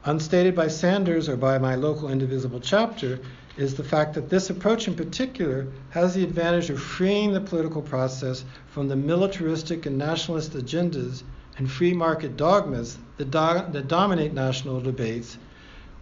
Unstated 0.06 0.54
by 0.54 0.68
Sanders 0.68 1.28
or 1.28 1.36
by 1.36 1.58
my 1.58 1.74
local 1.74 2.10
indivisible 2.10 2.60
chapter 2.60 3.20
is 3.58 3.74
the 3.74 3.84
fact 3.84 4.14
that 4.14 4.30
this 4.30 4.52
approach 4.52 4.88
in 4.88 4.94
particular 4.94 5.66
has 5.90 6.14
the 6.14 6.24
advantage 6.24 6.70
of 6.70 6.80
freeing 6.80 7.34
the 7.34 7.42
political 7.42 7.82
process 7.82 8.46
from 8.68 8.88
the 8.88 8.96
militaristic 8.96 9.88
and 9.88 9.98
nationalist 9.98 10.52
agendas 10.52 11.24
and 11.58 11.72
free 11.72 11.94
market 11.94 12.38
dogmas 12.38 13.00
that, 13.18 13.32
do- 13.32 13.72
that 13.72 13.88
dominate 13.88 14.34
national 14.34 14.80
debates 14.80 15.40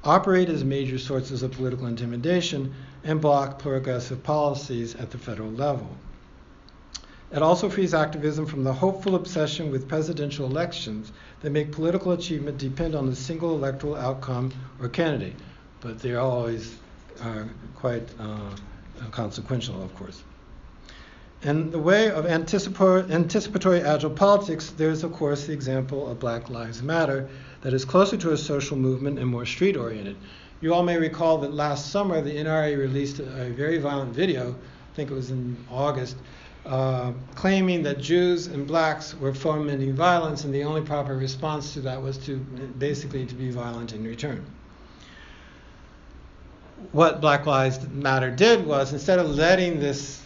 operate 0.03 0.49
as 0.49 0.65
major 0.65 0.99
sources 0.99 1.43
of 1.43 1.53
political 1.53 1.87
intimidation 1.87 2.73
and 3.05 3.21
block 3.21 3.57
progressive 3.57 4.21
policies 4.21 4.95
at 4.95 5.11
the 5.11 5.17
federal 5.17 5.51
level. 5.51 5.95
It 7.31 7.41
also 7.41 7.69
frees 7.69 7.93
activism 7.93 8.45
from 8.45 8.63
the 8.63 8.73
hopeful 8.73 9.15
obsession 9.15 9.71
with 9.71 9.87
presidential 9.87 10.45
elections 10.45 11.11
that 11.41 11.49
make 11.49 11.71
political 11.71 12.11
achievement 12.11 12.57
depend 12.57 12.95
on 12.95 13.09
a 13.09 13.15
single 13.15 13.55
electoral 13.55 13.95
outcome 13.95 14.53
or 14.79 14.89
candidate, 14.89 15.35
but 15.81 15.99
they 15.99 16.11
are 16.11 16.21
always 16.21 16.77
are 17.21 17.47
quite 17.75 18.07
uh, 18.19 18.51
consequential, 19.11 19.81
of 19.81 19.95
course. 19.95 20.23
In 21.41 21.71
the 21.71 21.79
way 21.79 22.09
of 22.09 22.25
anticipatory, 22.25 23.03
anticipatory 23.11 23.81
agile 23.81 24.09
politics, 24.09 24.71
there's, 24.71 25.03
of 25.03 25.13
course, 25.13 25.45
the 25.45 25.53
example 25.53 26.09
of 26.09 26.19
Black 26.19 26.49
Lives 26.49 26.81
Matter 26.81 27.27
that 27.61 27.73
is 27.73 27.85
closer 27.85 28.17
to 28.17 28.31
a 28.31 28.37
social 28.37 28.77
movement 28.77 29.19
and 29.19 29.27
more 29.27 29.45
street 29.45 29.77
oriented. 29.77 30.15
You 30.61 30.73
all 30.73 30.83
may 30.83 30.97
recall 30.97 31.37
that 31.39 31.53
last 31.53 31.91
summer 31.91 32.21
the 32.21 32.31
NRA 32.31 32.77
released 32.77 33.19
a 33.19 33.49
very 33.49 33.77
violent 33.77 34.15
video, 34.15 34.51
I 34.51 34.95
think 34.95 35.11
it 35.11 35.13
was 35.13 35.29
in 35.29 35.57
August, 35.69 36.15
uh, 36.65 37.11
claiming 37.35 37.83
that 37.83 37.99
Jews 37.99 38.47
and 38.47 38.65
blacks 38.65 39.13
were 39.15 39.33
fomenting 39.33 39.93
violence, 39.93 40.43
and 40.43 40.53
the 40.53 40.63
only 40.63 40.81
proper 40.81 41.15
response 41.15 41.73
to 41.73 41.81
that 41.81 42.01
was 42.01 42.17
to 42.19 42.37
basically 42.37 43.25
to 43.25 43.35
be 43.35 43.51
violent 43.51 43.93
in 43.93 44.03
return. 44.03 44.43
What 46.91 47.21
Black 47.21 47.45
Lives 47.45 47.87
Matter 47.89 48.31
did 48.31 48.65
was 48.65 48.93
instead 48.93 49.19
of 49.19 49.29
letting 49.29 49.79
this 49.79 50.23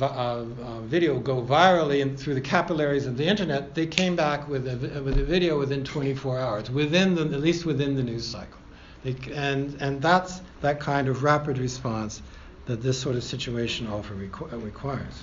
uh, 0.00 0.04
uh, 0.06 0.80
video 0.80 1.18
go 1.18 1.42
virally 1.42 2.00
and 2.00 2.18
through 2.18 2.34
the 2.34 2.40
capillaries 2.40 3.06
of 3.06 3.18
the 3.18 3.26
internet, 3.26 3.74
they 3.74 3.86
came 3.86 4.16
back 4.16 4.48
with 4.48 4.66
a, 4.66 5.02
with 5.02 5.18
a 5.18 5.24
video 5.24 5.58
within 5.58 5.84
24 5.84 6.38
hours, 6.38 6.70
within 6.70 7.14
the, 7.14 7.22
at 7.22 7.40
least 7.40 7.66
within 7.66 7.96
the 7.96 8.02
news 8.02 8.26
cycle. 8.26 8.58
They, 9.04 9.14
and, 9.34 9.76
and 9.80 10.00
that's 10.00 10.40
that 10.62 10.80
kind 10.80 11.08
of 11.08 11.22
rapid 11.22 11.58
response 11.58 12.22
that 12.64 12.82
this 12.82 12.98
sort 12.98 13.16
of 13.16 13.24
situation 13.24 13.88
often 13.88 14.30
requ- 14.30 14.64
requires. 14.64 15.22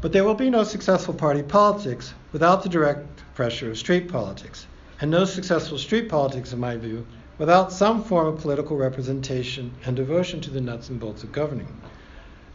But 0.00 0.12
there 0.12 0.22
will 0.24 0.34
be 0.34 0.48
no 0.48 0.62
successful 0.62 1.12
party 1.12 1.42
politics 1.42 2.14
without 2.30 2.62
the 2.62 2.68
direct 2.68 3.22
pressure 3.34 3.70
of 3.70 3.78
street 3.78 4.08
politics, 4.08 4.66
and 5.00 5.10
no 5.10 5.24
successful 5.24 5.76
street 5.76 6.08
politics, 6.08 6.52
in 6.52 6.60
my 6.60 6.76
view, 6.76 7.04
without 7.36 7.72
some 7.72 8.04
form 8.04 8.28
of 8.28 8.40
political 8.40 8.76
representation 8.76 9.72
and 9.84 9.96
devotion 9.96 10.40
to 10.42 10.50
the 10.50 10.60
nuts 10.60 10.88
and 10.88 11.00
bolts 11.00 11.24
of 11.24 11.32
governing. 11.32 11.80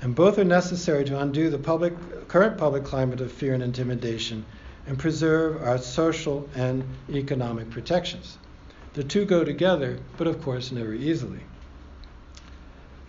And 0.02 0.16
both 0.16 0.38
are 0.38 0.46
necessary 0.46 1.04
to 1.06 1.20
undo 1.20 1.50
the 1.50 1.58
public, 1.58 1.94
current 2.28 2.58
public 2.58 2.86
climate 2.86 3.20
of 3.20 3.32
fear 3.32 3.54
and 3.54 3.64
intimidation 3.64 4.46
and 4.88 4.98
preserve 4.98 5.62
our 5.62 5.78
social 5.78 6.48
and 6.56 6.84
economic 7.10 7.70
protections. 7.70 8.38
The 8.94 9.04
two 9.04 9.26
go 9.26 9.44
together, 9.44 10.00
but 10.18 10.28
of 10.28 10.42
course 10.42 10.72
never 10.72 10.94
easily. 10.94 11.42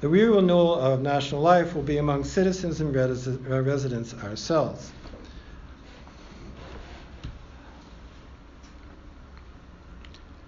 The 0.05 0.11
real 0.11 0.35
renewal 0.35 0.75
of 0.75 1.01
national 1.01 1.41
life 1.41 1.75
will 1.75 1.83
be 1.83 1.97
among 1.97 2.25
citizens 2.25 2.83
and 2.83 2.95
uh, 2.95 3.63
residents 3.63 4.13
ourselves. 4.23 4.93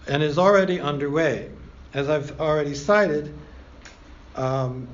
And 0.06 0.22
is 0.22 0.36
already 0.36 0.78
underway. 0.78 1.48
As 1.94 2.10
I've 2.10 2.38
already 2.38 2.74
cited, 2.74 3.32
um, 4.34 4.88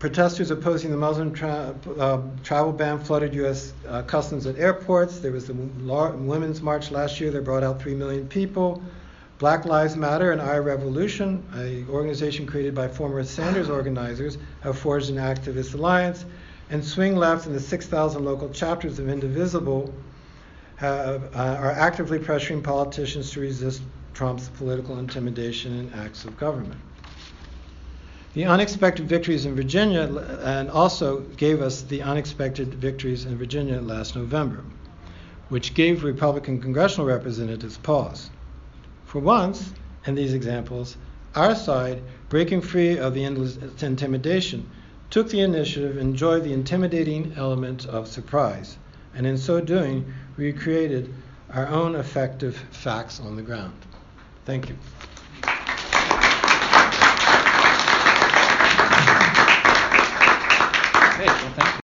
protesters 0.00 0.50
opposing 0.50 0.90
the 0.90 0.96
Muslim 0.96 1.32
tra- 1.32 1.76
uh, 2.00 2.20
travel 2.42 2.72
ban 2.72 2.98
flooded 2.98 3.32
U.S. 3.34 3.74
Uh, 3.86 4.02
customs 4.02 4.44
at 4.44 4.58
airports. 4.58 5.20
There 5.20 5.30
was 5.30 5.46
the 5.46 5.54
Women's 5.54 6.60
March 6.62 6.90
last 6.90 7.20
year 7.20 7.30
that 7.30 7.44
brought 7.44 7.62
out 7.62 7.80
3 7.80 7.94
million 7.94 8.26
people. 8.26 8.82
Black 9.42 9.64
Lives 9.64 9.96
Matter 9.96 10.30
and 10.30 10.40
Our 10.40 10.62
Revolution, 10.62 11.42
an 11.54 11.88
organization 11.90 12.46
created 12.46 12.76
by 12.76 12.86
former 12.86 13.24
Sanders 13.24 13.68
organizers, 13.68 14.38
have 14.60 14.78
forged 14.78 15.10
an 15.10 15.16
activist 15.16 15.74
alliance. 15.74 16.24
And 16.70 16.84
Swing 16.84 17.16
Left 17.16 17.46
and 17.46 17.52
the 17.52 17.58
6,000 17.58 18.24
local 18.24 18.50
chapters 18.50 19.00
of 19.00 19.08
Indivisible 19.08 19.92
have, 20.76 21.34
uh, 21.34 21.56
are 21.58 21.72
actively 21.72 22.20
pressuring 22.20 22.62
politicians 22.62 23.32
to 23.32 23.40
resist 23.40 23.82
Trump's 24.14 24.48
political 24.50 25.00
intimidation 25.00 25.76
and 25.76 25.94
acts 25.96 26.24
of 26.24 26.38
government. 26.38 26.80
The 28.34 28.44
unexpected 28.44 29.08
victories 29.08 29.44
in 29.44 29.56
Virginia 29.56 30.02
and 30.44 30.70
also 30.70 31.18
gave 31.36 31.62
us 31.62 31.82
the 31.82 32.00
unexpected 32.02 32.74
victories 32.74 33.24
in 33.24 33.36
Virginia 33.38 33.80
last 33.80 34.14
November, 34.14 34.62
which 35.48 35.74
gave 35.74 36.04
Republican 36.04 36.60
congressional 36.60 37.08
representatives 37.08 37.76
pause. 37.76 38.30
For 39.12 39.18
once, 39.18 39.74
in 40.06 40.14
these 40.14 40.32
examples, 40.32 40.96
our 41.34 41.54
side, 41.54 42.02
breaking 42.30 42.62
free 42.62 42.96
of 42.96 43.12
the 43.12 43.26
endless 43.26 43.58
intimidation, 43.82 44.70
took 45.10 45.28
the 45.28 45.42
initiative 45.42 45.98
and 45.98 46.12
enjoyed 46.12 46.44
the 46.44 46.54
intimidating 46.54 47.34
element 47.36 47.84
of 47.84 48.08
surprise. 48.08 48.78
And 49.14 49.26
in 49.26 49.36
so 49.36 49.60
doing, 49.60 50.10
we 50.38 50.50
created 50.54 51.12
our 51.52 51.68
own 51.68 51.94
affective 51.94 52.56
facts 52.70 53.20
on 53.20 53.36
the 53.36 53.42
ground. 53.42 53.74
Thank 54.46 54.70
you. 54.70 54.78